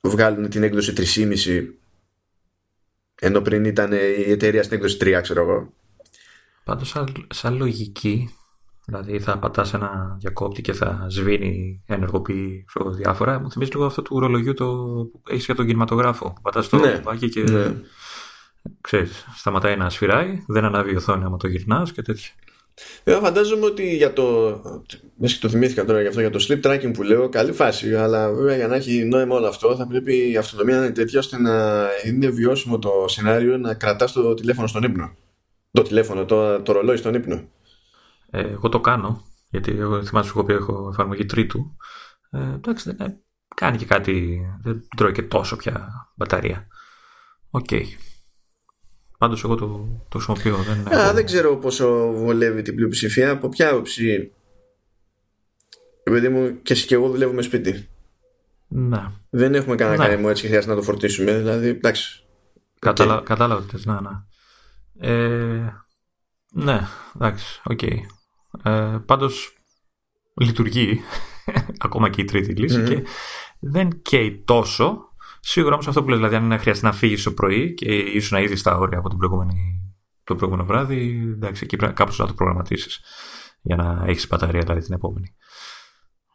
[0.00, 1.66] βγάλουν την έκδοση 3,5
[3.20, 5.72] ενώ πριν ήταν η εταιρεία στην έκδοση 3 ξέρω εγώ
[6.64, 8.30] Πάντως σαν, σαν λογική
[8.86, 13.40] Δηλαδή θα πατάς ένα διακόπτη και θα σβήνει, ενεργοποιεί ξέρω, διάφορα.
[13.40, 14.66] Μου θυμίζει λίγο αυτό του ρολογιού το
[15.12, 16.36] που έχεις για τον κινηματογράφο.
[16.42, 17.74] Πατάς το Ναι, μπάκι και ναι.
[18.80, 22.30] ξέρεις, σταματάει να σφυράει, δεν ανάβει η οθόνη άμα το γυρνάς και τέτοια.
[23.04, 24.24] Εγώ φαντάζομαι ότι για το.
[25.16, 27.94] Μέσα και το θυμήθηκα τώρα για αυτό, για το sleep tracking που λέω, καλή φάση.
[27.94, 31.18] Αλλά βέβαια για να έχει νόημα όλο αυτό, θα πρέπει η αυτονομία να είναι τέτοια
[31.18, 35.14] ώστε να είναι βιώσιμο το σενάριο να κρατάς το τηλέφωνο στον ύπνο.
[35.70, 37.48] Το τηλέφωνο, το, το ρολόι στον ύπνο.
[38.30, 41.76] Ε, εγώ το κάνω, γιατί εγώ θυμάσαι σου έχω πει έχω εφαρμογή τρίτου.
[42.30, 43.20] Ε, εντάξει, δεν ε,
[43.56, 46.66] κάνει και κάτι, δεν τρώει και τόσο πια μπαταρία.
[47.50, 47.70] Οκ.
[49.18, 50.56] Πάντως εγώ το, το χρησιμοποιώ.
[50.62, 53.30] Δεν, Α, έχω- δεν ξέρω πόσο βολεύει την πλειοψηφία.
[53.30, 54.32] Από ποια άποψη;
[56.02, 57.88] Επειδή μου και εσύ και εγώ δουλεύουμε σπίτι.
[58.68, 59.10] Ναι.
[59.30, 60.08] Δεν έχουμε κανένα Ναι.
[60.08, 61.36] κανένα έτσι και χρειάζεται να το φορτίσουμε.
[61.38, 62.24] Δηλαδή, εντάξει.
[62.78, 64.10] Κατάλα, Κατάλαβα τι θες, ναι, ναι.
[64.98, 65.72] Ε,
[66.52, 66.80] ναι,
[67.14, 67.82] εντάξει, οκ.
[67.82, 69.56] Ε, πάντως
[70.40, 71.00] λειτουργεί
[71.78, 72.84] ακόμα και η τρίτη λύση Μμμ.
[72.86, 73.02] και
[73.60, 74.98] δεν καίει τόσο.
[75.48, 78.56] Σίγουρα όμως αυτό που λες, δηλαδή αν χρειάζεται να φύγεις το πρωί και ήσουν ήδη
[78.56, 79.80] στα όρια από την προηγούμενη,
[80.24, 83.00] το προηγούμενο βράδυ, εντάξει, εκεί πρέπει κάπως να το προγραμματίσεις
[83.62, 85.34] για να έχεις μπαταρία δηλαδή την επόμενη.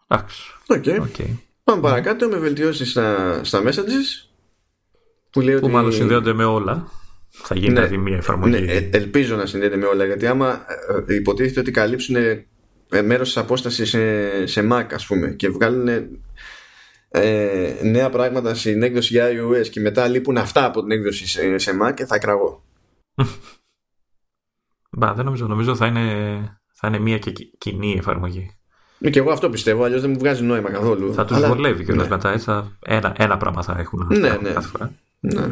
[0.08, 0.84] Εντάξει, OK.
[1.02, 1.16] OK.
[1.64, 4.30] Πάμε παρακάτω με βελτιώσεις στα, στα messages.
[5.30, 5.74] Που λέει Που ότι.
[5.74, 6.88] μάλλον συνδέονται με όλα.
[7.30, 7.74] Θα γίνει Ναι.
[7.74, 8.52] δηλαδή μία εφαρμογή.
[8.52, 10.66] Ναι, ε, ελπίζω να συνδέεται με όλα γιατί άμα
[11.08, 12.46] ε, υποτίθεται ότι καλύψουν ε,
[13.04, 15.88] μέρος της απόστασης σε, σε Mac, ας πούμε, και βγάλουν
[17.14, 21.58] ε, νέα πράγματα στην έκδοση για iOS και μετά λείπουν αυτά από την έκδοση σε,
[21.58, 22.64] σε Mac, ε, θα κραγώ.
[24.92, 25.48] Μπα, δεν νομίζω.
[25.48, 26.02] Νομίζω θα είναι,
[26.74, 28.56] θα είναι μία και κι- κοινή εφαρμογή.
[29.00, 31.14] Ε, Και εγώ αυτό πιστεύω, αλλιώς δεν μου βγάζει νόημα καθόλου.
[31.14, 32.16] Θα τους Αλλά- βολεύει κιόλας ναι.
[32.16, 32.32] μετά.
[32.32, 34.50] Έτσι, θα, ένα, ένα πράγμα θα έχουν να Ναι, κάνουν ναι.
[34.52, 34.92] κάθε φορά.
[35.20, 35.48] Ναι.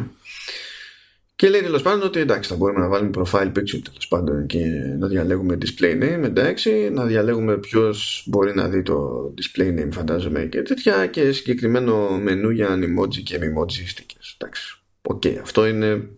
[1.40, 4.64] Και λέει τέλος πάντων ότι εντάξει, θα μπορούμε να βάλουμε profile picture τέλος πάντων και
[4.98, 10.44] να διαλέγουμε display name, εντάξει, να διαλέγουμε ποιος μπορεί να δει το display name, φαντάζομαι
[10.44, 14.34] και τέτοια, και συγκεκριμένο μενού για emoji και emoji stickers.
[14.38, 14.82] Εντάξει.
[15.02, 16.08] Οκ, αυτό είναι,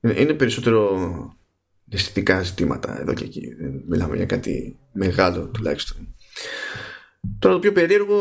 [0.00, 0.98] είναι περισσότερο
[1.88, 3.54] αισθητικά ζητήματα εδώ και εκεί.
[3.60, 6.14] Δεν μιλάμε για κάτι μεγάλο τουλάχιστον.
[7.38, 8.20] Τώρα το πιο περίεργο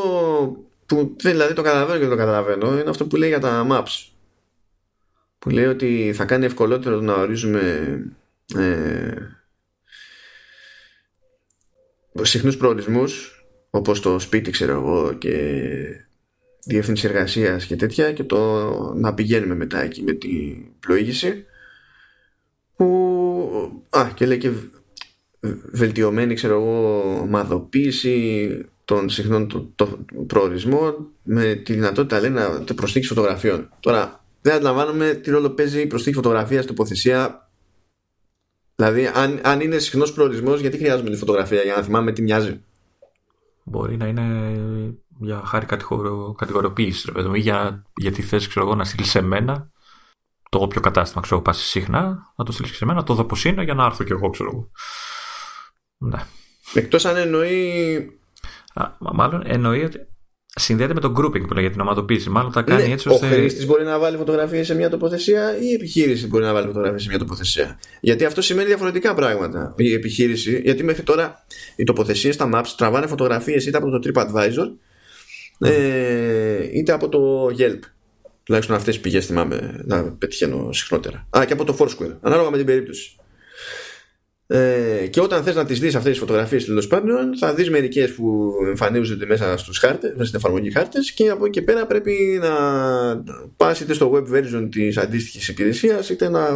[0.85, 4.14] που δηλαδή το καταλαβαίνω και δεν το καταλαβαίνω είναι αυτό που λέει για τα maps
[5.45, 7.97] που λέει ότι θα κάνει ευκολότερο να ορίζουμε
[8.55, 9.13] ε,
[12.21, 15.59] συχνούς προορισμούς όπως το σπίτι ξέρω εγώ και
[16.65, 21.45] διεύθυνση εργασίας και τέτοια και το να πηγαίνουμε μετά εκεί με την πλοήγηση
[22.75, 24.51] που α, και λέει και
[25.71, 28.49] βελτιωμένη ξέρω εγώ ομαδοποίηση
[28.85, 33.69] των συχνών το, το, προορισμών με τη δυνατότητα λέει να προσθήκη φωτογραφιών.
[33.79, 37.49] Τώρα δεν αντιλαμβάνομαι τι ρόλο παίζει η προσθήκη φωτογραφίας στην τοποθεσία.
[38.75, 42.63] Δηλαδή, αν, αν είναι συχνός προορισμός, γιατί χρειάζομαι τη φωτογραφία για να θυμάμαι τι μοιάζει;
[43.63, 44.55] Μπορεί να είναι
[45.19, 49.09] για χάρη κατηγορο, κατηγοριοποίησης, ρε παιδί μου, ή για, γιατί θες ξέρω εγώ, να στείλεις
[49.09, 49.71] σε μένα
[50.49, 53.63] το όποιο κατάστημα ξέρω πας συχνά, να το στείλεις σε μένα, το δω πως είναι
[53.63, 54.71] για να έρθω κι εγώ, ξέρω εγώ.
[55.97, 56.19] Ναι.
[56.73, 57.95] Εκτός αν εννοεί.
[58.73, 60.07] Α, μα- μάλλον εννοεί ότι
[60.59, 62.29] συνδέεται με το grouping που λέει για την ομαδοποίηση.
[62.29, 63.27] Μάλλον τα κάνει Ναι, έτσι ο ώστε.
[63.27, 67.01] χρήστης μπορεί να βάλει φωτογραφίες σε μια τοποθεσία ή η επιχείρηση μπορεί να βάλει φωτογραφίες
[67.01, 67.79] σε μια τοποθεσία.
[67.99, 69.73] Γιατί αυτό σημαίνει διαφορετικά πράγματα.
[69.77, 71.45] Η επιχείρηση, γιατί μέχρι τώρα
[71.75, 74.67] οι τοποθεσίες στα maps τραβάνε φωτογραφίες είτε από το TripAdvisor
[75.59, 77.79] ε, είτε από το Yelp.
[78.43, 81.27] Τουλάχιστον αυτές τις πηγές θυμάμαι να πετυχαίνω συχνότερα.
[81.37, 82.15] Α, και από το Foursquare.
[82.21, 83.15] Ανάλογα με την περίπτωση.
[84.47, 88.13] Ε, και όταν θες να τις δεις αυτές τις φωτογραφίες τέλος πάντων θα δεις μερικές
[88.13, 92.39] που εμφανίζονται μέσα στους χάρτες, μέσα στην εφαρμογή χάρτες και από εκεί και πέρα πρέπει
[92.41, 92.53] να
[93.57, 96.49] πας είτε στο web version της αντίστοιχης υπηρεσίας είτε να,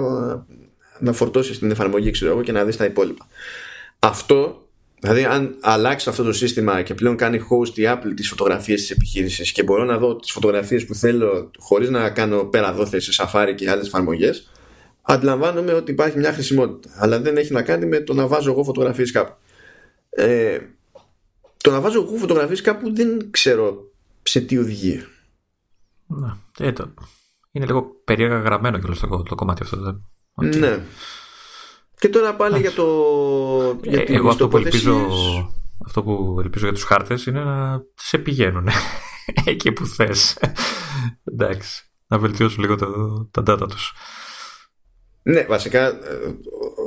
[0.99, 3.27] να φορτώσεις την εφαρμογή ξέρω εγώ και να δεις τα υπόλοιπα.
[3.99, 4.63] Αυτό
[5.01, 8.91] Δηλαδή, αν αλλάξεις αυτό το σύστημα και πλέον κάνει host η Apple τις φωτογραφίες της
[8.91, 13.11] επιχείρησης και μπορώ να δω τις φωτογραφίες που θέλω χωρίς να κάνω πέρα δόθε σε
[13.17, 14.51] Safari και άλλες εφαρμογές,
[15.13, 16.93] αντιλαμβάνομαι ότι υπάρχει μια χρησιμότητα.
[16.97, 19.33] Αλλά δεν έχει να κάνει με το να βάζω εγώ φωτογραφίες κάπου.
[20.09, 20.59] Ε,
[21.57, 23.91] το να βάζω εγώ φωτογραφίες κάπου δεν ξέρω
[24.23, 25.05] σε τι οδηγεί.
[26.07, 26.29] Ναι.
[26.59, 26.93] Ε, το...
[27.51, 29.77] Είναι λίγο περίεργα γραμμένο κιόλα το, το κομμάτι αυτό.
[29.77, 30.55] δεν- Οκ.
[30.55, 30.79] Ναι.
[31.99, 32.85] Και τώρα πάλι για το.
[33.83, 34.85] Για Ε, τις εγώ αυτό που, τοποθεσίες.
[34.95, 35.53] ελπίζω,
[35.85, 38.67] αυτό που ελπίζω για τους χάρτες είναι να σε πηγαίνουν
[39.45, 40.37] εκεί που θες.
[41.23, 41.83] Εντάξει.
[42.07, 42.87] Να βελτιώσουν λίγο το,
[43.31, 43.93] τα data τους.
[45.23, 45.97] Ναι, βασικά ε,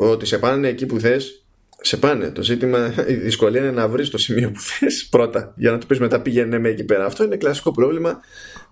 [0.01, 1.43] ότι σε πάνε εκεί που θες
[1.83, 2.31] σε πάνε.
[2.31, 5.87] Το ζήτημα, η δυσκολία είναι να βρεις το σημείο που θες πρώτα για να το
[5.87, 7.05] πεις μετά πήγαινε με εκεί πέρα.
[7.05, 8.21] Αυτό είναι κλασικό πρόβλημα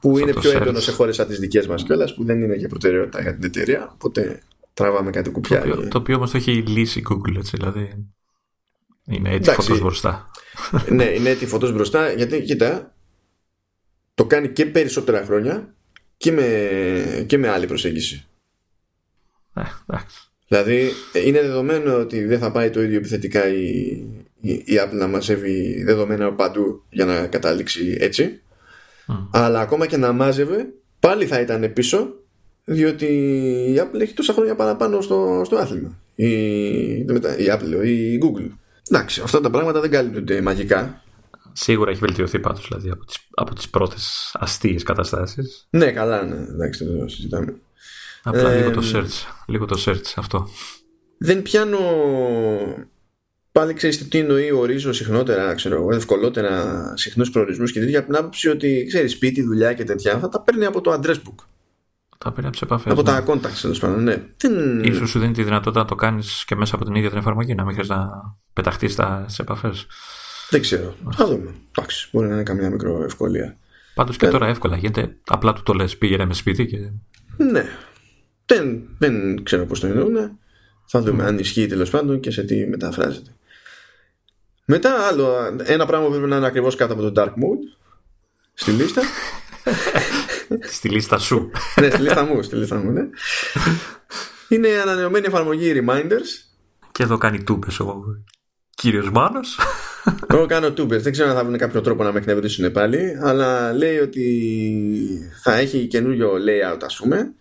[0.01, 2.69] που είναι πιο έντονο σε χώρες σαν τις δικές μας κιόλας που δεν είναι για
[2.69, 3.91] προτεραιότητα για την εταιρεία.
[3.93, 4.41] Οπότε
[4.75, 5.61] τραβάμε κάτι κουπιά.
[5.61, 8.07] Το οποίο, το οποίο όμως το έχει λύσει η Google, έτσι, δηλαδή.
[9.07, 10.31] Είναι έτσι φωτός μπροστά.
[10.89, 12.95] ναι, είναι έτσι φωτός μπροστά γιατί κοίτα,
[14.15, 15.75] το κάνει και περισσότερα χρόνια
[16.17, 18.25] και με, και με άλλη προσέγγιση.
[19.55, 20.31] Ε, εντάξει.
[20.49, 20.91] Δηλαδή
[21.27, 23.69] είναι δεδομένο ότι δεν θα πάει το ίδιο επιθετικά η,
[24.41, 28.43] η, η Apple να μαζεύει δεδομένα παντού για να καταλήξει έτσι.
[29.31, 30.67] Αλλά ακόμα και να μάζευε
[31.01, 32.15] πάλι θα ήταν πίσω
[32.65, 33.07] διότι
[33.75, 35.99] η Apple έχει τόσα χρόνια παραπάνω στο, στο άθλημα.
[36.15, 36.31] Η,
[37.39, 38.51] η Apple, η Google.
[38.91, 41.03] Εντάξει, αυτά τα πράγματα δεν καλύπτονται μαγικά.
[41.53, 45.67] Σίγουρα έχει βελτιωθεί πάντως δηλαδή από τις, από τις πρώτες αστείες καταστάσεις.
[45.71, 46.37] Ναι, καλά, ναι.
[46.37, 47.55] Εντάξει, το συζητάμε.
[48.23, 49.45] Απλά λίγο το search.
[49.47, 50.49] Λίγο το search αυτό.
[51.19, 51.79] Δεν πιάνω.
[53.53, 58.17] Πάλι ξέρεις τι εννοεί ορίζω συχνότερα, ξέρω εγώ, ευκολότερα συχνούς προορισμούς και τέτοια από την
[58.17, 61.45] άποψη ότι ξέρεις σπίτι, δουλειά και τέτοια θα τα παίρνει από το address book.
[62.19, 62.93] Τα παίρνει από τις επαφές.
[62.93, 63.09] Από ναι.
[63.09, 64.23] τα contacts τέλος πάντων, ναι.
[64.37, 64.95] Δεν...
[64.95, 67.55] σω σου δίνει τη δυνατότητα να το κάνεις και μέσα από την ίδια την εφαρμογή,
[67.55, 68.11] να μην χρειάζεται να
[68.53, 69.87] πεταχτείς στι επαφές.
[70.51, 70.95] Δεν ξέρω.
[71.11, 71.55] Θα δούμε.
[71.71, 73.57] Εντάξει, μπορεί να είναι καμιά μικρό ευκολία.
[73.95, 74.29] Πάντως και ε...
[74.29, 75.17] τώρα εύκολα γίνεται.
[75.27, 76.77] Απλά του το λες, πήγαινε με σπίτι και.
[77.37, 77.65] Ναι,
[78.55, 80.39] δεν, δεν ξέρω πώς το εννοούν.
[80.87, 83.31] Θα δούμε αν ισχύει τέλος πάντων και σε τι μεταφράζεται.
[84.65, 87.79] Μετά άλλο, ένα πράγμα που πρέπει να είναι ακριβώς κάτω από το Dark Mode
[88.55, 89.03] στη λίστα.
[90.77, 91.51] στη λίστα σου.
[91.81, 93.03] ναι, στη λίστα μου, στη λίστα μου, ναι.
[94.49, 96.51] Είναι η ανανεωμένη εφαρμογή Reminders.
[96.93, 98.05] Και εδώ κάνει τούμπες ο
[98.75, 99.59] κύριος Μάνος.
[100.27, 103.73] Εγώ κάνω τούμπες, δεν ξέρω αν θα βρουν κάποιο τρόπο να με εκνευρίσουν πάλι, αλλά
[103.73, 107.35] λέει ότι θα έχει καινούριο layout ας πούμε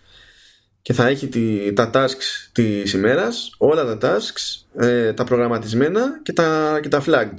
[0.82, 6.34] και θα έχει τη, τα tasks της ημέρας, όλα τα tasks, ε, τα προγραμματισμένα και
[6.34, 7.38] τα, και τα flagged.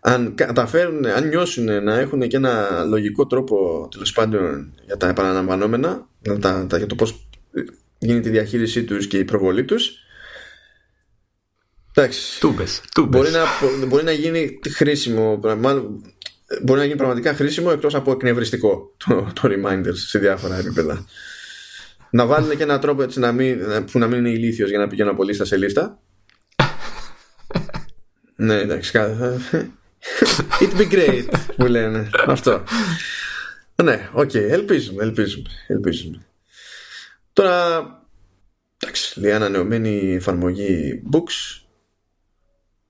[0.00, 6.08] Αν καταφέρουν, αν νιώσουν να έχουν και ένα λογικό τρόπο τέλος πάντων για τα επαναλαμβανόμενα,
[6.40, 7.28] τα, τα, για το πώς
[7.98, 9.92] γίνεται η διαχείρισή τους και η προβολή τους,
[11.94, 13.20] εντάξει, τούμπες, τούμπες.
[13.20, 13.44] Μπορεί, να,
[13.86, 16.02] μπορεί να γίνει χρήσιμο, μάλλον,
[16.62, 21.06] μπορεί να γίνει πραγματικά χρήσιμο εκτός από εκνευριστικό το, το reminders σε διάφορα επίπεδα.
[22.10, 24.86] Να βάλουν και έναν τρόπο έτσι να μην, που να μην είναι ηλίθιος για να
[24.86, 26.00] πηγαίνω από λίστα σε λίστα.
[28.36, 29.00] ναι, εντάξει.
[30.60, 32.10] It be great που λένε.
[32.26, 32.62] Αυτό.
[33.82, 34.30] Ναι, OK.
[34.30, 36.26] Okay, ελπίζουμε, ελπίζουμε, ελπίζουμε.
[37.32, 37.78] Τώρα,
[38.78, 41.62] εντάξει, λέει ανανεωμένη εφαρμογή books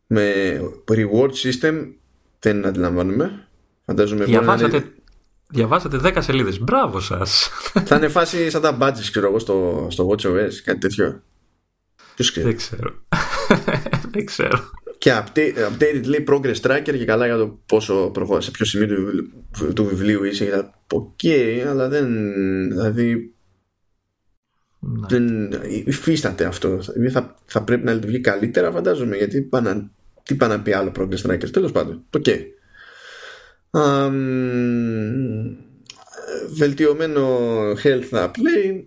[0.06, 0.32] με
[0.90, 1.92] reward system
[2.38, 3.48] δεν αντιλαμβάνομαι.
[3.84, 4.92] Φαντάζομαι Διαβάσατε
[5.50, 6.60] Διαβάσατε 10 σελίδες.
[6.60, 7.50] Μπράβο σας.
[7.84, 11.22] Θα είναι φάση σαν τα badges, ξέρω εγώ, στο, στο WatchOS, κάτι τέτοιο.
[12.14, 12.94] Ποιος Δεν ξέρω.
[14.12, 14.70] Δεν ξέρω.
[14.98, 18.86] Και update, updated λέει progress tracker και καλά για το πόσο προχωρά, σε ποιο σημείο
[19.58, 20.70] του, του βιβλίου είσαι.
[20.92, 22.08] OK, okay, αλλά δεν.
[22.68, 23.32] Δηλαδή.
[24.80, 25.06] Ναι.
[25.08, 25.50] Δεν
[25.84, 26.76] υφίσταται αυτό.
[26.76, 29.16] Δηλαδή θα, θα πρέπει να λειτουργεί καλύτερα, φαντάζομαι.
[29.16, 29.90] Γιατί πάνε,
[30.22, 31.50] τι πάνε να πει άλλο progress tracker.
[31.50, 32.04] Τέλος πάντων.
[32.10, 32.24] OK.
[32.26, 32.40] Okay
[36.54, 37.38] βελτιωμένο
[37.82, 38.84] health play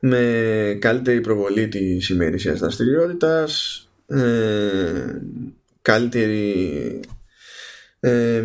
[0.00, 5.20] με καλύτερη προβολή της ημερήσιας δραστηριότητας, ε,
[5.82, 7.00] καλύτερη
[8.00, 8.42] ε,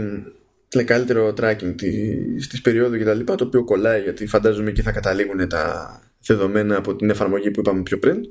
[0.86, 4.92] καλύτερο tracking της, της περίοδου και τα λοιπά το οποίο κολλάει γιατί φαντάζομαι και θα
[4.92, 8.24] καταλήγουν τα δεδομένα από την εφαρμογή που είπαμε πιο πριν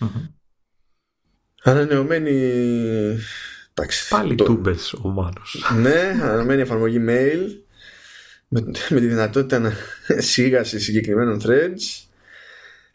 [0.00, 0.30] mm-hmm.
[1.62, 2.32] ανανεωμένη
[3.74, 4.44] Εντάξει, Πάλι το...
[4.44, 5.72] τούμπες ο Μάνος.
[5.80, 7.62] Ναι, αναμένει εφαρμογή mail
[8.48, 9.72] με, με τη δυνατότητα να
[10.18, 12.06] σίγαση συγκεκριμένων threads.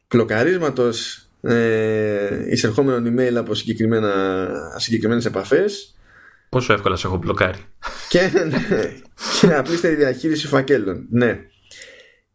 [0.07, 4.47] Κλοκαρίσματος ε, εισερχόμενων email από συγκεκριμένα,
[4.77, 5.95] συγκεκριμένες επαφές.
[6.49, 7.59] Πόσο εύκολα σε έχω μπλοκάρει.
[8.09, 8.31] Και,
[9.41, 11.07] και απλήστερη διαχείριση φακέλων.
[11.09, 11.39] Ναι.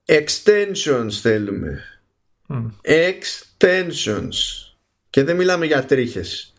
[0.07, 1.85] Extensions θέλουμε.
[2.49, 2.71] Mm.
[2.85, 4.35] Extensions.
[5.11, 6.52] Και δεν μιλάμε για τρίχες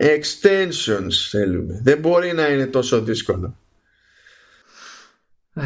[0.00, 1.80] Extensions θέλουμε.
[1.82, 3.58] Δεν μπορεί να είναι τόσο δύσκολο.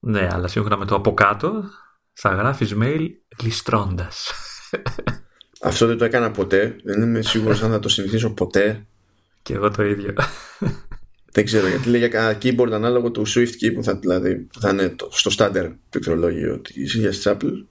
[0.00, 1.64] ναι, αλλά σύμφωνα με το από κάτω
[2.12, 3.06] θα γράφεις mail
[3.42, 4.32] ληστρώντας.
[5.62, 6.76] Αυτό δεν το έκανα ποτέ.
[6.84, 8.86] Δεν είμαι σίγουρος αν θα το συνηθίσω ποτέ.
[9.42, 10.14] Και εγώ το ίδιο.
[11.32, 14.70] Δεν ξέρω γιατί λέει για keyboard ανάλογο του Swift key που θα, δηλαδή, που θα
[14.70, 17.64] είναι στο standard πληκτρολόγιο της ίδιας Apple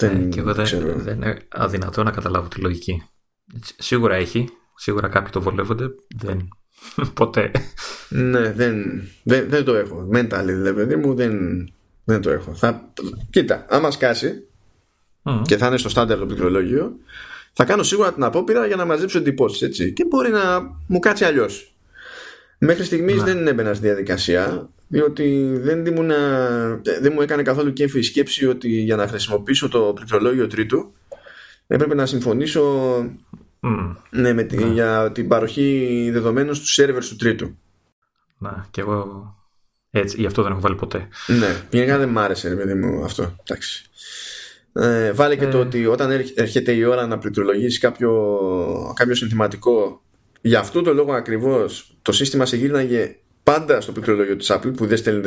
[0.00, 0.66] δεν, ε, και εγώ δεν,
[0.96, 3.02] δεν είναι αδυνατό να καταλάβω τη λογική.
[3.78, 5.86] Σίγουρα έχει, σίγουρα κάποιοι το βολεύονται,
[6.16, 6.48] δεν.
[7.14, 7.50] Ποτέ.
[8.08, 10.08] Ναι, δεν, δεν, δεν το έχω.
[10.14, 11.34] Mental, δηλαδή, παιδί μου, δεν,
[12.04, 12.54] δεν το έχω.
[12.54, 12.92] Θα,
[13.30, 14.44] κοίτα, άμα σκάσει,
[15.42, 16.96] και θα είναι στο στάνταρ το πληκτρολόγιο,
[17.52, 19.62] θα κάνω σίγουρα την απόπειρα για να μαζέψω εντυπώσεις.
[19.62, 19.92] Έτσι.
[19.92, 21.74] Και μπορεί να μου κάτσει αλλιώς.
[22.62, 23.24] Μέχρι στιγμής ναι.
[23.24, 26.10] δεν έμπαινα στη διαδικασία, διότι δεν, ήμουν,
[27.00, 30.92] δεν μου έκανε καθόλου κέφι η σκέψη ότι για να χρησιμοποιήσω το πληκτρολόγιο τρίτου
[31.66, 32.96] έπρεπε να συμφωνήσω
[33.62, 33.96] mm.
[34.10, 37.56] ναι, με τη, για την παροχή δεδομένων στους σερβερ του τρίτου.
[38.38, 39.34] Να, και εγώ
[39.90, 41.08] έτσι, γι' αυτό δεν έχω βάλει ποτέ.
[41.26, 43.36] Ναι, γενικά δεν μ' άρεσε, ρε παιδί μου, αυτό.
[43.44, 43.84] Εντάξει.
[44.72, 45.60] Ε, βάλε και το ε.
[45.60, 50.02] ότι όταν έρχεται η ώρα να πληκτρολογήσει κάποιο, κάποιο συνθηματικό,
[50.40, 54.86] για αυτό το λόγο ακριβώς το σύστημα σε γύρναγε πάντα στο πληκτρολόγιο της Apple που
[54.86, 55.20] δεν στέλνει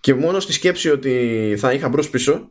[0.00, 2.50] Και μόνο στη σκέψη ότι θα είχα μπρος πίσω,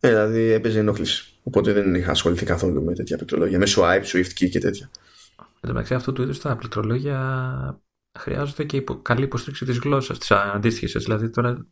[0.00, 1.38] ε, δηλαδή έπαιζε ενόχληση.
[1.42, 4.90] Οπότε δεν είχα ασχοληθεί καθόλου με τέτοια πληκτρολόγια, με swipe, swift key και τέτοια.
[5.38, 7.80] Εν τω μεταξύ, αυτού του είδους τα πληκτρολόγια
[8.18, 11.02] χρειάζονται και υπο, καλή υποστήριξη της γλώσσας, της αντίστοιχης.
[11.02, 11.66] Δηλαδή τώρα,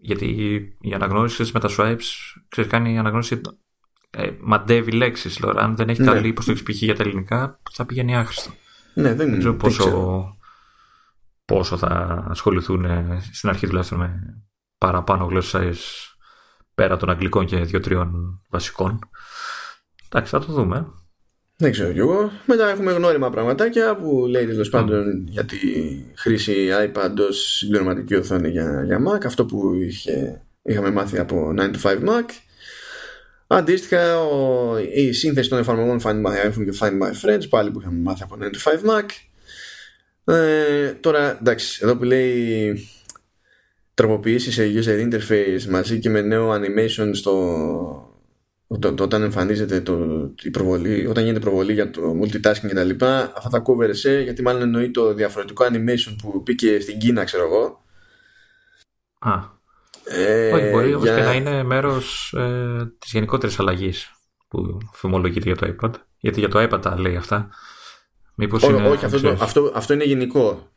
[0.00, 0.26] γιατί
[0.80, 2.04] η αναγνώριση με τα swipes,
[2.48, 3.40] ξέρεις, κάνει η αναγνώριση.
[4.10, 5.34] Ε, μαντεύει λέξεις.
[5.34, 6.12] Δηλαδή, αν δεν έχει ναι.
[6.12, 6.82] καλή υποστήριξη π.χ.
[6.82, 8.50] για τα ελληνικά, θα πηγαίνει άχρηστο.
[8.94, 10.36] Ναι, δεν, δεν ξέρω πόσο,
[11.44, 14.42] πόσο θα ασχοληθούν ε, στην αρχή τουλάχιστον με
[14.78, 16.08] παραπάνω γλώσσες
[16.74, 18.98] πέρα των αγγλικών και δύο-τριών βασικών.
[20.08, 20.86] Εντάξει, θα το δούμε.
[21.56, 22.30] Δεν ξέρω κι εγώ.
[22.46, 25.58] Μετά έχουμε γνώριμα πραγματάκια που λέει τέλος πάντων για τη
[26.14, 29.24] χρήση iPad ω συμπληρωματική οθόνη για, για Mac.
[29.24, 32.28] Αυτό που είχε, είχαμε μάθει από 9 to 5 Mac.
[33.50, 37.80] Αντίστοιχα, ο, η σύνθεση των εφαρμογών Find My iPhone και Find My Friends, πάλι που
[37.80, 39.06] είχαμε μάθει από 9 to 5 Mac.
[40.34, 42.88] Ε, τώρα, εντάξει, εδώ που λέει
[43.94, 48.18] τροποποιήσεις σε user interface μαζί και με νέο animation στο,
[49.00, 49.96] όταν εμφανίζεται το,
[50.42, 54.42] η προβολή, όταν γίνεται προβολή για το multitasking και τα λοιπά, αυτά τα κόβερεσαι γιατί
[54.42, 57.84] μάλλον εννοεί το διαφορετικό animation που μπήκε στην Κίνα, ξέρω εγώ.
[59.18, 59.57] Α.
[60.10, 61.14] Ε, Όχι, μπορεί για...
[61.14, 64.12] και να είναι μέρος ε, της γενικότερης αλλαγής
[64.48, 65.92] που φημολογείται για το iPad.
[66.18, 67.48] Γιατί για το iPad τα λέει αυτά.
[68.34, 70.70] Μήπως Ό, είναι, όχι, αυτό, αυτό, αυτό είναι γενικό.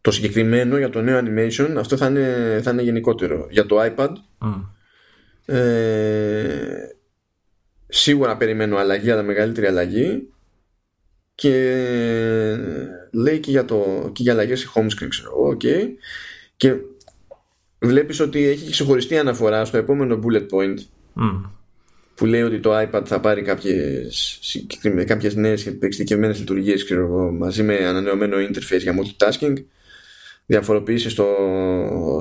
[0.00, 3.46] Το συγκεκριμένο για το νέο animation, αυτό θα είναι, θα είναι γενικότερο.
[3.50, 4.10] Για το iPad,
[4.40, 4.64] mm.
[5.44, 6.76] ε,
[7.88, 10.28] σίγουρα περιμένω αλλαγή, αλλά μεγαλύτερη αλλαγή
[11.34, 11.54] και
[13.12, 15.88] λέει και για, το, και για αλλαγές σε home screen ξέρω okay.
[16.56, 16.76] και
[17.88, 20.78] βλέπεις ότι έχει ξεχωριστή αναφορά στο επόμενο bullet point
[21.16, 21.50] mm.
[22.14, 24.40] που λέει ότι το iPad θα πάρει κάποιες,
[25.06, 29.54] κάποιες νέες εξειδικευμένες λειτουργίες ξέρω, μαζί με ανανεωμένο interface για multitasking
[30.46, 31.26] διαφοροποιήσει στο,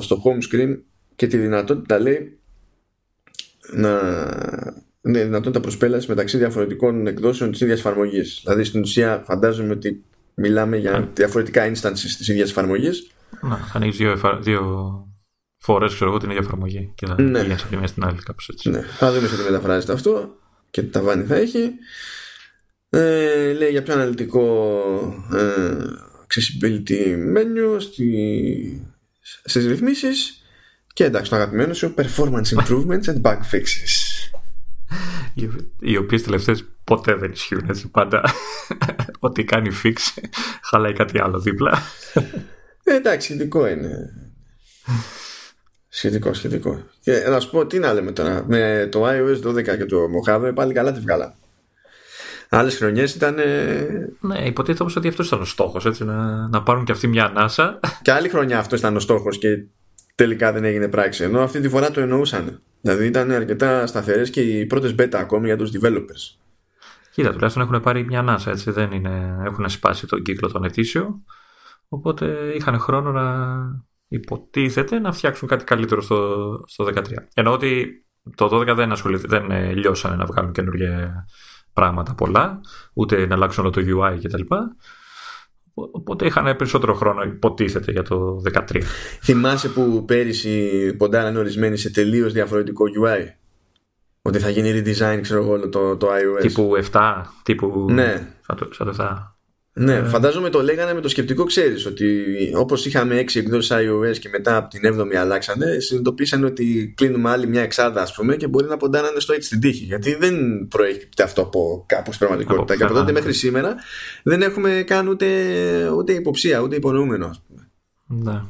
[0.01, 0.77] στο home screen
[1.15, 2.39] και τη δυνατότητα λέει
[3.73, 3.99] να
[5.01, 8.41] είναι δυνατότητα προσπέλασης μεταξύ διαφορετικών εκδόσεων της ίδιας εφαρμογής.
[8.43, 11.07] Δηλαδή στην ουσία φαντάζομαι ότι μιλάμε για ναι.
[11.13, 13.11] διαφορετικά instances της ίδιας εφαρμογής.
[13.41, 14.39] Να, ανοίγει δύο, εφα...
[14.39, 15.05] δύο
[15.61, 17.31] φορές την ίδια εφαρμογή και θα ναι.
[17.31, 18.69] πηγαίνει από τη μία στην άλλη, κάπως έτσι.
[18.69, 18.81] Ναι.
[18.81, 20.37] Θα δούμε σε τι μεταφράζεται αυτό
[20.69, 21.71] και τι ταβάνι θα έχει.
[22.89, 24.43] Ε, λέει για πιο αναλυτικό
[25.33, 25.75] ε,
[26.27, 28.93] accessibility menu στη,
[29.43, 30.43] στις ρυθμίσεις
[30.93, 34.11] και εντάξει το αγαπημένο σου performance improvements and bug fixes
[35.79, 37.87] οι οποίες τελευταίες ποτέ δεν ισχύουν έτσι.
[37.87, 38.23] Πάντα
[39.19, 39.93] ό,τι κάνει fix
[40.69, 41.81] χαλάει κάτι άλλο δίπλα.
[42.83, 44.13] Ε, εντάξει, σχετικό είναι.
[45.93, 46.83] Σχετικό, σχετικό.
[46.99, 48.45] Και να σου πω τι να λέμε τώρα.
[48.47, 51.35] Με το iOS 12 και το Mojave πάλι καλά τη βγάλα.
[52.49, 53.35] Άλλες χρονιές ήταν.
[54.19, 55.99] Ναι, υποτίθεται όμω ότι αυτός ήταν ο στόχος.
[55.99, 57.79] Να, να πάρουν και αυτοί μια ανάσα.
[58.01, 59.63] Και άλλη χρονιά αυτός ήταν ο στόχος και
[60.15, 61.23] τελικά δεν έγινε πράξη.
[61.23, 62.61] Ενώ αυτή τη φορά το εννοούσαν.
[62.81, 66.37] Δηλαδή ήταν αρκετά σταθερές και οι πρώτες beta ακόμη για τους developers.
[67.11, 68.71] Κοίτα, τουλάχιστον έχουν πάρει μια ανάσα, έτσι.
[68.71, 71.21] Δεν είναι, έχουν σπάσει τον κύκλο των ετήσιο.
[71.89, 73.25] Οπότε είχαν χρόνο να
[74.11, 77.01] υποτίθεται να φτιάξουν κάτι καλύτερο στο, στο 13.
[77.33, 78.03] Ενώ ότι
[78.35, 78.93] το 12 δεν,
[79.25, 81.25] δεν ε, λιώσανε να βγάλουν καινούργια
[81.73, 82.61] πράγματα πολλά,
[82.93, 84.41] ούτε να αλλάξουν όλο το UI κτλ.
[85.73, 88.81] Οπότε είχαν περισσότερο χρόνο, υποτίθεται, για το 2013.
[89.21, 93.25] Θυμάσαι που πέρυσι ποντάραν ορισμένοι σε τελείως διαφορετικό UI.
[94.21, 96.41] Ότι θα γίνει redesign, ξέρω εγώ, το, το iOS.
[96.41, 97.85] Τύπου 7, τύπου.
[97.89, 98.35] Ναι.
[98.41, 99.30] Σαν το, σαν το 7.
[99.73, 100.03] Ναι, ε.
[100.03, 102.25] φαντάζομαι το λέγανε με το σκεπτικό, ξέρεις, ότι
[102.55, 107.47] όπως είχαμε 6 εκδόσεις iOS και μετά από την 7η αλλάξανε, συνειδητοποίησαν ότι κλείνουμε άλλη
[107.47, 109.83] μια εξάδα, ας πούμε, και μπορεί να ποντάνανε στο έτσι την τύχη.
[109.83, 112.75] Γιατί δεν προέρχεται αυτό από κάπου στην πραγματικότητα.
[112.75, 113.75] Και από τότε μέχρι σήμερα
[114.23, 115.27] δεν έχουμε καν ούτε,
[115.89, 117.71] ούτε υποψία, ούτε υπονοούμενο, ας πούμε.
[118.05, 118.41] Ναι.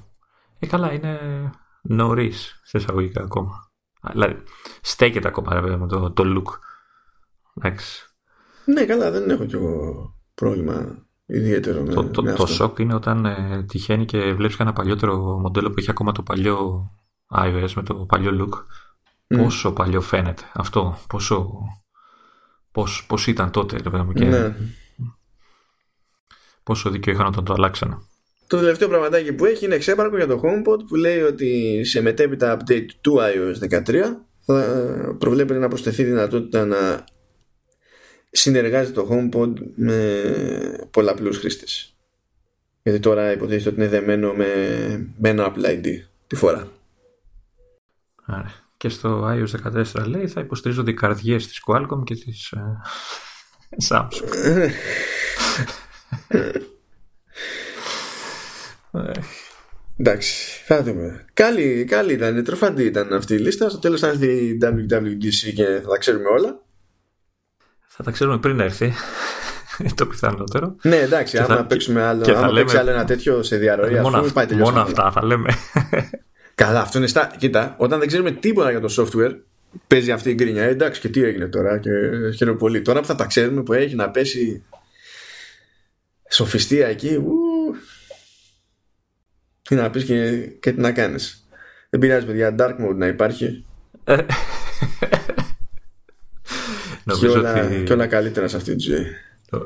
[0.60, 1.19] Ε, καλά, είναι
[1.81, 3.72] νωρίς σε εισαγωγικά ακόμα.
[4.11, 4.43] Δηλαδή,
[4.81, 6.60] στέκεται ακόμα με το, το look.
[7.57, 8.06] Εντάξει.
[8.65, 11.81] Ναι, καλά, δεν έχω κι εγώ πρόβλημα ιδιαίτερο.
[11.81, 15.75] Με, το, το, το σοκ είναι όταν ε, τυχαίνει και βλέπεις ένα παλιότερο μοντέλο που
[15.77, 16.89] έχει ακόμα το παλιό
[17.35, 18.63] iOS με το παλιό look.
[19.37, 21.51] Πόσο παλιό φαίνεται αυτό, πόσο,
[22.71, 23.79] πώς, πώς ήταν τότε,
[24.13, 24.55] και ναι.
[26.63, 27.97] πόσο δίκιο είχαν όταν το αλλάξανε.
[28.47, 32.57] Το τελευταίο πραγματάκι που έχει είναι εξέπαρκο για το HomePod που λέει ότι σε μετέπειτα
[32.57, 34.01] update του iOS 13
[34.39, 37.03] θα προβλέπεται να προσθεθεί δυνατότητα να
[38.31, 41.95] συνεργάζεται το HomePod με πολλαπλούς χρήστες.
[42.83, 44.45] Γιατί τώρα υποτίθεται ότι είναι δεμένο με,
[45.17, 45.87] με ένα Apple ID
[46.27, 46.71] τη φορά.
[48.25, 48.53] Άρα.
[48.77, 52.59] Και στο iOS 14 λέει θα υποστηρίζονται οι καρδιές της Qualcomm και της uh,
[53.89, 54.69] Samsung.
[59.97, 61.25] Εντάξει, θα δούμε.
[61.33, 63.69] Καλή, καλή ήταν, τροφαντή ήταν αυτή η λίστα.
[63.69, 66.61] Στο τέλος θα έρθει η WWDC και θα τα ξέρουμε όλα.
[68.03, 68.94] Θα τα ξέρουμε πριν έρθει.
[69.95, 70.76] το πιθανότερο.
[70.82, 71.65] Ναι, εντάξει, άμα θα...
[71.65, 72.60] παίξουμε άλλο, άμα λέμε...
[72.60, 75.53] παίξει άλλο ένα τέτοιο σε διαρροή, μόνο, ας πούμε, πάει μόνο αυτά θα λέμε.
[76.56, 77.32] Καλά, αυτό είναι στα.
[77.38, 79.36] Κοίτα, όταν δεν ξέρουμε τίποτα για το software,
[79.88, 80.64] παίζει αυτή η γκρίνια.
[80.64, 81.90] Ε, εντάξει, και τι έγινε τώρα, και
[82.36, 82.82] χαίρομαι πολύ.
[82.82, 84.64] Τώρα που θα τα ξέρουμε, που έχει να πέσει
[86.30, 87.34] σοφιστία εκεί, ου,
[89.61, 91.48] τι να πεις και, και τι να κάνεις.
[91.90, 93.65] Δεν πειράζει, παιδιά, dark mode να υπάρχει.
[97.19, 97.84] Και, όλα, ότι...
[97.84, 99.06] και όλα καλύτερα σε αυτή τη ζωή.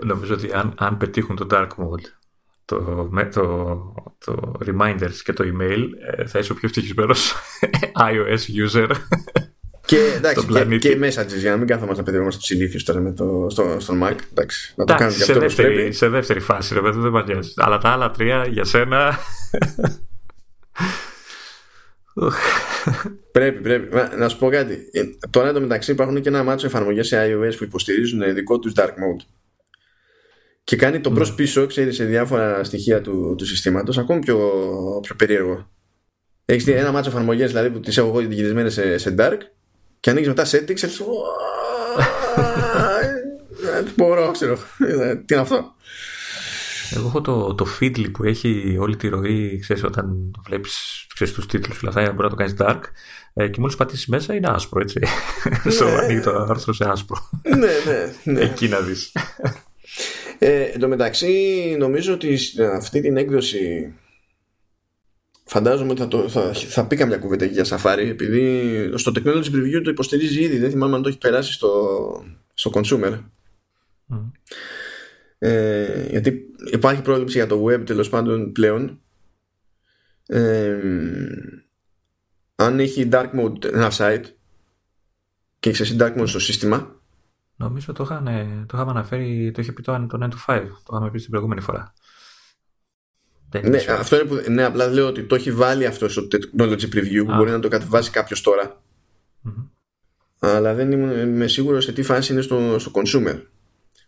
[0.04, 2.06] Νομίζω ότι αν, αν πετύχουν το dark mode
[2.66, 3.94] το, το,
[4.26, 5.84] το reminders και το email
[6.18, 7.34] ε, θα είσαι ο πιο ευτυχισμένος
[8.10, 8.90] iOS user
[9.86, 13.12] και, εντάξει, και, και messages για να μην κάθομαστε να παιδευόμαστε του ηλίθιου τώρα με
[13.12, 14.16] το, στο, στο Mac.
[14.32, 17.54] Εντάξει, να το κάνουμε σε, αυτό δεύτερη, σε δεύτερη φάση, ρε παιδί, δεν μαγιάζει.
[17.56, 19.14] Αλλά τα άλλα τρία για σένα.
[23.32, 23.96] πρέπει, πρέπει.
[24.18, 24.90] Να σου πω κάτι.
[24.92, 28.90] Ε, τώρα εντωμεταξύ υπάρχουν και ένα μάτσο εφαρμογές σε iOS που υποστηρίζουν δικό τους dark
[28.90, 29.26] mode
[30.64, 31.36] και κάνει το προς ναι.
[31.36, 34.40] πίσω, ξέρεις, σε διάφορα στοιχεία του, του συστήματος ακόμη πιο,
[35.02, 35.70] πιο περίεργο.
[36.46, 39.38] Έχεις ένα μάτσο εφαρμογές δηλαδή που τις έχω εγώ γυρισμένες σε, σε dark
[40.00, 40.88] και ανοίγεις μετά settings και
[43.96, 44.58] μπορώ, ξέρω.
[45.26, 45.76] Τι είναι αυτό.
[46.92, 51.46] Εγώ έχω το, το Feedly που έχει όλη τη ροή, ξέρεις, όταν βλέπεις ξέρεις, τους
[51.46, 52.80] τίτλους και μπορεί να το κάνεις dark
[53.34, 55.00] ε, και μόλις πατήσεις μέσα είναι άσπρο, έτσι.
[55.64, 55.72] Ναι.
[55.72, 57.30] Στο ανοίγει το άρθρο σε άσπρο.
[57.44, 58.42] ναι, ναι, ναι.
[58.42, 59.12] Εκεί να δεις.
[60.40, 62.40] Ε, εν τω μεταξύ νομίζω ότι
[62.76, 63.94] αυτή την έκδοση
[65.44, 69.82] φαντάζομαι ότι θα, το, θα, θα πει καμιά κουβέντα για Safari επειδή στο Technology Preview
[69.84, 71.72] το υποστηρίζει ήδη δεν θυμάμαι αν το έχει περάσει στο,
[72.54, 73.20] στο Consumer
[75.46, 76.42] ε, γιατί
[76.72, 79.02] υπάρχει πρόβληψη για το web τέλος πάντων πλέον
[80.26, 80.80] ε,
[82.56, 84.24] αν έχει dark mode ένα site
[85.60, 86.96] και έχεις εσύ dark mode στο σύστημα
[87.58, 88.26] Νομίζω το, είχαν,
[88.68, 91.30] το είχαμε αναφέρει, το είχε πει το, το 9 to 5, το είχαμε πει την
[91.30, 91.94] προηγούμενη φορά.
[93.62, 97.24] Ναι, αυτό είναι που, ναι, απλά λέω ότι το έχει βάλει αυτό στο technology preview
[97.26, 98.82] που μπορεί να το κατεβάσει κάποιος τώρα.
[99.46, 99.70] Mm-hmm.
[100.40, 103.42] Αλλά δεν είμαι σίγουρος σε τι φάση είναι στο, στο consumer.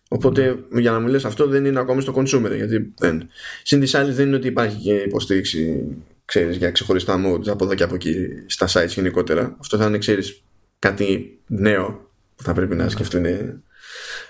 [0.09, 0.79] Οπότε mm-hmm.
[0.79, 3.29] για να μου λες αυτό δεν είναι ακόμη στο consumer γιατί δεν.
[3.63, 5.87] Συν της άλλης δεν είναι ότι υπάρχει και υποστήριξη
[6.25, 9.55] ξέρεις, για ξεχωριστά modes από εδώ και από εκεί στα sites γενικότερα.
[9.59, 10.41] Αυτό θα είναι ξέρεις,
[10.79, 13.25] κάτι νέο που θα πρέπει να σκεφτούν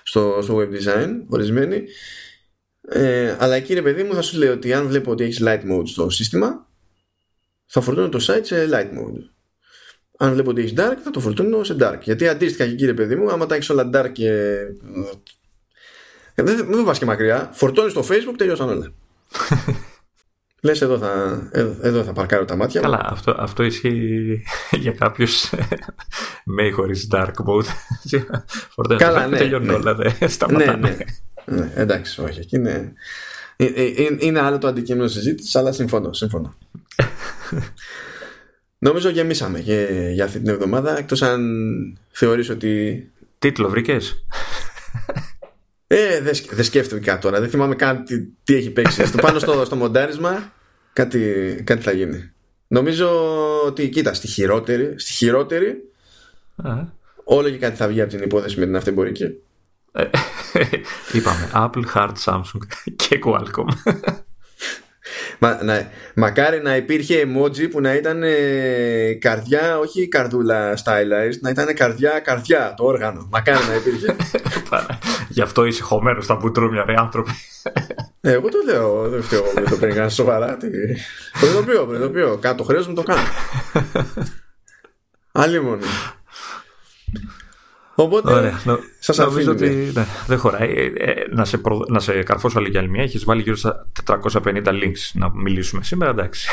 [0.03, 1.83] στο, στο web design ορισμένοι
[2.89, 5.87] ε, αλλά κύριε παιδί μου θα σου λέω ότι αν βλέπω ότι έχεις light mode
[5.87, 6.67] στο σύστημα
[7.65, 9.29] θα φορτώνω το site σε light mode
[10.17, 13.15] αν βλέπω ότι έχεις dark θα το φορτώνω σε dark γιατί αντίστοιχα και κύριε παιδί
[13.15, 14.57] μου άμα τα έχεις όλα dark και
[16.39, 18.91] ε, δεν, δεν και μακριά φορτώνεις το facebook τελειώσαν όλα
[20.61, 21.41] Λες, εδώ θα,
[21.81, 25.49] εδώ θα παρκάρω τα μάτια Καλά, αυτό, αυτό ισχύει για κάποιους
[26.55, 27.65] με χωρίς dark mode.
[28.97, 29.37] Καλά, ναι.
[29.37, 29.73] Τελειώνουν ναι.
[29.73, 30.89] όλα, δεν σταματάνε.
[30.89, 30.97] Ναι,
[31.45, 31.59] ναι.
[31.59, 32.39] ναι, εντάξει, όχι.
[32.39, 32.93] Εκεί είναι,
[33.55, 36.13] ε, ε, είναι άλλο το αντικείμενο συζήτησης, αλλά συμφωνώ.
[36.13, 36.55] συμφωνώ.
[38.77, 41.41] Νομίζω γεμίσαμε για, για αυτή την εβδομάδα, εκτός αν
[42.11, 43.03] θεωρείς ότι...
[43.39, 44.25] Τίτλο βρήκες;
[45.87, 47.39] Ε, δεν δε σκέφτηκα τώρα.
[47.39, 49.05] Δεν θυμάμαι καν τι, τι έχει παίξει.
[49.05, 50.53] στο πάνω στο, στο μοντάρισμα
[50.93, 52.31] κάτι, κάτι θα γίνει.
[52.67, 53.09] Νομίζω
[53.65, 55.91] ότι κοίτα, στη χειρότερη, στη χειρότερη
[57.23, 59.23] όλο και κάτι θα βγει από την υπόθεση με την αυτεμπορική.
[59.91, 60.03] Ε,
[61.13, 62.61] είπαμε Apple, Hard, Samsung
[62.95, 63.93] και Qualcomm.
[65.39, 71.49] Μα, να, μακάρι να υπήρχε emoji που να ήταν ε, καρδιά, όχι καρδούλα stylized, να
[71.49, 73.27] ήταν καρδιά, καρδιά το όργανο.
[73.31, 74.15] Μακάρι να υπήρχε.
[75.35, 77.31] Γι' αυτό είσαι χωμένος στα μπουτρούμια, ρε άνθρωποι.
[78.21, 80.57] Ε, εγώ το λέω, δεν φταίω με το παίρνει σοβαρά.
[80.57, 80.67] Τι...
[81.39, 82.37] Προειδοποιώ, προειδοποιώ.
[82.41, 83.27] Κάτω χρέο μου το κάνω.
[85.31, 85.81] Άλλη μόνο.
[87.99, 88.61] Οπότε Ωραία.
[88.65, 89.79] Νο- σας νομίζω αφήνουμε.
[89.81, 90.69] ότι ναι, δεν χωράει.
[90.69, 91.85] Ε, ε, να, σε προ...
[91.87, 93.03] να σε καρφώσω άλλη για άλλη μια.
[93.03, 96.11] Έχεις βάλει γύρω στα 450 links να μιλήσουμε σήμερα.
[96.11, 96.47] Εντάξει.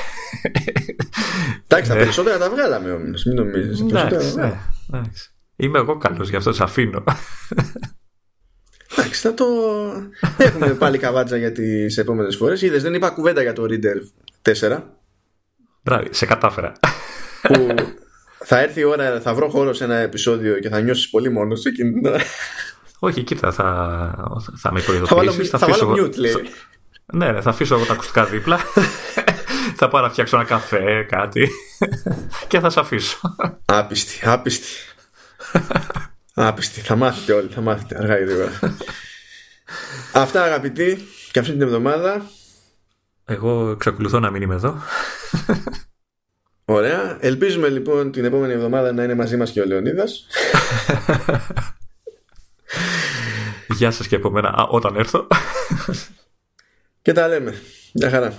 [1.66, 3.24] Εντάξει, τα περισσότερα τα βγάλαμε όμως.
[3.24, 3.80] Μην νομίζεις.
[3.80, 4.60] εντάξει, ναι,
[4.92, 5.30] εντάξει.
[5.56, 7.04] Είμαι εγώ καλός, γι' αυτό σε αφήνω.
[8.92, 9.44] Εντάξει, θα το.
[10.36, 12.62] Έχουμε πάλι καβάτζα για τις επόμενες φορές.
[12.62, 13.96] Είδες, δεν είπα κουβέντα για το Reader
[14.68, 14.80] 4.
[15.82, 16.72] Μπράβο, σε κατάφερα.
[17.42, 17.66] Που
[18.44, 21.60] θα έρθει η ώρα, θα βρω χώρο σε ένα επεισόδιο και θα νιώσεις πολύ μόνος
[21.60, 22.22] σε εκείνη την ώρα.
[22.98, 23.64] Όχι, κοίτα, θα,
[24.56, 25.48] θα με Θα βάλω, προειδοποιήσεις.
[25.50, 26.32] θα βάλω mute, λέει.
[27.12, 28.58] Ναι, ναι, θα αφήσω εγώ τα ακουστικά δίπλα.
[29.78, 31.50] θα πάω να φτιάξω ένα καφέ, κάτι.
[32.48, 33.18] και θα σε αφήσω.
[33.64, 34.68] Άπιστη, άπιστη.
[36.34, 36.80] άπιστη.
[36.80, 38.50] Θα μάθετε όλοι, θα μάθετε αργά ή γρήγορα.
[40.12, 42.26] Αυτά αγαπητοί και αυτή την εβδομάδα.
[43.24, 44.82] Εγώ εξακολουθώ να μην είμαι εδώ.
[46.64, 47.16] Ωραία.
[47.20, 50.26] Ελπίζουμε λοιπόν την επόμενη εβδομάδα να είναι μαζί μας και ο Λεωνίδας.
[53.78, 55.26] Γεια σας και από μένα α, όταν έρθω.
[57.02, 57.54] Και τα λέμε.
[57.92, 58.34] Γεια χαρά.